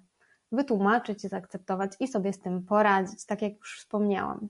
wytłumaczyć, 0.52 1.22
zaakceptować 1.22 1.92
i 2.00 2.08
sobie 2.08 2.34
z 2.34 2.40
tym 2.40 2.64
poradzić, 2.64 3.26
tak 3.26 3.42
jak 3.42 3.58
już 3.58 3.80
wspomniałam. 3.80 4.50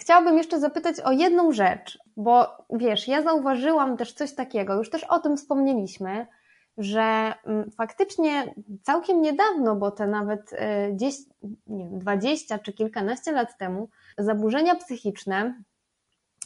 Chciałabym 0.00 0.38
jeszcze 0.38 0.60
zapytać 0.60 1.00
o 1.00 1.12
jedną 1.12 1.52
rzecz, 1.52 1.98
bo 2.16 2.64
wiesz, 2.70 3.08
ja 3.08 3.22
zauważyłam 3.22 3.96
też 3.96 4.12
coś 4.12 4.34
takiego, 4.34 4.74
już 4.74 4.90
też 4.90 5.04
o 5.04 5.18
tym 5.18 5.36
wspomnieliśmy, 5.36 6.26
że 6.78 7.32
mm, 7.44 7.70
faktycznie 7.70 8.54
całkiem 8.82 9.22
niedawno, 9.22 9.76
bo 9.76 9.90
te 9.90 10.06
nawet 10.06 10.50
10, 10.92 11.28
e, 11.28 11.46
nie 11.66 11.84
wiem, 11.84 11.98
20 11.98 12.58
czy 12.58 12.72
kilkanaście 12.72 13.32
lat 13.32 13.58
temu, 13.58 13.88
zaburzenia 14.18 14.74
psychiczne 14.74 15.62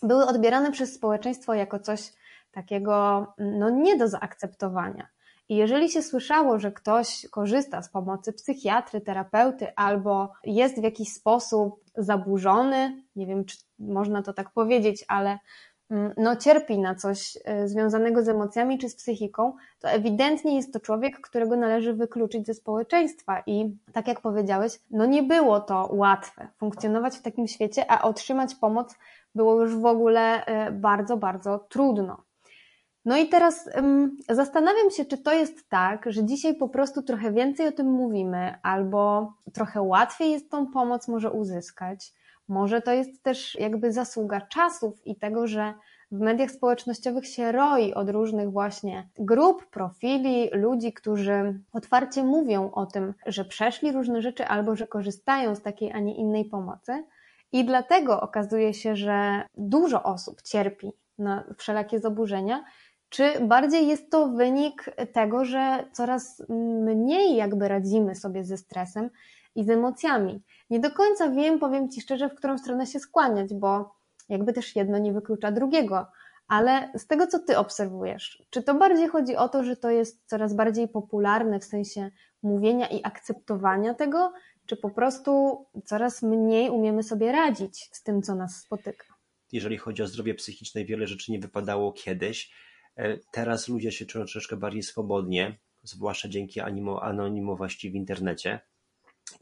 były 0.03 0.27
odbierane 0.27 0.73
przez 0.73 0.95
społeczeństwo 0.95 1.55
jako 1.55 1.79
coś 1.79 2.13
takiego 2.53 3.27
no, 3.39 3.71
nie 3.71 3.97
do 3.97 4.09
zaakceptowania. 4.09 5.07
I 5.51 5.57
jeżeli 5.57 5.89
się 5.91 6.03
słyszało, 6.03 6.59
że 6.59 6.73
ktoś 6.73 7.27
korzysta 7.31 7.83
z 7.83 7.89
pomocy 7.89 8.33
psychiatry, 8.33 9.01
terapeuty 9.01 9.67
albo 9.77 10.33
jest 10.45 10.81
w 10.81 10.83
jakiś 10.83 11.13
sposób 11.13 11.85
zaburzony, 11.97 13.03
nie 13.17 13.27
wiem, 13.27 13.45
czy 13.45 13.57
można 13.79 14.23
to 14.23 14.33
tak 14.33 14.51
powiedzieć, 14.51 15.05
ale 15.09 15.39
mm, 15.91 16.13
no, 16.17 16.37
cierpi 16.37 16.79
na 16.79 16.95
coś 16.95 17.39
e, 17.45 17.69
związanego 17.69 18.25
z 18.25 18.29
emocjami 18.29 18.79
czy 18.79 18.89
z 18.89 18.97
psychiką, 18.97 19.53
to 19.81 19.89
ewidentnie 19.89 20.57
jest 20.57 20.73
to 20.73 20.81
człowiek, 20.81 21.21
którego 21.21 21.57
należy 21.57 21.95
wykluczyć 21.95 22.47
ze 22.47 22.55
społeczeństwa. 22.55 23.43
I 23.47 23.77
tak 23.93 24.09
jak 24.09 24.21
powiedziałeś, 24.21 24.81
no 24.91 25.07
nie 25.07 25.23
było 25.23 25.61
to 25.61 25.89
łatwe 25.93 26.49
funkcjonować 26.59 27.17
w 27.17 27.23
takim 27.23 27.49
świecie, 27.49 27.91
a 27.91 28.03
otrzymać 28.03 28.55
pomoc 28.55 28.95
było 29.35 29.63
już 29.63 29.77
w 29.77 29.87
ogóle 29.87 30.45
e, 30.45 30.73
bardzo, 30.73 31.17
bardzo 31.17 31.59
trudno. 31.59 32.30
No 33.05 33.17
i 33.17 33.29
teraz 33.29 33.69
um, 33.75 34.17
zastanawiam 34.29 34.91
się, 34.91 35.05
czy 35.05 35.19
to 35.19 35.33
jest 35.33 35.69
tak, 35.69 36.13
że 36.13 36.25
dzisiaj 36.25 36.55
po 36.55 36.69
prostu 36.69 37.03
trochę 37.03 37.33
więcej 37.33 37.69
o 37.69 37.73
tym 37.73 37.87
mówimy, 37.87 38.55
albo 38.63 39.33
trochę 39.53 39.83
łatwiej 39.83 40.31
jest 40.31 40.51
tą 40.51 40.67
pomoc 40.67 41.09
może 41.09 41.31
uzyskać. 41.33 42.13
Może 42.49 42.83
to 42.83 42.93
jest 42.93 43.23
też 43.23 43.55
jakby 43.55 43.93
zasługa 43.93 44.41
czasów 44.41 45.07
i 45.07 45.17
tego, 45.17 45.47
że 45.47 45.75
w 46.13 46.21
mediach 46.21 46.51
społecznościowych 46.51 47.27
się 47.27 47.53
roi 47.53 47.95
od 47.95 48.11
różnych 48.11 48.51
właśnie 48.51 49.09
grup, 49.19 49.67
profili, 49.67 50.51
ludzi, 50.53 50.93
którzy 50.93 51.61
otwarcie 51.73 52.23
mówią 52.23 52.71
o 52.71 52.87
tym, 52.87 53.15
że 53.27 53.45
przeszli 53.45 53.93
różne 53.93 54.23
rzeczy 54.23 54.47
albo 54.47 54.77
że 54.77 54.87
korzystają 54.87 55.55
z 55.55 55.63
takiej, 55.63 55.93
a 55.93 56.01
nie 56.01 56.17
innej 56.17 56.45
pomocy. 56.45 57.05
I 57.53 57.65
dlatego 57.65 58.21
okazuje 58.21 58.75
się, 58.75 58.97
że 58.97 59.43
dużo 59.55 60.03
osób 60.03 60.43
cierpi 60.43 60.93
na 61.19 61.45
wszelakie 61.59 61.99
zaburzenia, 61.99 62.65
czy 63.11 63.41
bardziej 63.41 63.89
jest 63.89 64.11
to 64.11 64.29
wynik 64.29 64.85
tego, 65.13 65.45
że 65.45 65.85
coraz 65.93 66.43
mniej 66.85 67.37
jakby 67.37 67.69
radzimy 67.69 68.15
sobie 68.15 68.45
ze 68.45 68.57
stresem 68.57 69.11
i 69.55 69.65
z 69.65 69.71
emocjami? 69.71 70.43
Nie 70.71 70.81
do 70.81 70.91
końca 70.91 71.31
wiem, 71.31 71.59
powiem 71.59 71.91
Ci 71.91 72.01
szczerze, 72.01 72.29
w 72.29 72.35
którą 72.35 72.59
stronę 72.59 72.87
się 72.87 72.99
skłaniać, 72.99 73.55
bo 73.55 73.95
jakby 74.29 74.53
też 74.53 74.77
jedno 74.77 74.99
nie 74.99 75.13
wyklucza 75.13 75.53
drugiego, 75.53 76.07
Ale 76.51 76.91
z 76.95 77.07
tego, 77.07 77.27
co 77.27 77.39
ty 77.39 77.59
obserwujesz, 77.59 78.43
czy 78.51 78.63
to 78.63 78.75
bardziej 78.75 79.09
chodzi 79.09 79.37
o 79.37 79.49
to, 79.49 79.65
że 79.65 79.77
to 79.77 79.91
jest 79.91 80.27
coraz 80.27 80.55
bardziej 80.55 80.89
popularne 80.89 81.61
w 81.61 81.65
sensie 81.65 82.11
mówienia 82.43 82.87
i 82.87 83.01
akceptowania 83.05 83.95
tego, 83.95 84.33
czy 84.67 84.77
po 84.77 84.91
prostu 84.91 85.65
coraz 85.85 86.23
mniej 86.23 86.71
umiemy 86.71 87.03
sobie 87.03 87.33
radzić 87.33 87.89
z 87.93 88.03
tym, 88.03 88.23
co 88.23 88.35
nas 88.35 88.57
spotyka? 88.57 89.05
Jeżeli 89.53 89.79
chodzi 89.79 90.03
o 90.03 90.07
zdrowie 90.07 90.35
psychiczne, 90.35 90.85
wiele 90.85 91.07
rzeczy 91.07 91.33
nie 91.33 91.39
wypadało 91.39 91.93
kiedyś. 91.93 92.53
E, 93.01 93.19
teraz 93.33 93.69
ludzie 93.69 93.93
się 93.93 94.07
czują 94.07 94.25
troszeczkę 94.25 94.57
bardziej 94.57 94.83
swobodnie, 94.83 95.59
zwłaszcza 95.83 96.29
dzięki 96.29 96.61
anonimowości 97.01 97.91
w 97.91 97.95
internecie. 97.95 98.61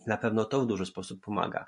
Na 0.06 0.16
pewno 0.16 0.44
to 0.44 0.61
w 0.61 0.66
duży 0.66 0.86
sposób 0.86 1.24
pomaga. 1.24 1.66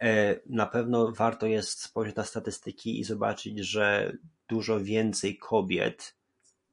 E, 0.00 0.40
na 0.46 0.66
pewno 0.66 1.12
warto 1.12 1.46
jest 1.46 1.82
spojrzeć 1.82 2.16
na 2.16 2.24
statystyki 2.24 3.00
i 3.00 3.04
zobaczyć, 3.04 3.58
że 3.58 4.12
dużo 4.48 4.80
więcej 4.80 5.38
kobiet 5.38 6.16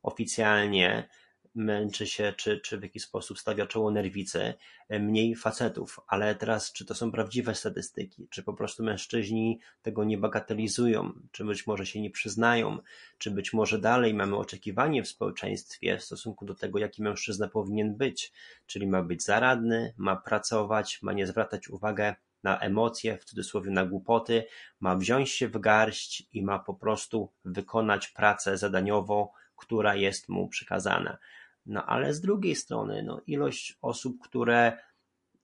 oficjalnie 0.04 1.10
męczy 1.56 2.08
się, 2.08 2.34
czy, 2.38 2.60
czy 2.60 2.78
w 2.78 2.84
jakiś 2.84 3.04
sposób 3.04 3.40
stawia 3.40 3.68
czoło 3.68 3.92
nerwicy, 3.92 4.54
e, 4.90 5.00
mniej 5.00 5.36
facetów. 5.36 6.00
Ale 6.08 6.36
teraz, 6.36 6.72
czy 6.72 6.86
to 6.86 6.96
są 6.96 7.12
prawdziwe 7.12 7.56
statystyki, 7.56 8.28
czy 8.30 8.44
po 8.44 8.54
prostu 8.54 8.84
mężczyźni 8.84 9.60
tego 9.82 10.04
nie 10.04 10.18
bagatelizują, 10.18 11.14
czy 11.32 11.46
być 11.46 11.68
może 11.68 11.86
się 11.86 12.02
nie 12.02 12.10
przyznają, 12.10 12.78
czy 13.18 13.32
być 13.32 13.54
może 13.54 13.80
dalej 13.80 14.14
mamy 14.14 14.36
oczekiwanie 14.36 15.04
w 15.04 15.08
społeczeństwie 15.08 15.98
w 15.98 16.04
stosunku 16.04 16.46
do 16.46 16.56
tego, 16.56 16.80
jaki 16.80 17.04
mężczyzna 17.04 17.48
powinien 17.48 17.96
być, 17.96 18.32
czyli 18.68 18.88
ma 18.88 19.04
być 19.04 19.24
zaradny, 19.24 19.94
ma 19.98 20.16
pracować, 20.16 21.02
ma 21.02 21.14
nie 21.14 21.28
zwracać 21.28 21.70
uwagi 21.70 22.04
na 22.44 22.60
emocje, 22.60 23.18
w 23.18 23.26
cudzysłowie 23.26 23.72
na 23.72 23.86
głupoty, 23.86 24.46
ma 24.80 24.96
wziąć 24.96 25.30
się 25.30 25.48
w 25.48 25.60
garść 25.60 26.28
i 26.34 26.44
ma 26.44 26.60
po 26.60 26.74
prostu 26.74 27.30
wykonać 27.46 28.08
pracę 28.08 28.58
zadaniową, 28.58 29.28
która 29.56 29.96
jest 29.96 30.30
mu 30.30 30.48
przykazana. 30.48 31.18
No 31.66 31.86
ale 31.86 32.14
z 32.14 32.22
drugiej 32.22 32.56
strony, 32.56 33.04
no, 33.04 33.22
ilość 33.28 33.78
osób, 33.82 34.18
które, 34.24 34.78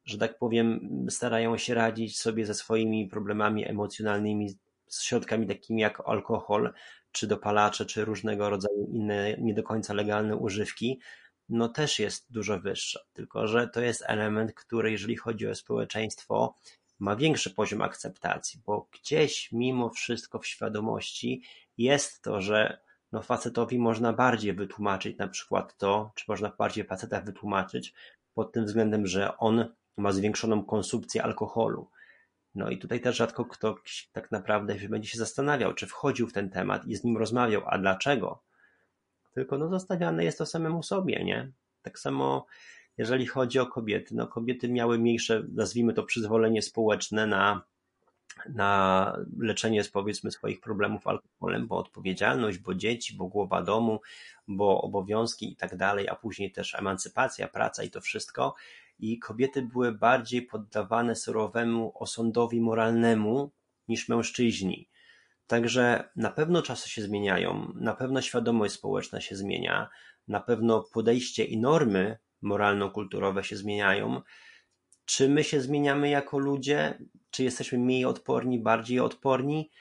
że 0.05 0.17
tak 0.17 0.37
powiem, 0.37 0.89
starają 1.09 1.57
się 1.57 1.73
radzić 1.73 2.19
sobie 2.19 2.45
ze 2.45 2.53
swoimi 2.53 3.07
problemami 3.07 3.69
emocjonalnymi 3.69 4.49
z 4.87 5.03
środkami 5.03 5.47
takimi 5.47 5.81
jak 5.81 6.01
alkohol, 6.05 6.73
czy 7.11 7.27
dopalacze, 7.27 7.85
czy 7.85 8.05
różnego 8.05 8.49
rodzaju 8.49 8.89
inne 8.93 9.37
nie 9.37 9.53
do 9.53 9.63
końca 9.63 9.93
legalne 9.93 10.35
używki, 10.35 10.99
no 11.49 11.69
też 11.69 11.99
jest 11.99 12.31
dużo 12.31 12.59
wyższa. 12.59 12.99
Tylko, 13.13 13.47
że 13.47 13.67
to 13.67 13.81
jest 13.81 14.03
element, 14.07 14.53
który, 14.53 14.91
jeżeli 14.91 15.15
chodzi 15.15 15.47
o 15.47 15.55
społeczeństwo, 15.55 16.55
ma 16.99 17.15
większy 17.15 17.49
poziom 17.49 17.81
akceptacji, 17.81 18.61
bo 18.65 18.87
gdzieś 18.91 19.51
mimo 19.51 19.89
wszystko 19.89 20.39
w 20.39 20.47
świadomości 20.47 21.41
jest 21.77 22.21
to, 22.21 22.41
że 22.41 22.79
no 23.11 23.21
facetowi 23.21 23.79
można 23.79 24.13
bardziej 24.13 24.53
wytłumaczyć 24.53 25.17
na 25.17 25.27
przykład 25.27 25.77
to, 25.77 26.11
czy 26.15 26.25
można 26.27 26.51
bardziej 26.57 26.83
faceta 26.83 27.21
wytłumaczyć 27.21 27.93
pod 28.33 28.51
tym 28.51 28.65
względem, 28.65 29.07
że 29.07 29.37
on 29.37 29.73
ma 29.97 30.11
zwiększoną 30.11 30.65
konsumpcję 30.65 31.23
alkoholu. 31.23 31.89
No 32.55 32.69
i 32.69 32.77
tutaj 32.77 33.01
też 33.01 33.17
rzadko 33.17 33.45
ktoś 33.45 34.09
tak 34.11 34.31
naprawdę 34.31 34.75
będzie 34.89 35.09
się 35.09 35.17
zastanawiał, 35.17 35.73
czy 35.73 35.87
wchodził 35.87 36.27
w 36.27 36.33
ten 36.33 36.49
temat 36.49 36.85
i 36.85 36.95
z 36.95 37.03
nim 37.03 37.17
rozmawiał, 37.17 37.61
a 37.65 37.77
dlaczego? 37.77 38.43
Tylko 39.31 39.57
no 39.57 39.69
zostawiane 39.69 40.23
jest 40.23 40.37
to 40.37 40.45
samemu 40.45 40.83
sobie, 40.83 41.23
nie? 41.23 41.51
Tak 41.81 41.99
samo 41.99 42.45
jeżeli 42.97 43.25
chodzi 43.25 43.59
o 43.59 43.65
kobiety, 43.65 44.15
no 44.15 44.27
kobiety 44.27 44.69
miały 44.69 44.99
mniejsze, 44.99 45.43
nazwijmy 45.53 45.93
to 45.93 46.03
przyzwolenie 46.03 46.61
społeczne 46.61 47.27
na 47.27 47.61
na 48.49 49.13
leczenie 49.39 49.83
powiedzmy 49.93 50.31
swoich 50.31 50.61
problemów 50.61 51.07
alkoholem, 51.07 51.67
bo 51.67 51.77
odpowiedzialność, 51.77 52.57
bo 52.57 52.75
dzieci, 52.75 53.15
bo 53.15 53.27
głowa 53.27 53.61
domu, 53.61 54.01
bo 54.47 54.81
obowiązki 54.81 55.51
i 55.51 55.55
tak 55.55 55.75
dalej, 55.75 56.09
a 56.09 56.15
później 56.15 56.51
też 56.51 56.75
emancypacja, 56.75 57.47
praca 57.47 57.83
i 57.83 57.89
to 57.89 58.01
wszystko. 58.01 58.55
I 58.99 59.19
kobiety 59.19 59.61
były 59.61 59.91
bardziej 59.91 60.41
poddawane 60.41 61.15
surowemu 61.15 61.91
osądowi 61.95 62.61
moralnemu 62.61 63.51
niż 63.87 64.09
mężczyźni. 64.09 64.89
Także 65.47 66.09
na 66.15 66.31
pewno 66.31 66.61
czasy 66.61 66.89
się 66.89 67.01
zmieniają, 67.01 67.73
na 67.75 67.93
pewno 67.93 68.21
świadomość 68.21 68.73
społeczna 68.73 69.21
się 69.21 69.35
zmienia, 69.35 69.89
na 70.27 70.39
pewno 70.39 70.83
podejście 70.93 71.43
i 71.43 71.57
normy 71.57 72.17
moralno-kulturowe 72.41 73.43
się 73.43 73.57
zmieniają. 73.57 74.21
Czy 75.09 75.29
my 75.29 75.43
się 75.43 75.61
zmieniamy 75.61 76.09
jako 76.09 76.39
ludzie? 76.39 76.97
Czy 77.31 77.43
jesteśmy 77.43 77.77
mniej 77.77 78.05
odporni, 78.05 78.59
bardziej 78.59 78.99
odporni? 78.99 79.71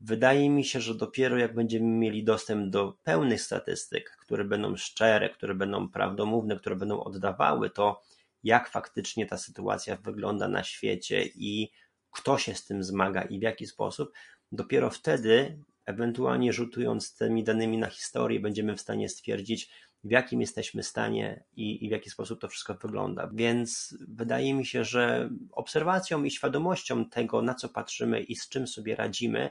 Wydaje 0.00 0.50
mi 0.50 0.64
się, 0.64 0.80
że 0.80 0.94
dopiero 0.94 1.38
jak 1.38 1.54
będziemy 1.54 1.86
mieli 1.86 2.24
dostęp 2.24 2.70
do 2.70 2.92
pełnych 3.02 3.40
statystyk, 3.40 4.16
które 4.20 4.44
będą 4.44 4.76
szczere, 4.76 5.30
które 5.30 5.54
będą 5.54 5.88
prawdomówne, 5.88 6.56
które 6.56 6.76
będą 6.76 7.00
oddawały 7.00 7.70
to, 7.70 8.02
jak 8.42 8.68
faktycznie 8.68 9.26
ta 9.26 9.38
sytuacja 9.38 9.96
wygląda 9.96 10.48
na 10.48 10.64
świecie 10.64 11.24
i 11.34 11.70
kto 12.10 12.38
się 12.38 12.54
z 12.54 12.66
tym 12.66 12.84
zmaga 12.84 13.22
i 13.22 13.38
w 13.38 13.42
jaki 13.42 13.66
sposób, 13.66 14.12
dopiero 14.52 14.90
wtedy, 14.90 15.58
ewentualnie 15.86 16.52
rzutując 16.52 17.16
tymi 17.16 17.44
danymi 17.44 17.78
na 17.78 17.86
historię, 17.86 18.40
będziemy 18.40 18.76
w 18.76 18.80
stanie 18.80 19.08
stwierdzić, 19.08 19.70
w 20.04 20.10
jakim 20.10 20.40
jesteśmy 20.40 20.82
stanie 20.82 21.44
i, 21.56 21.84
i 21.84 21.88
w 21.88 21.92
jaki 21.92 22.10
sposób 22.10 22.40
to 22.40 22.48
wszystko 22.48 22.74
wygląda. 22.74 23.30
Więc 23.32 23.96
wydaje 24.08 24.54
mi 24.54 24.66
się, 24.66 24.84
że 24.84 25.30
obserwacją 25.52 26.24
i 26.24 26.30
świadomością 26.30 27.04
tego, 27.04 27.42
na 27.42 27.54
co 27.54 27.68
patrzymy 27.68 28.20
i 28.20 28.36
z 28.36 28.48
czym 28.48 28.66
sobie 28.66 28.96
radzimy, 28.96 29.50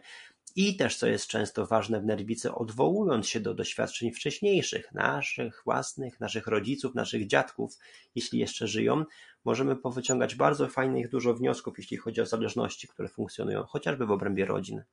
i 0.55 0.75
też, 0.77 0.97
co 0.97 1.07
jest 1.07 1.27
często 1.27 1.65
ważne 1.65 2.01
w 2.01 2.05
nerwicy, 2.05 2.53
odwołując 2.53 3.27
się 3.27 3.39
do 3.39 3.53
doświadczeń 3.53 4.11
wcześniejszych, 4.11 4.91
naszych 4.93 5.61
własnych, 5.65 6.19
naszych 6.19 6.47
rodziców, 6.47 6.95
naszych 6.95 7.27
dziadków, 7.27 7.77
jeśli 8.15 8.39
jeszcze 8.39 8.67
żyją, 8.67 9.05
możemy 9.45 9.75
powyciągać 9.75 10.35
bardzo 10.35 10.67
fajnych 10.67 11.09
dużo 11.09 11.33
wniosków, 11.33 11.77
jeśli 11.77 11.97
chodzi 11.97 12.21
o 12.21 12.25
zależności, 12.25 12.87
które 12.87 13.09
funkcjonują 13.09 13.63
chociażby 13.63 14.05
w 14.05 14.11
obrębie 14.11 14.45
rodzin. 14.45 14.83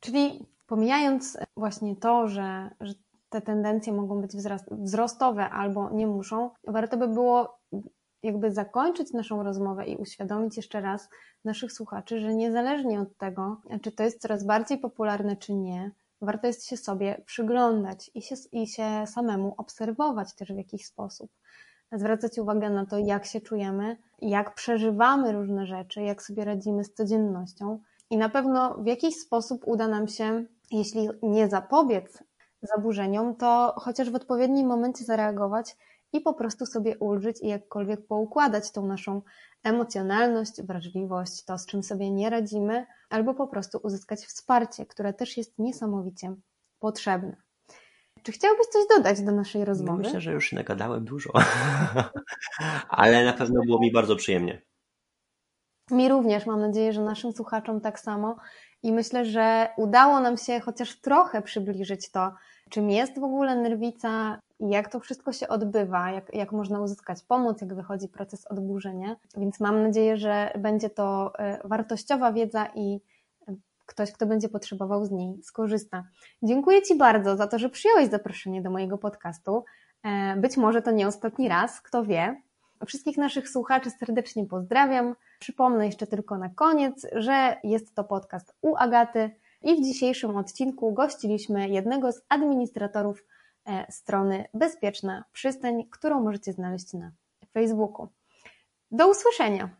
Czyli 0.00 0.46
pomijając 0.66 1.38
właśnie 1.56 1.96
to, 1.96 2.28
że, 2.28 2.70
że 2.80 2.94
te 3.30 3.40
tendencje 3.40 3.92
mogą 3.92 4.20
być 4.20 4.32
wzrostowe 4.70 5.50
albo 5.50 5.90
nie 5.90 6.06
muszą, 6.06 6.50
warto 6.66 6.96
by 6.96 7.08
było 7.08 7.58
jakby 8.22 8.52
zakończyć 8.52 9.12
naszą 9.12 9.42
rozmowę 9.42 9.86
i 9.86 9.96
uświadomić 9.96 10.56
jeszcze 10.56 10.80
raz 10.80 11.08
naszych 11.44 11.72
słuchaczy, 11.72 12.20
że 12.20 12.34
niezależnie 12.34 13.00
od 13.00 13.16
tego, 13.16 13.60
czy 13.82 13.92
to 13.92 14.02
jest 14.02 14.20
coraz 14.20 14.44
bardziej 14.44 14.78
popularne, 14.78 15.36
czy 15.36 15.54
nie, 15.54 15.90
warto 16.22 16.46
jest 16.46 16.66
się 16.66 16.76
sobie 16.76 17.22
przyglądać 17.26 18.10
i 18.14 18.22
się, 18.22 18.34
i 18.52 18.66
się 18.66 19.06
samemu 19.06 19.54
obserwować 19.56 20.34
też 20.34 20.52
w 20.52 20.56
jakiś 20.56 20.86
sposób. 20.86 21.30
Zwracać 21.92 22.38
uwagę 22.38 22.70
na 22.70 22.86
to, 22.86 22.98
jak 22.98 23.26
się 23.26 23.40
czujemy, 23.40 23.96
jak 24.22 24.54
przeżywamy 24.54 25.32
różne 25.32 25.66
rzeczy, 25.66 26.02
jak 26.02 26.22
sobie 26.22 26.44
radzimy 26.44 26.84
z 26.84 26.94
codziennością. 26.94 27.78
I 28.10 28.16
na 28.16 28.28
pewno 28.28 28.74
w 28.74 28.86
jakiś 28.86 29.16
sposób 29.16 29.62
uda 29.66 29.88
nam 29.88 30.08
się, 30.08 30.44
jeśli 30.70 31.08
nie 31.22 31.48
zapobiec 31.48 32.22
zaburzeniom, 32.62 33.36
to 33.36 33.74
chociaż 33.76 34.10
w 34.10 34.14
odpowiednim 34.14 34.66
momencie 34.66 35.04
zareagować 35.04 35.76
i 36.12 36.20
po 36.20 36.34
prostu 36.34 36.66
sobie 36.66 36.98
ulżyć 36.98 37.42
i 37.42 37.48
jakkolwiek 37.48 38.06
poukładać 38.06 38.72
tą 38.72 38.86
naszą 38.86 39.22
emocjonalność, 39.64 40.62
wrażliwość, 40.62 41.44
to 41.44 41.58
z 41.58 41.66
czym 41.66 41.82
sobie 41.82 42.10
nie 42.10 42.30
radzimy, 42.30 42.86
albo 43.10 43.34
po 43.34 43.46
prostu 43.46 43.80
uzyskać 43.82 44.20
wsparcie, 44.20 44.86
które 44.86 45.12
też 45.12 45.36
jest 45.36 45.58
niesamowicie 45.58 46.34
potrzebne. 46.78 47.36
Czy 48.22 48.32
chciałbyś 48.32 48.66
coś 48.66 48.82
dodać 48.96 49.20
do 49.20 49.32
naszej 49.32 49.64
rozmowy? 49.64 50.02
No 50.02 50.04
myślę, 50.04 50.20
że 50.20 50.32
już 50.32 50.52
nagadałem 50.52 51.04
dużo, 51.04 51.30
ale 52.88 53.24
na 53.24 53.32
pewno 53.32 53.60
było 53.66 53.80
mi 53.80 53.92
bardzo 53.92 54.16
przyjemnie. 54.16 54.62
Mi 55.90 56.08
również, 56.08 56.46
mam 56.46 56.60
nadzieję, 56.60 56.92
że 56.92 57.02
naszym 57.02 57.32
słuchaczom 57.32 57.80
tak 57.80 58.00
samo. 58.00 58.36
I 58.82 58.92
myślę, 58.92 59.24
że 59.24 59.68
udało 59.76 60.20
nam 60.20 60.36
się 60.36 60.60
chociaż 60.60 61.00
trochę 61.00 61.42
przybliżyć 61.42 62.10
to, 62.10 62.32
czym 62.70 62.90
jest 62.90 63.20
w 63.20 63.24
ogóle 63.24 63.56
nerwica 63.56 64.40
i 64.60 64.68
jak 64.68 64.92
to 64.92 65.00
wszystko 65.00 65.32
się 65.32 65.48
odbywa, 65.48 66.10
jak, 66.10 66.34
jak 66.34 66.52
można 66.52 66.80
uzyskać 66.80 67.22
pomoc, 67.22 67.60
jak 67.60 67.74
wychodzi 67.74 68.08
proces 68.08 68.46
odburzenia. 68.46 69.16
Więc 69.36 69.60
mam 69.60 69.82
nadzieję, 69.82 70.16
że 70.16 70.52
będzie 70.58 70.90
to 70.90 71.32
e, 71.38 71.68
wartościowa 71.68 72.32
wiedza 72.32 72.66
i 72.74 73.00
e, 73.48 73.54
ktoś, 73.86 74.12
kto 74.12 74.26
będzie 74.26 74.48
potrzebował 74.48 75.04
z 75.04 75.10
niej, 75.10 75.42
skorzysta. 75.42 76.04
Dziękuję 76.42 76.82
Ci 76.82 76.96
bardzo 76.96 77.36
za 77.36 77.46
to, 77.46 77.58
że 77.58 77.70
przyjąłeś 77.70 78.10
zaproszenie 78.10 78.62
do 78.62 78.70
mojego 78.70 78.98
podcastu. 78.98 79.64
E, 80.04 80.36
być 80.36 80.56
może 80.56 80.82
to 80.82 80.90
nie 80.90 81.06
ostatni 81.06 81.48
raz, 81.48 81.80
kto 81.80 82.04
wie. 82.04 82.42
Wszystkich 82.86 83.16
naszych 83.16 83.48
słuchaczy 83.48 83.90
serdecznie 83.90 84.46
pozdrawiam. 84.46 85.16
Przypomnę 85.38 85.86
jeszcze 85.86 86.06
tylko 86.06 86.38
na 86.38 86.48
koniec, 86.48 87.06
że 87.12 87.56
jest 87.64 87.94
to 87.94 88.04
podcast 88.04 88.54
u 88.60 88.76
Agaty 88.76 89.30
i 89.62 89.76
w 89.76 89.84
dzisiejszym 89.84 90.36
odcinku 90.36 90.92
gościliśmy 90.92 91.68
jednego 91.68 92.12
z 92.12 92.22
administratorów 92.28 93.24
e, 93.66 93.92
strony 93.92 94.44
Bezpieczna 94.54 95.24
Przystań, 95.32 95.84
którą 95.90 96.20
możecie 96.22 96.52
znaleźć 96.52 96.92
na 96.92 97.12
Facebooku. 97.52 98.08
Do 98.90 99.10
usłyszenia! 99.10 99.70